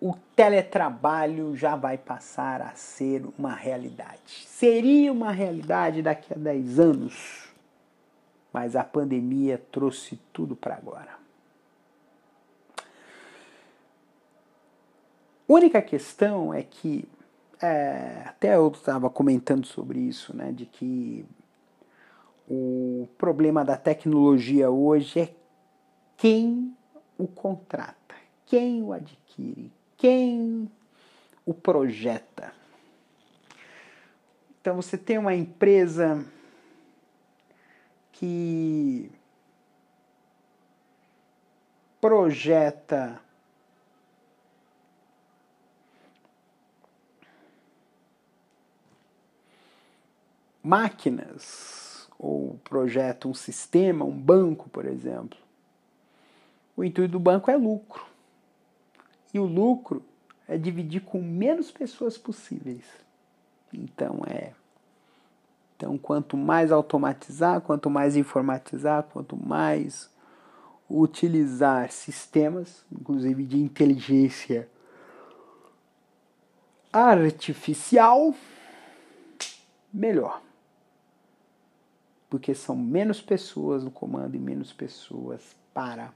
[0.00, 4.46] o teletrabalho já vai passar a ser uma realidade.
[4.46, 7.48] Seria uma realidade daqui a 10 anos,
[8.52, 11.23] mas a pandemia trouxe tudo para agora.
[15.48, 17.08] Única questão é que,
[17.60, 21.24] é, até eu estava comentando sobre isso, né, de que
[22.48, 25.34] o problema da tecnologia hoje é
[26.16, 26.76] quem
[27.18, 28.14] o contrata,
[28.46, 30.70] quem o adquire, quem
[31.44, 32.52] o projeta.
[34.60, 36.24] Então você tem uma empresa
[38.12, 39.10] que
[42.00, 43.20] projeta
[50.64, 55.38] máquinas ou projeta um sistema, um banco, por exemplo.
[56.74, 58.02] O intuito do banco é lucro.
[59.32, 60.02] E o lucro
[60.48, 62.84] é dividir com menos pessoas possíveis.
[63.72, 64.52] Então é
[65.76, 70.08] então quanto mais automatizar, quanto mais informatizar, quanto mais
[70.88, 74.68] utilizar sistemas, inclusive de inteligência
[76.92, 78.32] artificial,
[79.92, 80.40] melhor
[82.34, 86.12] porque são menos pessoas no comando e menos pessoas para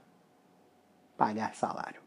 [1.15, 2.01] pagar salário.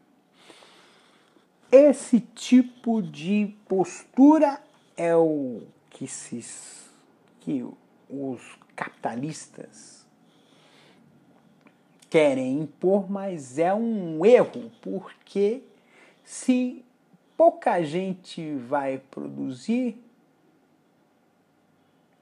[1.71, 4.61] Esse tipo de postura
[4.95, 6.45] é o que, se,
[7.39, 7.67] que
[8.07, 8.39] os
[8.75, 10.05] capitalistas
[12.07, 15.63] querem impor, mas é um erro, porque
[16.23, 16.85] se
[17.35, 19.99] pouca gente vai produzir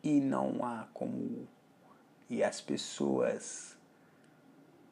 [0.02, 1.52] e não há como
[2.32, 3.76] e as pessoas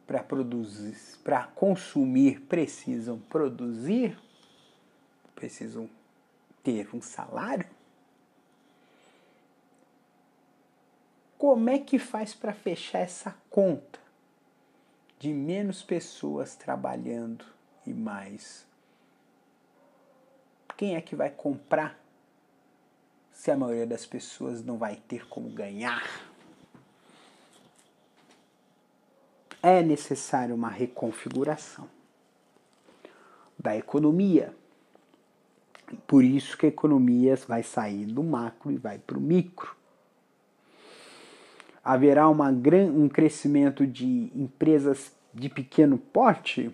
[0.06, 4.20] para produzir, para consumir precisam produzir,
[5.34, 5.90] precisam
[6.62, 7.66] ter um salário.
[11.38, 14.00] Como é que faz para fechar essa conta
[15.18, 17.46] de menos pessoas trabalhando
[17.88, 18.68] e mais?
[20.76, 21.98] Quem é que vai comprar
[23.32, 26.29] se a maioria das pessoas não vai ter como ganhar?
[29.62, 31.90] É necessária uma reconfiguração
[33.58, 34.54] da economia.
[36.08, 39.76] Por isso que a economia vai sair do macro e vai para o micro.
[41.84, 46.74] Haverá uma gran, um crescimento de empresas de pequeno porte?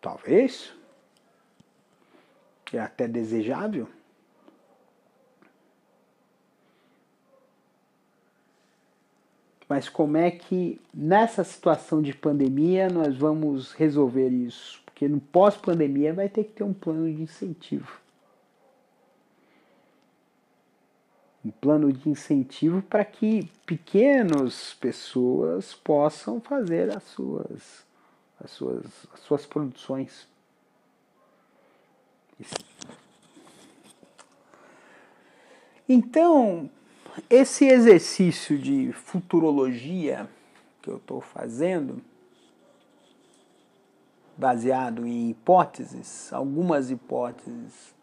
[0.00, 0.74] Talvez.
[2.72, 3.88] É até desejável.
[9.68, 14.80] Mas como é que nessa situação de pandemia nós vamos resolver isso?
[14.86, 18.00] Porque no pós-pandemia vai ter que ter um plano de incentivo.
[21.44, 27.84] Um plano de incentivo para que pequenas pessoas possam fazer as suas,
[28.42, 30.26] as suas, as suas produções.
[35.86, 36.70] Então,
[37.28, 40.28] esse exercício de futurologia
[40.82, 42.02] que eu estou fazendo,
[44.36, 47.94] baseado em hipóteses, algumas hipóteses,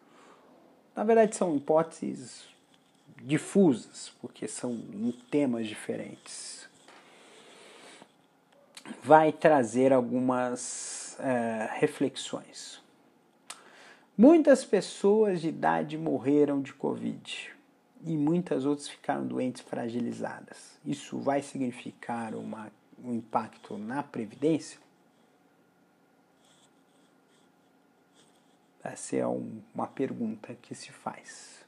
[0.96, 2.44] na verdade são hipóteses
[3.18, 6.68] difusas, porque são em temas diferentes,
[9.02, 12.84] vai trazer algumas é, reflexões.
[14.18, 17.55] Muitas pessoas de idade morreram de Covid
[18.04, 20.80] e muitas outras ficaram doentes fragilizadas.
[20.86, 22.72] Isso vai significar uma,
[23.04, 24.80] um impacto na Previdência?
[28.84, 31.66] Essa é um, uma pergunta que se faz.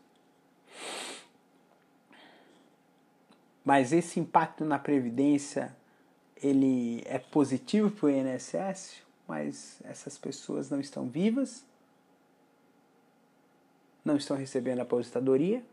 [3.65, 5.75] Mas esse impacto na Previdência
[6.41, 11.65] ele é positivo para o INSS, mas essas pessoas não estão vivas,
[14.05, 15.63] não estão recebendo aposentadoria,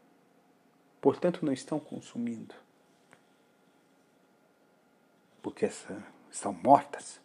[1.05, 2.55] portanto não estão consumindo.
[5.43, 5.68] Porque
[6.32, 7.20] estão mortas.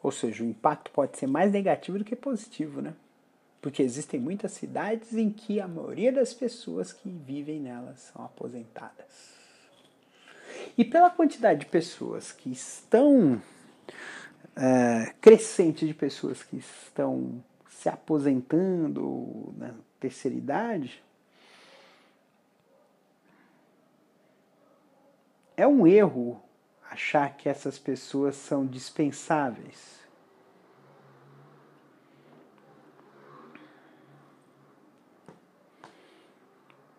[0.00, 2.94] Ou seja, o impacto pode ser mais negativo do que positivo, né?
[3.60, 9.34] Porque existem muitas cidades em que a maioria das pessoas que vivem nelas são aposentadas.
[10.78, 13.42] E pela quantidade de pessoas que estão.
[14.54, 21.02] É, crescente de pessoas que estão se aposentando na terceira idade,
[25.56, 26.42] é um erro
[26.90, 30.02] achar que essas pessoas são dispensáveis.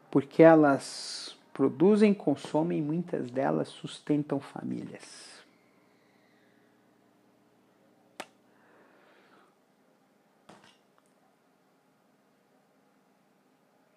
[0.10, 5.33] Porque elas produzem, consomem, muitas delas sustentam famílias.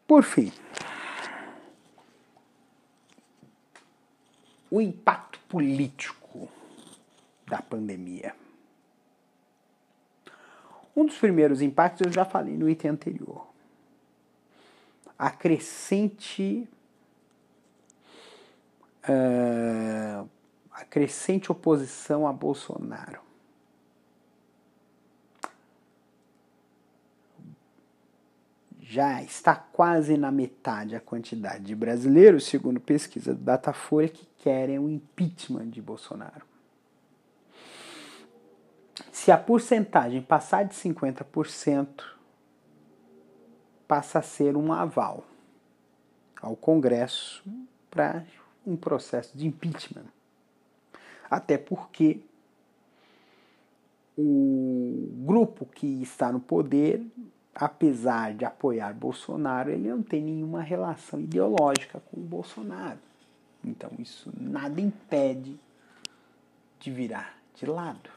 [0.07, 0.53] Por fim,
[4.71, 6.49] o impacto político
[7.47, 8.35] da pandemia.
[10.95, 13.47] Um dos primeiros impactos eu já falei no item anterior.
[15.19, 16.69] A crescente
[19.09, 20.29] uh,
[20.71, 23.26] a crescente oposição a Bolsonaro.
[28.97, 34.79] Já está quase na metade a quantidade de brasileiros, segundo pesquisa do Datafolha, que querem
[34.79, 36.47] o impeachment de Bolsonaro.
[39.13, 42.05] Se a porcentagem passar de 50%,
[43.87, 45.27] passa a ser um aval
[46.41, 47.45] ao Congresso
[47.91, 48.25] para
[48.67, 50.07] um processo de impeachment.
[51.29, 52.23] Até porque
[54.17, 57.05] o grupo que está no poder,
[57.57, 62.99] apesar de apoiar Bolsonaro, ele não tem nenhuma relação ideológica com o Bolsonaro.
[63.65, 65.59] Então isso nada impede
[66.79, 68.11] de virar de lado.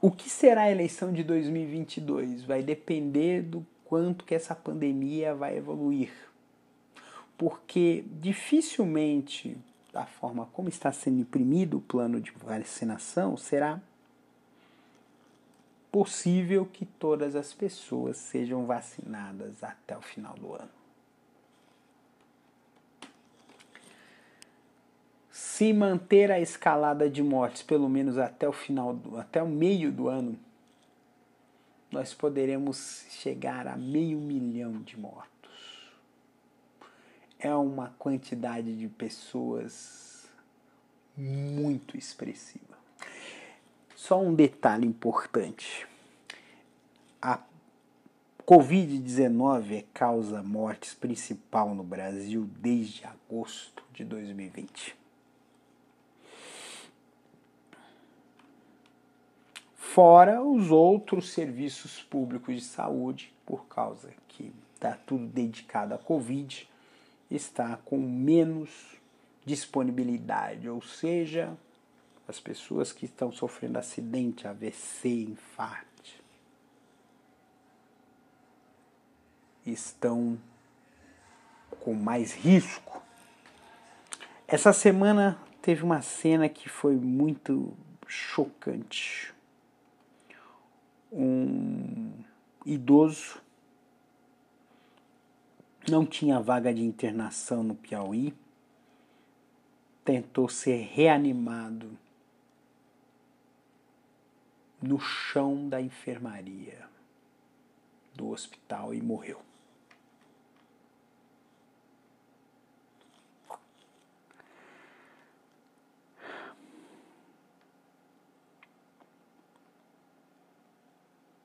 [0.00, 5.56] O que será a eleição de 2022 vai depender do quanto que essa pandemia vai
[5.56, 6.10] evoluir
[7.42, 9.56] porque dificilmente,
[9.92, 13.80] da forma como está sendo imprimido o plano de vacinação, será
[15.92, 20.70] possível que todas as pessoas sejam vacinadas até o final do ano.
[25.30, 29.92] Se manter a escalada de mortes pelo menos até o final do, até o meio
[29.92, 30.36] do ano,
[31.90, 35.32] nós poderemos chegar a meio milhão de mortos
[37.42, 40.30] é uma quantidade de pessoas
[41.16, 42.71] muito expressiva.
[44.02, 45.86] Só um detalhe importante:
[47.22, 47.38] a
[48.44, 54.96] Covid-19 é causa mortes principal no Brasil desde agosto de 2020.
[59.76, 66.68] Fora os outros serviços públicos de saúde, por causa que está tudo dedicado à Covid,
[67.30, 68.96] está com menos
[69.44, 71.56] disponibilidade, ou seja,
[72.26, 75.92] as pessoas que estão sofrendo acidente, AVC, infarto,
[79.64, 80.38] estão
[81.80, 83.02] com mais risco.
[84.46, 87.76] Essa semana teve uma cena que foi muito
[88.06, 89.32] chocante.
[91.10, 92.12] Um
[92.64, 93.40] idoso
[95.88, 98.34] não tinha vaga de internação no Piauí,
[100.04, 101.98] tentou ser reanimado
[104.82, 106.86] no chão da enfermaria
[108.14, 109.40] do hospital e morreu.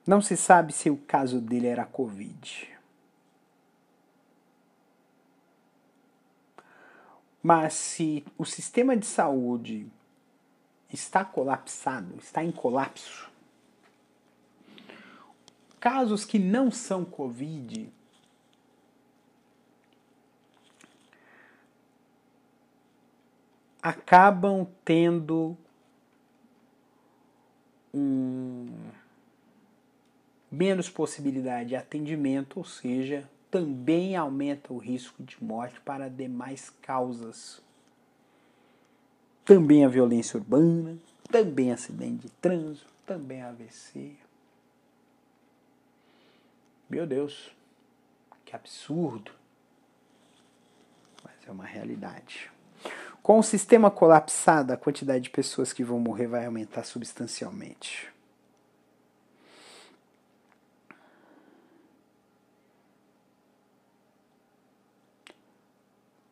[0.08, 2.78] Não se sabe se o caso dele era Covid.
[7.42, 9.86] Mas se o sistema de saúde
[10.90, 13.27] está colapsado, está em colapso.
[15.80, 17.92] Casos que não são Covid
[23.82, 25.56] acabam tendo
[27.94, 28.66] um
[30.50, 37.62] menos possibilidade de atendimento, ou seja, também aumenta o risco de morte para demais causas.
[39.44, 40.98] Também a violência urbana,
[41.30, 44.27] também acidente de trânsito, também AVC.
[46.88, 47.50] Meu Deus,
[48.44, 49.32] que absurdo.
[51.22, 52.50] Mas é uma realidade.
[53.22, 58.10] Com o sistema colapsado, a quantidade de pessoas que vão morrer vai aumentar substancialmente.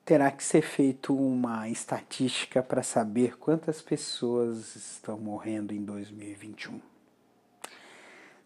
[0.07, 6.81] terá que ser feito uma estatística para saber quantas pessoas estão morrendo em 2021.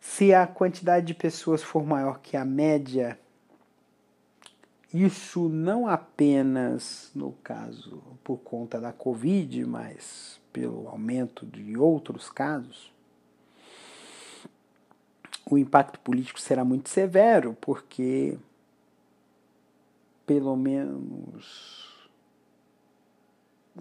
[0.01, 3.18] Se a quantidade de pessoas for maior que a média,
[4.93, 12.90] isso não apenas no caso por conta da Covid, mas pelo aumento de outros casos,
[15.48, 18.39] o impacto político será muito severo, porque
[20.27, 22.09] pelo menos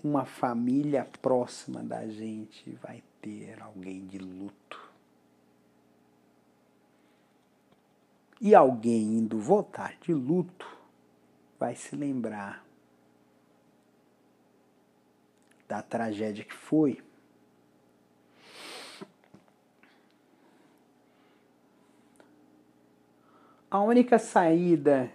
[0.04, 4.89] uma família próxima da gente vai ter alguém de luto.
[8.40, 10.68] E alguém indo votar de luto
[11.60, 12.66] vai se lembrar
[15.68, 17.04] da tragédia que foi.
[23.70, 25.12] A única saída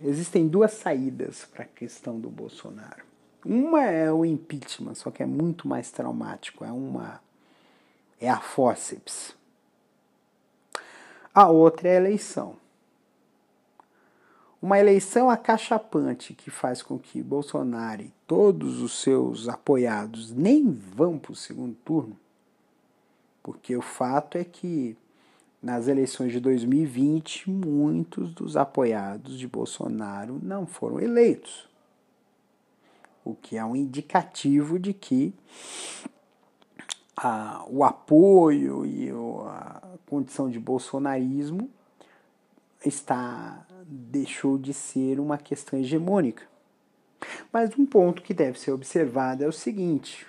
[0.00, 3.02] Existem duas saídas para a questão do Bolsonaro.
[3.42, 6.62] Uma é o impeachment, só que é muito mais traumático.
[6.62, 7.22] É uma
[8.20, 9.34] é a fórceps.
[11.34, 12.54] A outra é a eleição.
[14.62, 21.18] Uma eleição acachapante que faz com que Bolsonaro e todos os seus apoiados nem vão
[21.18, 22.16] para o segundo turno,
[23.42, 24.96] porque o fato é que
[25.60, 31.68] nas eleições de 2020, muitos dos apoiados de Bolsonaro não foram eleitos,
[33.24, 35.34] o que é um indicativo de que
[37.16, 41.70] a, o apoio e a condição de bolsonarismo
[42.84, 46.42] está deixou de ser uma questão hegemônica.
[47.52, 50.26] Mas um ponto que deve ser observado é o seguinte: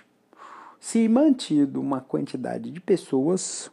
[0.79, 3.71] se mantido uma quantidade de pessoas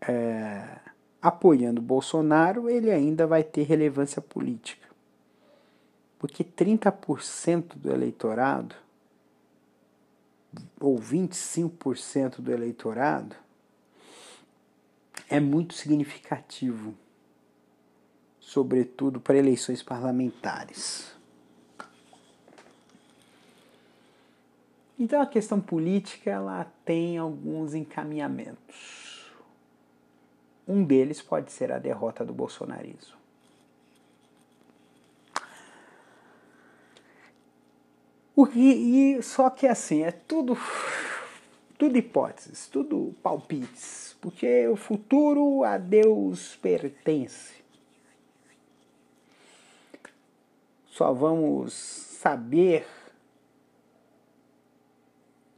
[0.00, 0.78] é,
[1.20, 4.84] apoiando Bolsonaro, ele ainda vai ter relevância política.
[6.18, 8.74] Porque 30% do eleitorado,
[10.80, 13.36] ou 25% do eleitorado,
[15.28, 16.94] é muito significativo,
[18.38, 21.14] sobretudo para eleições parlamentares.
[24.98, 29.32] Então a questão política ela tem alguns encaminhamentos.
[30.66, 33.13] Um deles pode ser a derrota do bolsonarismo.
[38.36, 40.58] O que, e, só que assim, é tudo,
[41.78, 47.62] tudo hipóteses, tudo palpites, porque o futuro a Deus pertence.
[50.86, 52.86] Só vamos saber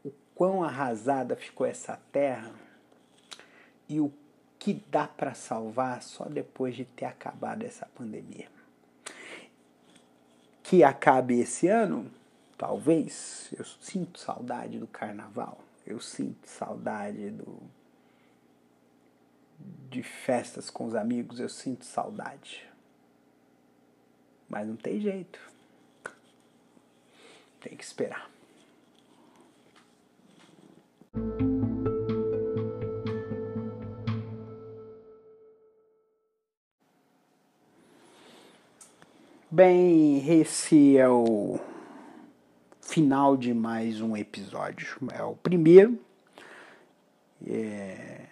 [0.04, 2.52] o quão arrasada ficou essa terra
[3.88, 4.12] e o
[4.58, 8.48] que dá para salvar só depois de ter acabado essa pandemia.
[10.62, 12.10] Que acabe esse ano,
[12.56, 13.48] talvez.
[13.56, 15.58] Eu sinto saudade do carnaval.
[15.86, 17.62] Eu sinto saudade do
[19.88, 22.66] de festas com os amigos, eu sinto saudade.
[24.48, 25.40] Mas não tem jeito.
[27.60, 28.30] Tem que esperar.
[39.50, 41.58] Bem, esse é o
[42.96, 44.96] final de mais um episódio.
[45.12, 46.00] É o primeiro.
[47.46, 48.24] É...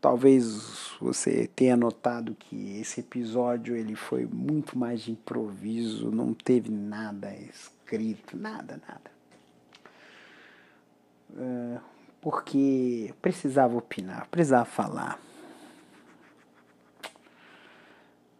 [0.00, 6.70] Talvez você tenha notado que esse episódio ele foi muito mais de improviso, não teve
[6.70, 9.10] nada escrito, nada, nada.
[11.36, 11.78] É...
[12.22, 15.20] Porque precisava opinar, precisava falar.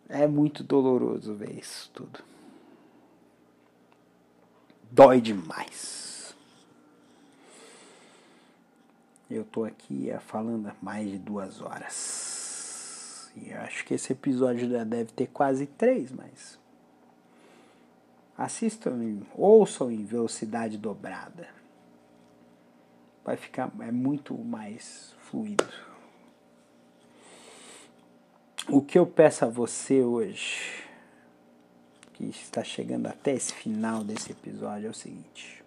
[0.08, 2.31] É muito doloroso ver isso tudo.
[4.92, 6.34] Dói demais.
[9.30, 13.32] Eu tô aqui é, falando há mais de duas horas.
[13.34, 16.60] E acho que esse episódio já deve ter quase três, mas.
[18.36, 21.48] Assistam, ouçam em velocidade dobrada.
[23.24, 25.64] Vai ficar é muito mais fluido.
[28.68, 30.84] O que eu peço a você hoje,
[32.30, 35.64] que está chegando até esse final desse episódio, é o seguinte: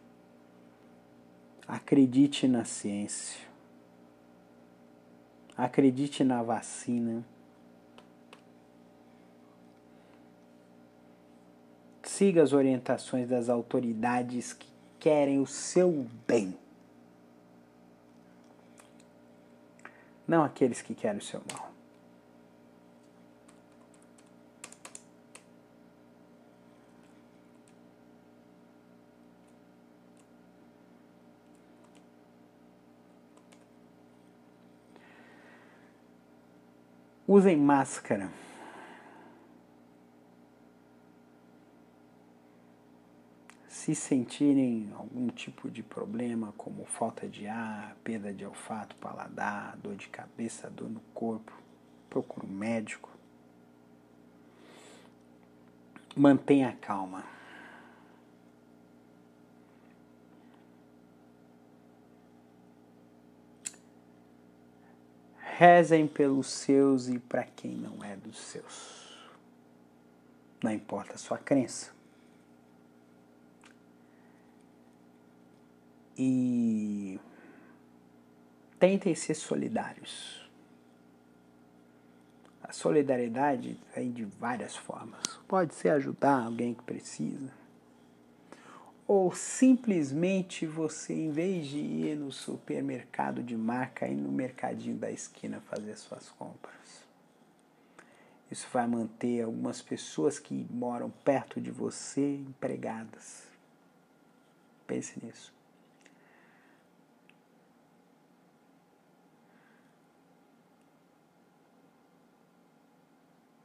[1.68, 3.42] acredite na ciência,
[5.58, 7.26] acredite na vacina,
[12.04, 14.70] siga as orientações das autoridades que
[15.00, 16.58] querem o seu bem.
[20.28, 21.75] Não aqueles que querem o seu mal.
[37.28, 38.30] Usem máscara.
[43.68, 49.96] Se sentirem algum tipo de problema, como falta de ar, perda de olfato, paladar, dor
[49.96, 51.52] de cabeça, dor no corpo,
[52.10, 53.10] procure um médico.
[56.16, 57.35] Mantenha a calma.
[65.58, 69.18] Rezem pelos seus e para quem não é dos seus.
[70.62, 71.94] Não importa a sua crença.
[76.18, 77.18] E
[78.78, 80.46] tentem ser solidários.
[82.62, 85.22] A solidariedade vem de várias formas.
[85.48, 87.65] Pode ser ajudar alguém que precisa
[89.08, 95.12] ou simplesmente você, em vez de ir no supermercado de marca, ir no mercadinho da
[95.12, 97.06] esquina fazer suas compras.
[98.50, 103.44] Isso vai manter algumas pessoas que moram perto de você empregadas.
[104.88, 105.54] Pense nisso.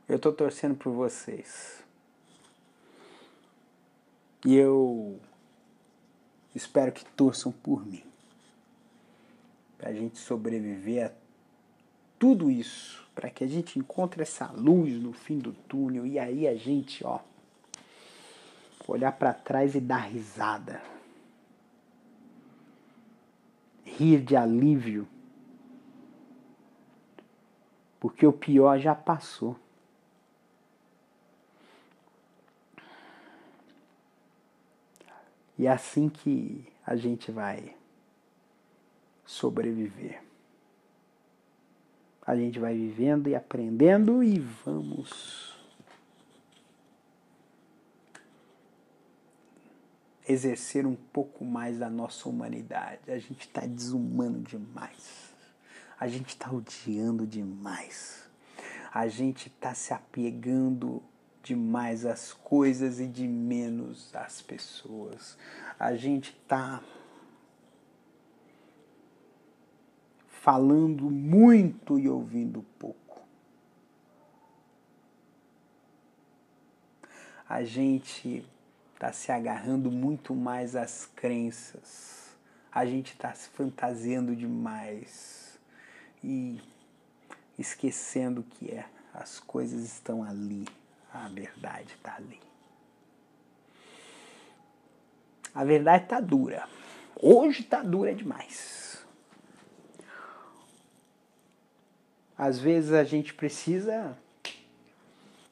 [0.09, 1.85] Eu estou torcendo por vocês.
[4.45, 5.21] E eu
[6.55, 8.03] Espero que torçam por mim.
[9.79, 11.13] Para a gente sobreviver a
[12.19, 13.09] tudo isso.
[13.15, 16.07] Para que a gente encontre essa luz no fim do túnel.
[16.07, 17.21] E aí a gente, ó,
[18.87, 20.83] olhar para trás e dar risada.
[23.85, 25.07] Rir de alívio.
[27.99, 29.57] Porque o pior já passou.
[35.61, 37.77] E é assim que a gente vai
[39.27, 40.23] sobreviver.
[42.27, 45.55] A gente vai vivendo e aprendendo e vamos
[50.27, 53.13] exercer um pouco mais da nossa humanidade.
[53.13, 55.35] A gente está desumano demais.
[55.99, 58.27] A gente está odiando demais.
[58.91, 61.03] A gente está se apegando
[61.43, 65.37] demais as coisas e de menos as pessoas.
[65.79, 66.83] A gente está
[70.29, 73.01] falando muito e ouvindo pouco.
[77.49, 78.47] A gente
[78.95, 82.37] está se agarrando muito mais às crenças.
[82.73, 85.59] A gente está se fantasiando demais
[86.23, 86.61] e
[87.59, 90.67] esquecendo que é, as coisas estão ali.
[91.13, 92.41] A verdade está ali.
[95.55, 96.69] A verdade está dura.
[97.21, 99.05] Hoje está dura demais.
[102.39, 104.17] Às vezes a gente precisa,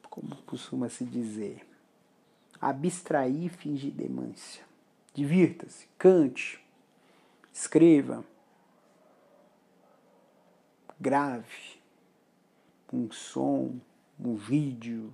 [0.09, 1.65] como costuma se dizer,
[2.59, 4.63] abstrair e fingir demência.
[5.13, 6.59] Divirta-se, cante,
[7.53, 8.23] escreva,
[10.99, 11.79] grave
[12.91, 13.79] um som,
[14.19, 15.13] um vídeo,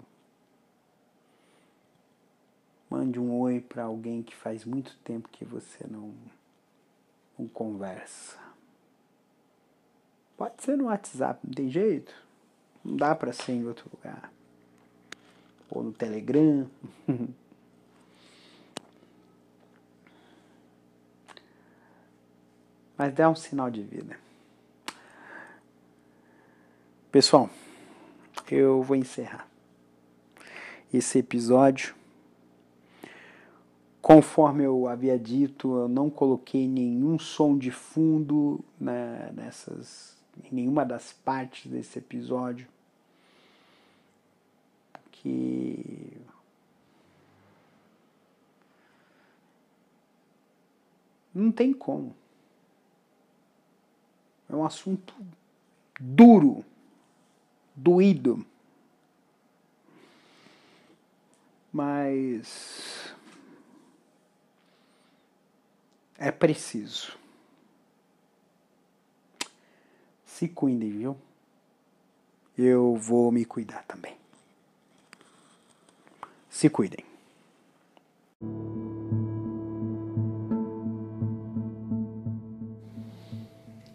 [2.96, 6.14] Mande um oi para alguém que faz muito tempo que você não,
[7.38, 8.40] não conversa.
[10.38, 12.16] Pode ser no WhatsApp, não tem jeito.
[12.86, 14.32] Não dá para ser em outro lugar.
[15.70, 16.70] Ou no Telegram.
[22.98, 24.18] Mas dá um sinal de vida.
[27.12, 27.50] Pessoal,
[28.50, 29.46] eu vou encerrar
[30.94, 31.94] esse episódio
[34.06, 40.86] Conforme eu havia dito, eu não coloquei nenhum som de fundo né, nessas, em nenhuma
[40.86, 42.68] das partes desse episódio.
[45.12, 46.22] Que
[51.34, 52.16] não tem como.
[54.48, 55.16] É um assunto
[56.00, 56.64] duro,
[57.76, 58.46] doído.
[61.74, 63.05] Mas
[66.26, 67.16] é preciso.
[70.26, 71.18] Se cuidem, viu?
[72.58, 74.18] Eu vou me cuidar também.
[76.50, 77.06] Se cuidem.